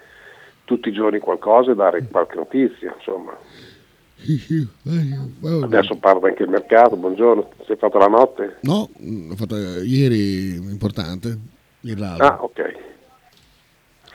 [0.65, 3.37] tutti i giorni qualcosa e dare qualche notizia, insomma.
[5.65, 8.59] Adesso parla anche il mercato, buongiorno, si è fatto la notte?
[8.61, 11.37] No, l'ho fatta ieri, importante,
[11.81, 12.27] ieri l'altro.
[12.27, 12.89] Ah, ok.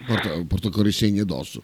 [0.05, 1.63] Porto, porto con risegne addosso.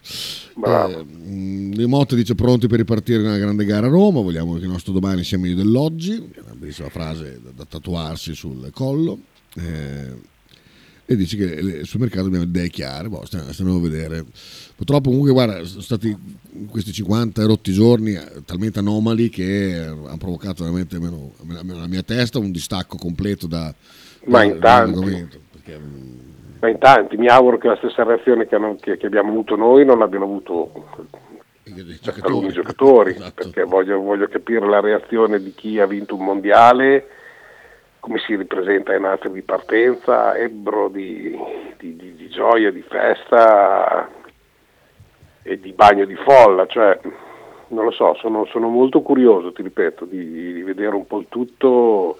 [0.64, 4.70] Eh, De Motte dice pronti per ripartire nella grande gara a Roma, vogliamo che il
[4.70, 9.18] nostro domani sia meglio dell'oggi, una bellissima frase da, da tatuarsi sul collo.
[9.54, 10.30] Eh,
[11.04, 14.24] e dice che sul mercato abbiamo idee chiare, boh, stiamo a vedere.
[14.74, 16.16] Purtroppo comunque guarda, sono stati
[16.68, 22.02] questi 50 rotti giorni eh, talmente anomali che hanno provocato veramente almeno, almeno la mia
[22.02, 23.74] testa un distacco completo da,
[24.26, 25.28] Ma in tanti.
[25.50, 25.80] Perché,
[26.62, 29.56] Ma in tanti, mi auguro che la stessa reazione che, hanno, che, che abbiamo avuto
[29.56, 30.70] noi non l'abbiano avuto
[31.64, 33.32] alcuni giocatori, esatto.
[33.34, 37.08] perché voglio, voglio capire la reazione di chi ha vinto un mondiale
[37.98, 41.36] come si ripresenta in atto di partenza, ebbro di,
[41.78, 44.08] di, di, di, gioia, di festa
[45.42, 46.96] e di bagno di folla, cioè
[47.68, 52.18] non lo so, sono, sono molto curioso, ti ripeto, di, vedere un po' il tutto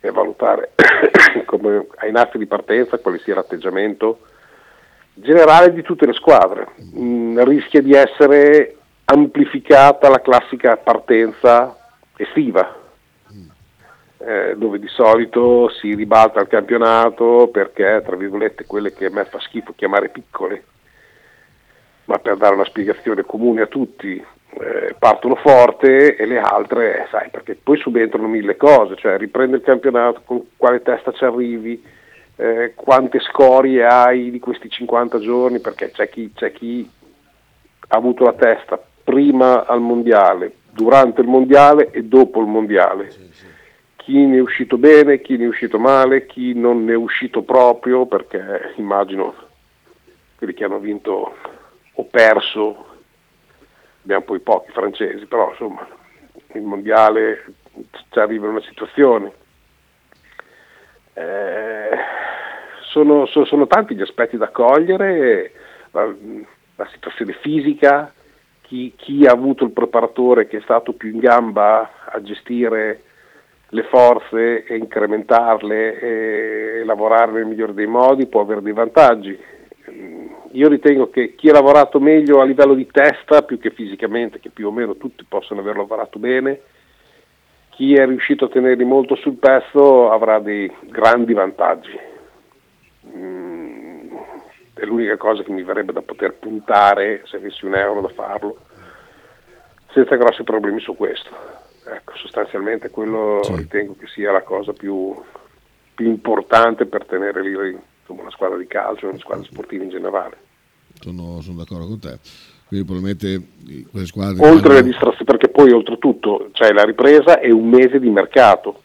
[0.00, 0.72] e valutare
[1.46, 4.20] come ai nastri di partenza quale sia l'atteggiamento
[5.14, 6.68] generale di tutte le squadre.
[6.96, 11.76] Mm, rischia di essere amplificata la classica partenza
[12.16, 12.84] estiva
[14.26, 19.24] eh, dove di solito si ribalta il campionato perché, tra virgolette, quelle che a me
[19.24, 20.64] fa schifo chiamare piccole,
[22.06, 24.22] ma per dare una spiegazione comune a tutti,
[24.58, 29.56] eh, partono forte e le altre, eh, sai, perché poi subentrano mille cose, cioè riprende
[29.56, 31.82] il campionato, con quale testa ci arrivi,
[32.36, 36.88] eh, quante scorie hai di questi 50 giorni, perché c'è chi, c'è chi
[37.88, 43.12] ha avuto la testa prima al mondiale, durante il mondiale e dopo il mondiale.
[43.96, 47.42] Chi ne è uscito bene, chi ne è uscito male, chi non ne è uscito
[47.42, 49.34] proprio, perché immagino
[50.36, 51.34] quelli che hanno vinto
[51.98, 52.86] o perso,
[54.02, 55.86] abbiamo poi pochi francesi, però insomma
[56.52, 57.44] il mondiale
[58.10, 59.32] ci arriva in una situazione.
[61.14, 61.98] Eh,
[62.90, 65.52] sono, so- sono tanti gli aspetti da cogliere,
[65.90, 66.14] la,
[66.76, 68.12] la situazione fisica,
[68.62, 73.02] chi, chi ha avuto il preparatore che è stato più in gamba a gestire
[73.70, 79.38] le forze e incrementarle e lavorare nel migliore dei modi può avere dei vantaggi.
[79.90, 84.40] Mm, Io ritengo che chi ha lavorato meglio a livello di testa più che fisicamente,
[84.40, 86.60] che più o meno tutti possono aver lavorato bene,
[87.70, 91.98] chi è riuscito a tenerli molto sul pezzo avrà dei grandi vantaggi.
[93.14, 94.14] Mm,
[94.74, 98.58] è l'unica cosa che mi verrebbe da poter puntare se avessi un euro da farlo,
[99.92, 101.30] senza grossi problemi su questo.
[101.86, 105.14] Ecco, sostanzialmente quello ritengo che sia la cosa più,
[105.94, 107.54] più importante per tenere lì
[108.06, 110.36] insomma, una squadra di calcio, una squadra sportiva in generale.
[111.00, 112.18] Sono, sono d'accordo con te.
[112.66, 114.48] Quindi probabilmente eh, quelle squadre...
[114.48, 118.82] Oltre alle distrazioni, perché poi oltretutto c'è la ripresa e un mese di mercato,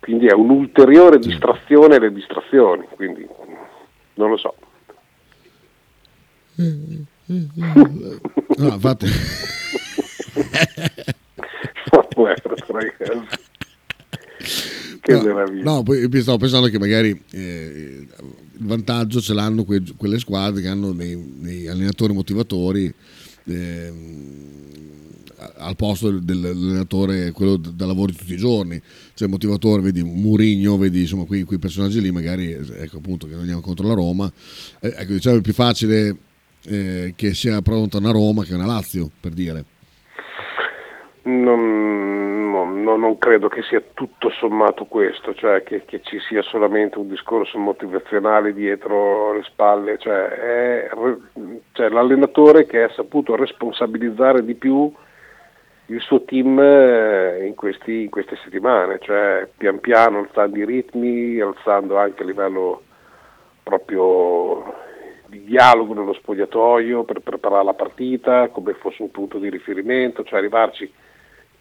[0.00, 3.26] quindi è un'ulteriore distrazione alle distrazioni, quindi
[4.14, 4.54] non lo so.
[8.56, 9.06] No, infatti...
[15.00, 15.62] che no, meraviglia.
[15.64, 18.06] no, poi stavo pensando che magari eh,
[18.56, 22.92] il vantaggio ce l'hanno que- quelle squadre che hanno dei, allenatori motivatori
[25.36, 28.80] a- al posto del- dell'allenatore quello da lavoro di tutti i giorni.
[29.14, 33.34] Cioè il motivatore vedi Murigno vedi insomma quei, quei personaggi lì magari ecco appunto che
[33.34, 34.32] andiamo contro la Roma.
[34.80, 36.16] Eh, ecco diciamo è più facile
[36.66, 39.64] eh, che sia pronta una Roma che una Lazio per dire
[41.26, 46.98] Non, non- non- credo che sia tutto sommato questo, cioè che, che ci sia solamente
[46.98, 50.90] un discorso motivazionale dietro le spalle, cioè è
[51.72, 54.92] cioè l'allenatore che ha saputo responsabilizzare di più
[55.86, 61.40] il suo team eh, in, questi- in queste settimane, cioè pian piano alzando i ritmi,
[61.40, 62.82] alzando anche a livello
[63.62, 64.74] proprio
[65.26, 70.38] di dialogo nello spogliatoio per preparare la partita, come fosse un punto di riferimento, cioè
[70.38, 70.92] arrivarci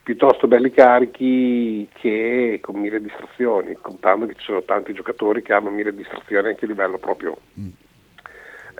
[0.04, 5.70] piuttosto belli carichi che con mille distrazioni, contando che ci sono tanti giocatori che hanno
[5.70, 7.38] mille distrazioni anche a livello proprio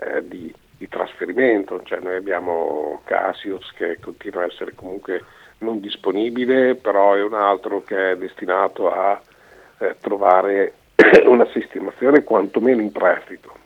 [0.00, 5.24] eh, di, di trasferimento, cioè noi abbiamo Cassius che continua a essere comunque
[5.58, 9.18] non disponibile, però è un altro che è destinato a
[9.78, 10.74] eh, trovare
[11.24, 13.56] una sistemazione quantomeno in prestito.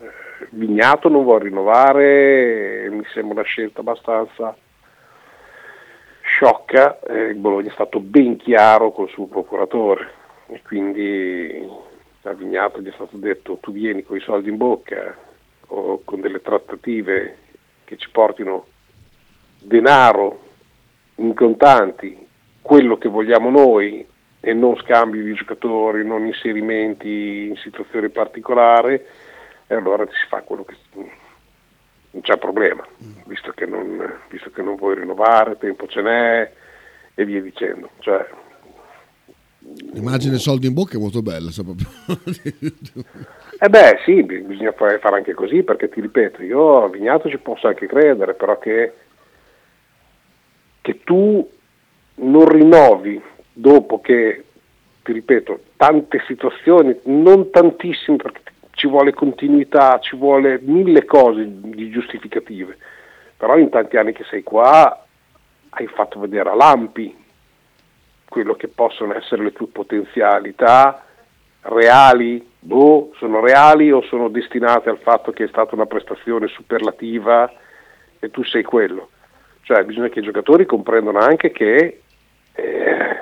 [0.00, 4.56] Eh, Vignato non vuole rinnovare, mi sembra una scelta abbastanza
[6.40, 10.10] sciocca, eh, il Bologna è stato ben chiaro col suo procuratore
[10.46, 11.68] e quindi
[12.22, 15.14] a Vignato gli è stato detto tu vieni con i soldi in bocca
[15.66, 17.36] o con delle trattative
[17.84, 18.66] che ci portino
[19.58, 20.48] denaro
[21.16, 22.26] in contanti,
[22.62, 24.06] quello che vogliamo noi
[24.40, 28.94] e non scambi di giocatori, non inserimenti in situazioni particolari.
[28.94, 30.74] E allora si fa quello che
[32.12, 32.86] non c'è problema,
[33.26, 36.52] visto che non, visto che non vuoi rinnovare, tempo ce n'è
[37.14, 37.90] e via dicendo.
[37.98, 38.26] Cioè,
[39.92, 41.88] l'immagine soldi in bocca è molto bella proprio.
[43.58, 47.28] eh beh sì, bi- bisogna fare fare anche così perché ti ripeto, io a Vignato
[47.28, 48.92] ci posso anche credere, però che,
[50.80, 51.48] che tu
[52.14, 53.22] non rinnovi
[53.52, 54.44] dopo che,
[55.04, 58.40] ti ripeto, tante situazioni, non tantissime perché
[58.80, 62.78] ci vuole continuità, ci vuole mille cose di giustificative,
[63.36, 65.04] però in tanti anni che sei qua
[65.68, 67.14] hai fatto vedere a lampi
[68.26, 71.04] quello che possono essere le tue potenzialità
[71.60, 77.52] reali, boh, sono reali o sono destinate al fatto che è stata una prestazione superlativa
[78.18, 79.10] e tu sei quello.
[79.60, 82.00] Cioè bisogna che i giocatori comprendano anche che
[82.54, 83.18] eh,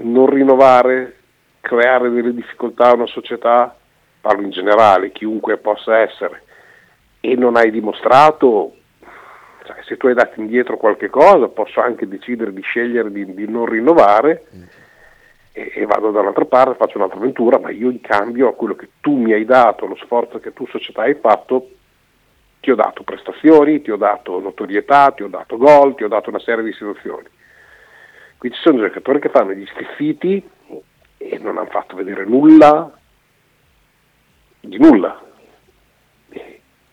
[0.00, 1.19] non rinnovare,
[1.60, 3.76] creare delle difficoltà a una società,
[4.20, 6.42] parlo in generale, chiunque possa essere,
[7.20, 8.74] e non hai dimostrato,
[9.64, 13.48] cioè, se tu hai dato indietro qualche cosa, posso anche decidere di scegliere di, di
[13.48, 14.44] non rinnovare
[15.52, 18.88] e, e vado dall'altra parte, faccio un'altra avventura, ma io in cambio a quello che
[19.00, 21.70] tu mi hai dato, lo sforzo che tu società hai fatto,
[22.60, 26.30] ti ho dato prestazioni, ti ho dato notorietà, ti ho dato gol, ti ho dato
[26.30, 27.26] una serie di situazioni.
[28.36, 30.48] Qui ci sono giocatori che fanno gli stiffiti
[31.22, 32.90] e non hanno fatto vedere nulla
[34.60, 35.20] di nulla.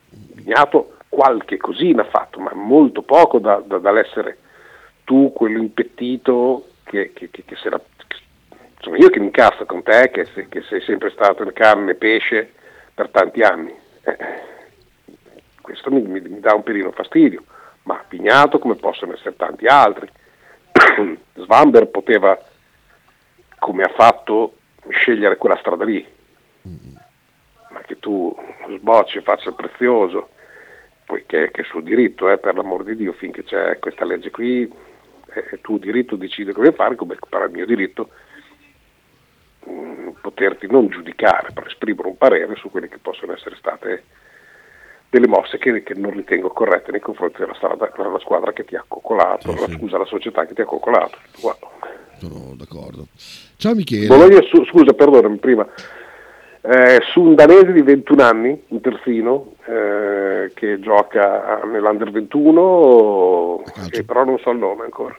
[0.10, 4.38] Vignato qualche cosina ha fatto, ma molto poco da- da- dall'essere
[5.06, 7.82] tu quello impettito che, che- che- che la-
[8.80, 11.96] sono io che mi incazzo con te, che, che sei sempre stato in carne e
[11.96, 12.54] pesce
[12.94, 13.74] per tanti anni.
[14.02, 14.18] Eh,
[15.62, 17.44] questo mi, mi- mi dà un pelino fastidio,
[17.84, 20.10] ma Pignato come possono essere tanti altri.
[21.36, 22.38] Svamber poteva,
[23.68, 26.08] come ha fatto, scegliere quella strada lì,
[27.72, 28.34] ma che tu
[28.78, 30.30] sbocci e faccia il prezioso,
[31.04, 34.72] poiché è suo diritto, eh, per l'amor di Dio, finché c'è questa legge qui,
[35.26, 38.10] è, è tuo diritto decidere come fare, come per il mio diritto
[39.70, 44.04] mm, poterti non giudicare, per esprimere un parere su quelle che possono essere state
[45.10, 48.78] delle mosse che, che non ritengo corrette nei confronti della, strada- della squadra che ti
[48.78, 51.18] ha coccolato, la- scusa, la società che ti ha coccolato.
[51.42, 51.68] Guarda.
[52.20, 53.08] Sono d'accordo.
[53.58, 54.08] Ciao Michele.
[54.08, 55.68] Bologna, su- scusa, perdonami prima.
[56.62, 64.04] Eh, su un danese di 21 anni, un terzino, eh, che gioca nell'Under 21, e
[64.04, 65.16] però non so il nome ancora.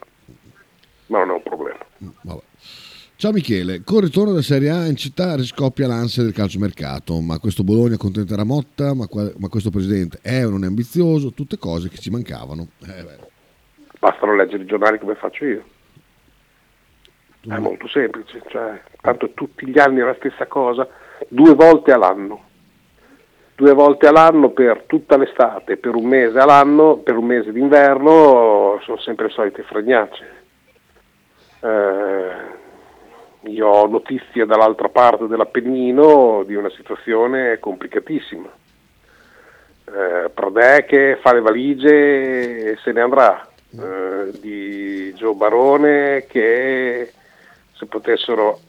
[1.07, 1.79] Ma non è un problema.
[2.21, 2.41] Vabbè.
[3.15, 7.37] Ciao Michele, con il ritorno della Serie A in città riscoppia l'ansia del calciomercato, ma
[7.39, 11.57] questo Bologna accontenterà Motta, ma, qua- ma questo presidente è o non è ambizioso, tutte
[11.57, 12.67] cose che ci mancavano.
[12.85, 13.27] Eh.
[13.99, 15.63] Bastano leggere i giornali come faccio io.
[17.47, 20.87] È molto semplice, cioè, tanto tutti gli anni è la stessa cosa,
[21.27, 22.47] due volte all'anno.
[23.55, 28.97] Due volte all'anno per tutta l'estate, per un mese all'anno, per un mese d'inverno, sono
[28.99, 30.27] sempre le solite fregnacce.
[31.61, 32.31] Eh,
[33.49, 38.49] io ho notizie dall'altra parte dell'Appennino di una situazione complicatissima.
[39.85, 47.13] Eh, Pradè che fa le valigie e se ne andrà, Eh, di Gio Barone che
[47.79, 48.59] se potessero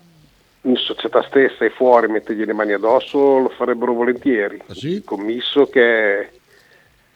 [0.62, 4.62] in società stessa e fuori mettergli le mani addosso lo farebbero volentieri.
[4.68, 6.30] Il commisso che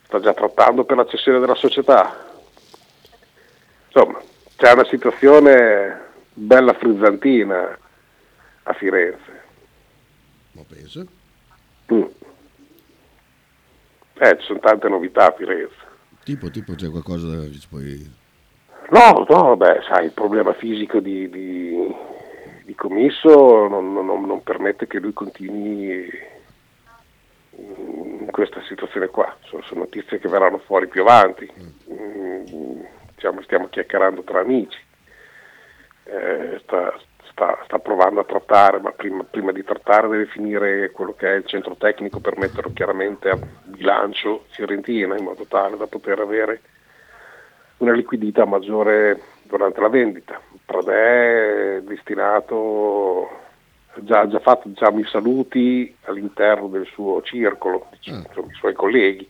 [0.03, 2.33] sta già trattando per la cessione della società.
[3.87, 4.21] Insomma,
[4.57, 6.01] c'è una situazione
[6.33, 7.79] bella frizzantina
[8.65, 9.43] a Firenze.
[10.53, 11.07] Ma penso.
[11.93, 12.03] Mm.
[14.15, 15.75] Eh, ci sono tante novità a Firenze.
[16.25, 18.23] Tipo, tipo c'è qualcosa da dici poi...
[18.91, 21.95] No, no, beh, sai, il problema fisico di, di-
[22.65, 26.09] di Commisso non, non- non permette che lui continui
[27.57, 29.35] in questa situazione qua.
[29.45, 31.51] Sono, sono notizie che verranno fuori più avanti.
[31.91, 32.81] Mm,
[33.15, 34.79] diciamo, stiamo chiacchierando tra amici.
[36.07, 36.95] Eh, sta,
[37.31, 41.37] sta- sta provando a trattare, ma prima, prima di trattare deve finire quello che è
[41.37, 46.61] il centro tecnico per metterlo chiaramente a bilancio Fiorentina in modo tale da poter avere
[47.79, 50.41] una liquidità maggiore durante la vendita.
[50.65, 53.29] Pradè è destinato,
[53.97, 59.29] già, già fatto diciamo, i saluti all'interno del suo circolo, insomma, i suoi colleghi.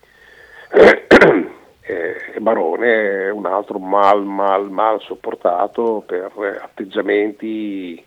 [0.71, 1.07] e
[1.87, 8.03] e Barone è un altro mal, mal, mal sopportato per eh, atteggiamenti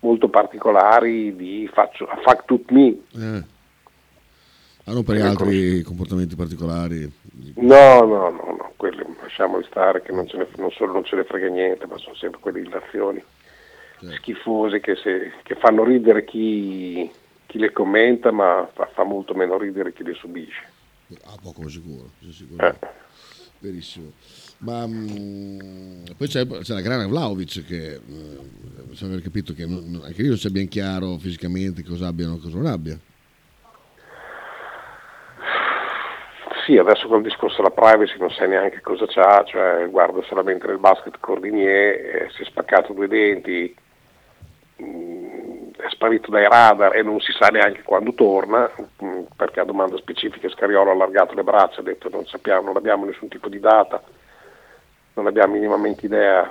[0.00, 2.88] molto particolari di faccio, fuck tut me.
[3.14, 3.44] Eh.
[4.84, 7.10] Ah, non per altri comportamenti particolari.
[7.54, 11.16] No, no, no, no, quelli lasciamoli stare che non, ce ne, non solo non ce
[11.16, 13.22] ne frega niente, ma sono sempre quelle illazioni
[14.16, 17.08] schifose che, se- che fanno ridere chi,
[17.46, 20.62] chi le commenta, ma fa, fa molto meno ridere chi le subisce.
[21.24, 22.66] Ah, poco sicuro, sicuro.
[22.66, 22.74] Eh.
[23.60, 24.10] Verissimo.
[24.58, 30.00] Ma mm, poi c'è, c'è la grana Vlaovic che mm, bisogna aver capito che non-
[30.04, 32.98] anche lì non sia ben chiaro fisicamente cosa abbiano e cosa non abbia.
[36.64, 40.78] Sì, adesso col discorso della privacy non sai neanche cosa c'ha, cioè guardo solamente nel
[40.78, 43.74] basket Cordinier, eh, si è spaccato due denti,
[44.80, 48.70] mm, è sparito dai radar e non si sa neanche quando torna,
[49.02, 52.76] mm, perché a domanda specifica Scariolo ha allargato le braccia, ha detto non sappiamo, non
[52.76, 54.00] abbiamo nessun tipo di data,
[55.14, 56.48] non abbiamo minimamente idea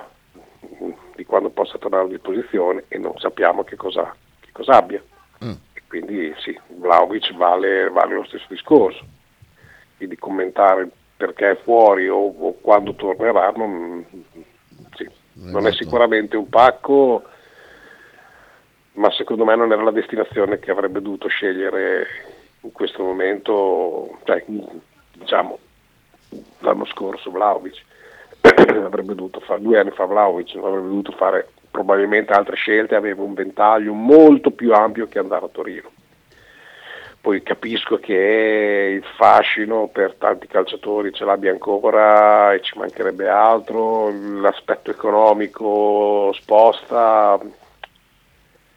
[0.82, 5.02] mm, di quando possa tornare a disposizione e non sappiamo che cosa, che cosa abbia.
[5.72, 9.20] E quindi sì, Vlaovic vale, vale lo stesso discorso
[10.02, 14.04] quindi commentare perché è fuori o, o quando tornerà non,
[14.96, 17.22] sì, non è sicuramente un pacco,
[18.94, 22.06] ma secondo me non era la destinazione che avrebbe dovuto scegliere
[22.62, 24.44] in questo momento, cioè,
[25.12, 25.58] diciamo
[26.60, 27.80] l'anno scorso Vlaovic.
[28.42, 33.34] avrebbe dovuto fare due anni fa Vlaovic, avrebbe dovuto fare probabilmente altre scelte, aveva un
[33.34, 35.90] ventaglio molto più ampio che andare a Torino
[37.22, 44.10] poi capisco che il fascino per tanti calciatori ce l'abbia ancora e ci mancherebbe altro,
[44.40, 47.38] l'aspetto economico sposta,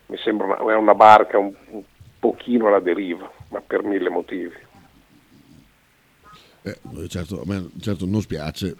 [0.05, 1.81] mi sembra una, una barca un, un
[2.19, 4.53] pochino alla deriva, ma per mille motivi.
[6.61, 7.43] Eh, certo,
[7.81, 8.75] certo non spiace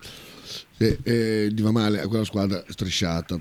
[0.78, 3.40] che eh, gli va male a quella squadra strisciata.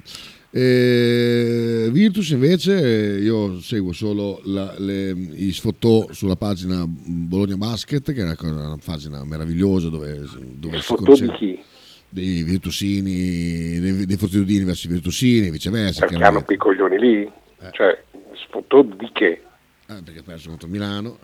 [0.56, 8.12] Eh, Virtus invece eh, io seguo solo la- le- i sfottò sulla pagina Bologna Basket
[8.12, 11.60] che è una, una pagina meravigliosa dove, dove si concentra chi?
[12.09, 17.32] dei virtusini dei, dei fortitudini verso i virtusini viceversa Perché hanno quei coglioni lì?
[17.72, 18.05] Cioè,
[18.47, 19.43] sfottò di che?
[19.89, 21.18] Eh, perché ha perso contro Milano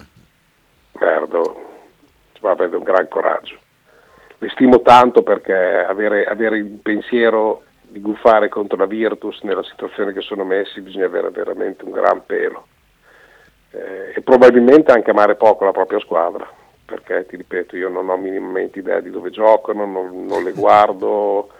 [0.98, 1.70] Merdo,
[2.40, 3.56] va avere un gran coraggio.
[4.38, 10.12] Li stimo tanto perché avere, avere il pensiero di guffare contro la Virtus nella situazione
[10.12, 12.66] che sono messi bisogna avere veramente un gran pelo.
[13.72, 16.48] Eh, e probabilmente anche amare poco la propria squadra,
[16.84, 21.50] perché ti ripeto, io non ho minimamente idea di dove giocano, non, non le guardo,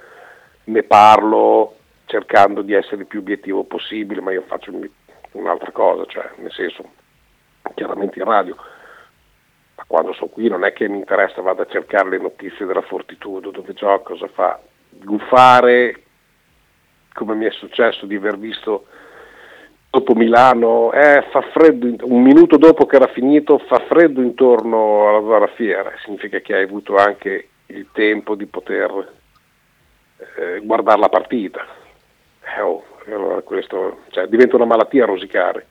[0.65, 1.77] ne parlo
[2.07, 4.89] cercando di essere il più obiettivo possibile, ma io faccio un-
[5.33, 6.85] un'altra cosa, cioè nel senso,
[7.75, 8.57] chiaramente in radio,
[9.77, 12.83] ma quando sono qui non è che mi interessa, vado a cercare le notizie della
[12.83, 14.61] Fortitudo, dove gioca, cosa fa.
[14.89, 16.03] Guffare,
[17.13, 18.87] come mi è successo di aver visto
[19.91, 25.21] dopo Milano, eh, fa freddo, un minuto dopo che era finito, fa freddo intorno alla
[25.21, 29.13] zona fiera, significa che hai avuto anche il tempo di poter
[30.37, 31.67] eh, guardare la partita.
[32.57, 35.67] Eh, oh, allora questo, cioè, diventa una malattia rosicare.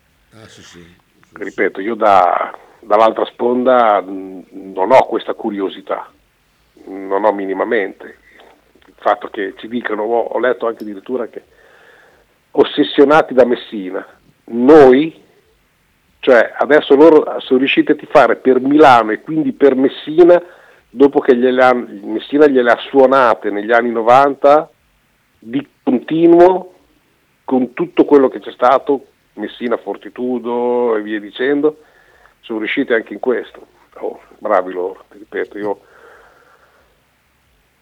[1.32, 6.12] Ripeto, io da- dall'altra sponda mh, non ho questa curiosità,
[6.86, 8.18] non ho minimamente.
[9.00, 11.42] Fatto che ci dicano, ho, letto anche addirittura che
[12.52, 14.06] ossessionati da Messina,
[14.46, 15.24] noi,
[16.20, 20.42] cioè adesso loro sono riusciti a tifare per Milano e quindi per Messina,
[20.90, 24.70] dopo che gliele han- Messina gliele ha suonate negli anni 90
[25.40, 26.74] di continuo
[27.46, 31.84] con tutto quello che c'è stato, Messina Fortitudo e via dicendo,
[32.42, 33.66] sono riusciti anche in questo.
[34.00, 35.80] Oh, bravi loro, ti ripeto, io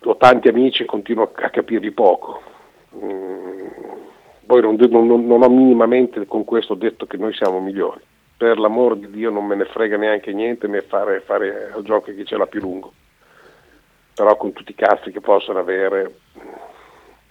[0.04, 2.42] ho tanti amici e continuo a capirli poco.
[2.96, 3.68] Mm,
[4.46, 8.02] poi non, non- non ho minimamente con questo detto che noi siamo migliori.
[8.38, 12.14] Per l'amor di Dio non me ne frega neanche niente né fare, fare al gioco
[12.14, 12.94] chi ce l'ha più lungo.
[14.14, 16.20] Però con tutti i cazzi che possono avere,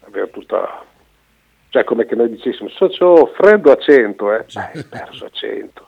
[0.05, 0.85] avere tutta...
[1.69, 4.45] Cioè come che noi dicessimo, socio freddo a 100, eh?
[4.55, 5.87] Hai perso a 100.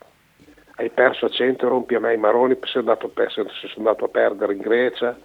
[0.75, 3.31] Hai perso a 100 e rompi a me i maroni se sono andato, a per-
[3.31, 5.17] se sono andato a perdere in Grecia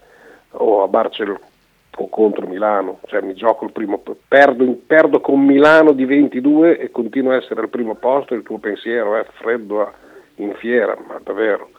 [0.57, 1.53] o a Barcellona
[1.97, 6.91] o contro Milano, cioè mi gioco il primo, perdo, perdo con Milano di 22 e
[6.91, 9.93] continuo a essere al primo posto, il tuo pensiero è freddo
[10.37, 11.71] in fiera, ma davvero.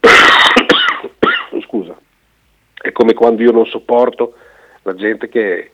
[1.62, 1.96] Scusa,
[2.74, 4.34] è come quando io non sopporto
[4.82, 5.70] la gente che,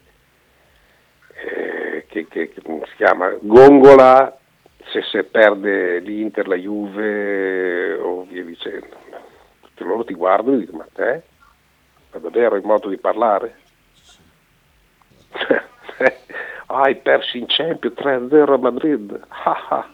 [1.35, 4.39] eh, che, che- che- si chiama, gongola
[4.93, 8.87] se, se perde l'Inter, la Juve o via dicendo.
[9.63, 11.23] Tutti loro ti guardano e dicono, ma te?
[12.13, 13.57] Ma davvero il modo di parlare?
[16.67, 19.21] hai perso in Champions 3-0 a Madrid.
[19.29, 19.91] Ah, ah.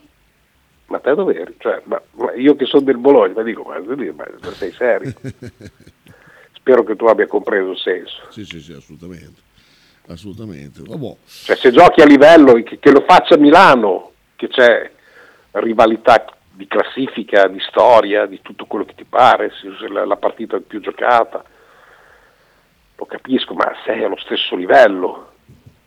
[0.86, 1.55] Ma te dove eri?
[1.59, 5.12] Cioè, ma- ma io che sono del Bologna, ma dico, ma, ma, sei serio?
[6.55, 8.27] Spero che tu abbia compreso il senso.
[8.31, 9.40] sì sì sì assolutamente
[10.09, 11.16] assolutamente Vabbè.
[11.24, 14.90] Cioè, se giochi a livello che, che lo faccia Milano, che c'è
[15.53, 19.51] rivalità di classifica, di storia, di tutto quello che ti pare,
[19.89, 21.45] la partita più giocata,
[22.99, 25.31] lo capisco, ma sei allo stesso livello,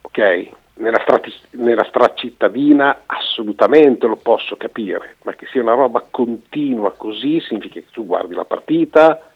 [0.02, 0.50] ok?
[0.76, 7.42] Nella, strati- nella stracittadina assolutamente lo posso capire, ma che sia una roba continua così
[7.42, 9.30] significa che tu guardi la partita,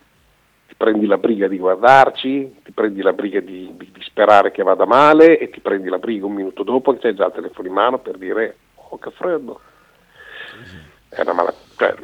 [0.68, 4.64] ti prendi la briga di guardarci, ti prendi la briga di, di- di sperare che
[4.64, 7.68] vada male e ti prendi la briga un minuto dopo che c'hai già il telefono
[7.68, 9.60] in mano per dire oh che freddo.
[11.10, 11.96] È una malattia, cioè,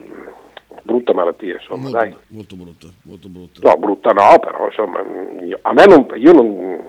[0.83, 2.15] brutta malattia, insomma, molto, dai.
[2.27, 5.01] molto brutta molto brutta No, brutta no, però insomma,
[5.43, 6.79] io- a me non, io non,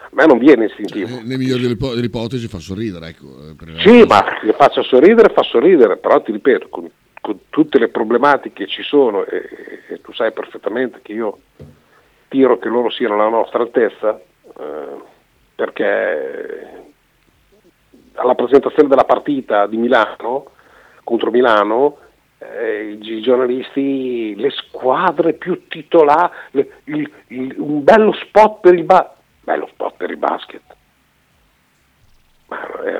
[0.00, 1.20] a me non viene istintivo.
[1.22, 5.32] nel migliore delle, ipo- delle ipotesi fa sorridere ecco eh, Sì, ma che faccia sorridere,
[5.32, 6.90] fa sorridere, però ti ripeto, con,
[7.20, 9.48] con tutte le problematiche che ci sono, e,
[9.88, 11.38] e tu sai perfettamente che io
[12.28, 14.20] tiro che loro siano alla nostra altezza,
[14.58, 15.12] eh,
[15.56, 16.82] perché
[18.14, 20.46] alla presentazione della partita di Milano,
[21.02, 21.98] contro Milano,
[22.38, 26.30] eh, i gi- giornalisti, le squadre più titolari,
[27.56, 30.62] un bello spot per il, ba- bello spot per il basket.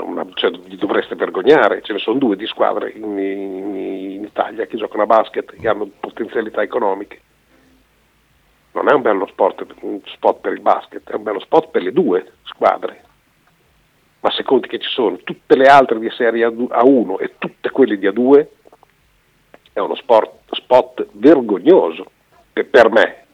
[0.01, 4.66] Una- cioè, vi dovreste vergognare, ce ne sono due di squadre in, in- in Italia
[4.66, 7.20] che giocano a basket e hanno potenzialità economiche.
[8.73, 11.82] Non è un bello sport, un spot per il basket, è un bello spot per
[11.82, 13.02] le due squadre.
[14.20, 17.70] Ma se conti che ci sono, tutte le altre di serie A2 A1 e tutte
[17.70, 18.47] quelle di A2,
[19.74, 22.10] è uno sport, spot vergognoso
[22.52, 23.24] per, per me.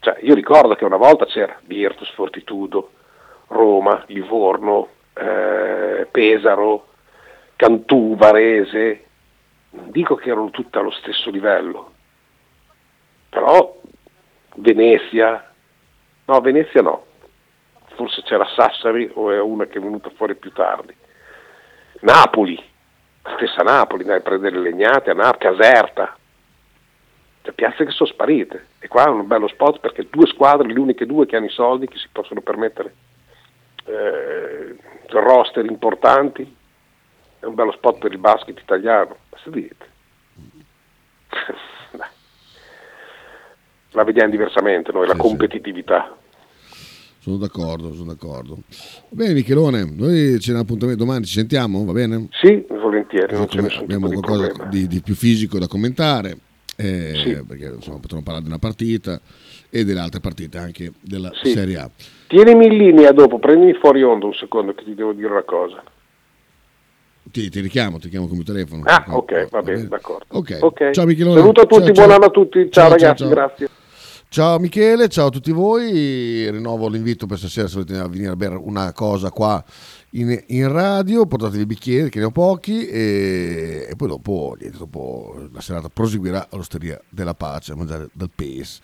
[0.00, 2.90] Cioè, io ricordo che una volta c'era Virtus, Fortitudo,
[3.48, 6.88] Roma, Livorno, eh, Pesaro,
[7.56, 9.04] Cantù, Varese,
[9.70, 11.92] non dico che erano tutte allo stesso livello,
[13.28, 13.78] però
[14.56, 15.52] Venezia,
[16.24, 17.04] no Venezia no,
[17.94, 20.94] forse c'era Sassari o è una che è venuta fuori più tardi,
[22.00, 22.69] Napoli,
[23.36, 26.16] stessa Napoli, dai a prendere Legnate, a Napoli, Caserta,
[27.42, 28.66] cioè piazze che sono sparite.
[28.78, 31.50] E qua è un bello spot perché due squadre, le uniche due che hanno i
[31.50, 32.94] soldi che si possono permettere
[33.84, 34.76] eh,
[35.08, 36.56] roster importanti
[37.40, 39.16] è un bello spot per il basket italiano.
[39.28, 39.88] Basta dite?
[41.90, 42.08] Dai.
[43.92, 46.19] la vediamo diversamente noi, la Sì, sì.
[47.22, 48.58] Sono d'accordo, sono d'accordo.
[49.10, 52.28] Bene Michelone, noi c'è un appuntamento domani, ci sentiamo, va bene?
[52.30, 55.66] sì, volentieri, non c'è Come- nessun abbiamo di qualcosa problema di, di più fisico da
[55.66, 56.38] commentare,
[56.76, 57.44] eh, Sì.
[57.46, 59.20] perché insomma, potremmo parlare di una partita
[59.68, 61.50] e delle altre partite anche della Sì.
[61.50, 61.90] Serie A.
[62.26, 65.82] tienimi in linea dopo, prendimi fuori onda un secondo che ti devo dire una cosa
[67.30, 68.82] Ti, ti richiamo, ti chiamo con il mio telefono.
[68.86, 70.56] ah ok, va bene, d'accordo Ok.
[70.62, 70.90] Ok.
[70.92, 71.38] Ciao Michelone.
[71.38, 73.28] saluto a tutti, Ciao, buon anno a tutti, ciao, Ciao, ciao, ragazzi, ciao.
[73.28, 73.68] grazie
[74.32, 78.54] Ciao Michele, ciao a tutti voi, rinnovo l'invito per stasera se volete venire a bere
[78.54, 79.60] una cosa qua
[80.10, 84.78] in, in radio, portatevi i bicchieri che ne ho pochi e, e poi dopo, niente,
[84.78, 88.80] dopo la serata proseguirà all'osteria della pace a mangiare dal PES.